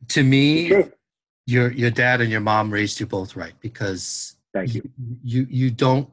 to 0.10 0.24
me, 0.24 0.74
your 1.46 1.72
your 1.72 1.90
dad 1.90 2.20
and 2.20 2.30
your 2.30 2.42
mom 2.42 2.72
raised 2.72 3.00
you 3.00 3.06
both 3.06 3.38
right 3.38 3.54
because 3.62 4.36
thank 4.54 4.76
you. 4.76 4.90
You 4.98 5.16
you, 5.24 5.48
you 5.50 5.72
don't 5.72 6.10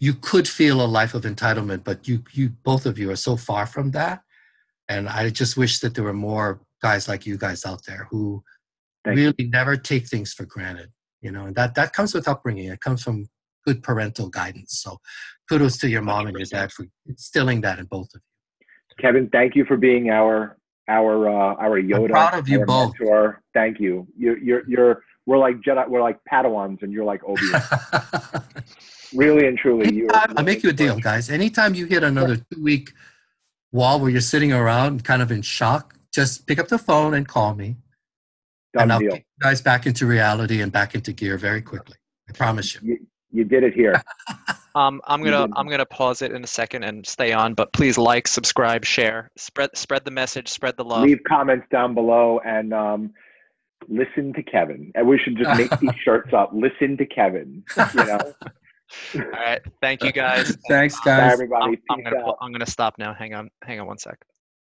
you 0.00 0.14
could 0.14 0.48
feel 0.48 0.80
a 0.80 0.86
life 0.86 1.12
of 1.12 1.24
entitlement, 1.24 1.84
but 1.84 2.08
you 2.08 2.24
you 2.32 2.48
both 2.48 2.86
of 2.86 2.98
you 2.98 3.10
are 3.10 3.16
so 3.16 3.36
far 3.36 3.66
from 3.66 3.90
that 3.90 4.22
and 4.88 5.08
I 5.08 5.30
just 5.30 5.56
wish 5.56 5.80
that 5.80 5.94
there 5.94 6.04
were 6.04 6.12
more 6.12 6.60
guys 6.80 7.08
like 7.08 7.26
you 7.26 7.36
guys 7.36 7.64
out 7.64 7.84
there 7.86 8.06
who 8.10 8.42
Thank 9.04 9.16
really 9.16 9.34
you. 9.38 9.50
never 9.50 9.76
take 9.76 10.06
things 10.06 10.32
for 10.32 10.44
granted. 10.44 10.90
You 11.20 11.32
know, 11.32 11.46
and 11.46 11.56
that 11.56 11.74
that 11.74 11.92
comes 11.92 12.14
with 12.14 12.28
upbringing. 12.28 12.68
It 12.68 12.80
comes 12.80 13.02
from 13.02 13.26
good 13.66 13.82
parental 13.82 14.28
guidance. 14.28 14.80
So, 14.82 14.98
kudos 15.48 15.76
to 15.78 15.88
your 15.88 16.02
mom 16.02 16.26
100%. 16.26 16.28
and 16.28 16.38
your 16.38 16.46
dad 16.46 16.72
for 16.72 16.86
instilling 17.06 17.60
that 17.62 17.78
in 17.78 17.86
both 17.86 18.08
of 18.14 18.20
you. 18.20 18.66
Kevin, 19.00 19.28
thank 19.30 19.56
you 19.56 19.64
for 19.64 19.76
being 19.76 20.10
our 20.10 20.56
our 20.88 21.28
uh, 21.28 21.54
our 21.56 21.80
Yoda. 21.80 22.04
I'm 22.04 22.08
proud 22.08 22.34
of 22.34 22.48
you 22.48 22.64
both. 22.64 22.94
Mentor. 22.98 23.42
Thank 23.52 23.80
you. 23.80 24.06
You're 24.16 24.38
you're 24.38 24.68
you're 24.68 25.02
we're 25.26 25.38
like 25.38 25.56
Jedi. 25.60 25.88
We're 25.88 26.02
like 26.02 26.18
Padawans, 26.30 26.82
and 26.82 26.92
you're 26.92 27.04
like 27.04 27.20
Obi. 27.24 27.42
really 29.14 29.46
and 29.46 29.58
truly, 29.58 29.92
you. 29.92 30.08
I'll 30.12 30.44
make 30.44 30.62
you 30.62 30.70
a 30.70 30.72
deal, 30.72 30.98
guys. 30.98 31.30
Anytime 31.30 31.74
you 31.74 31.86
hit 31.86 32.02
another 32.02 32.36
two 32.36 32.62
week 32.62 32.92
wall 33.72 34.00
where 34.00 34.10
you're 34.10 34.20
sitting 34.20 34.52
around 34.52 35.04
kind 35.04 35.22
of 35.22 35.30
in 35.30 35.42
shock, 35.42 35.94
just 36.12 36.46
pick 36.46 36.58
up 36.58 36.68
the 36.68 36.78
phone 36.78 37.14
and 37.14 37.26
call 37.26 37.54
me. 37.54 37.76
Done 38.74 38.84
and 38.84 38.92
I'll 38.92 38.98
deal. 38.98 39.10
get 39.10 39.18
you 39.18 39.42
guys 39.42 39.62
back 39.62 39.86
into 39.86 40.06
reality 40.06 40.60
and 40.60 40.70
back 40.70 40.94
into 40.94 41.12
gear 41.12 41.38
very 41.38 41.62
quickly. 41.62 41.96
I 42.28 42.32
promise 42.32 42.74
you. 42.74 42.80
You, 42.82 43.06
you 43.30 43.44
did 43.44 43.62
it 43.62 43.74
here. 43.74 44.02
um, 44.74 45.00
I'm 45.06 45.22
gonna 45.22 45.48
I'm 45.56 45.68
gonna 45.68 45.86
pause 45.86 46.22
it 46.22 46.32
in 46.32 46.44
a 46.44 46.46
second 46.46 46.82
and 46.84 47.06
stay 47.06 47.32
on, 47.32 47.54
but 47.54 47.72
please 47.72 47.96
like, 47.96 48.28
subscribe, 48.28 48.84
share, 48.84 49.30
spread 49.36 49.70
spread 49.76 50.04
the 50.04 50.10
message, 50.10 50.48
spread 50.48 50.76
the 50.76 50.84
love. 50.84 51.02
Leave 51.02 51.20
comments 51.26 51.66
down 51.70 51.94
below 51.94 52.40
and 52.44 52.74
um, 52.74 53.12
listen 53.88 54.32
to 54.34 54.42
Kevin. 54.42 54.92
And 54.94 55.06
we 55.06 55.18
should 55.18 55.36
just 55.38 55.56
make 55.58 55.70
these 55.80 55.94
shirts 56.02 56.32
up. 56.34 56.50
Listen 56.52 56.96
to 56.98 57.06
Kevin. 57.06 57.64
You 57.94 58.04
know. 58.04 58.34
All 59.14 59.22
right. 59.30 59.60
Thank 59.80 60.02
you 60.02 60.12
guys. 60.12 60.56
Thanks, 60.68 60.98
guys. 61.00 61.28
Bye, 61.28 61.32
everybody. 61.32 61.78
I'm, 61.90 61.98
I'm, 61.98 62.04
gonna 62.04 62.32
I'm 62.40 62.52
gonna 62.52 62.66
stop 62.66 62.94
now. 62.98 63.14
Hang 63.14 63.34
on. 63.34 63.50
Hang 63.62 63.80
on 63.80 63.86
one 63.86 63.98
sec. 63.98 64.18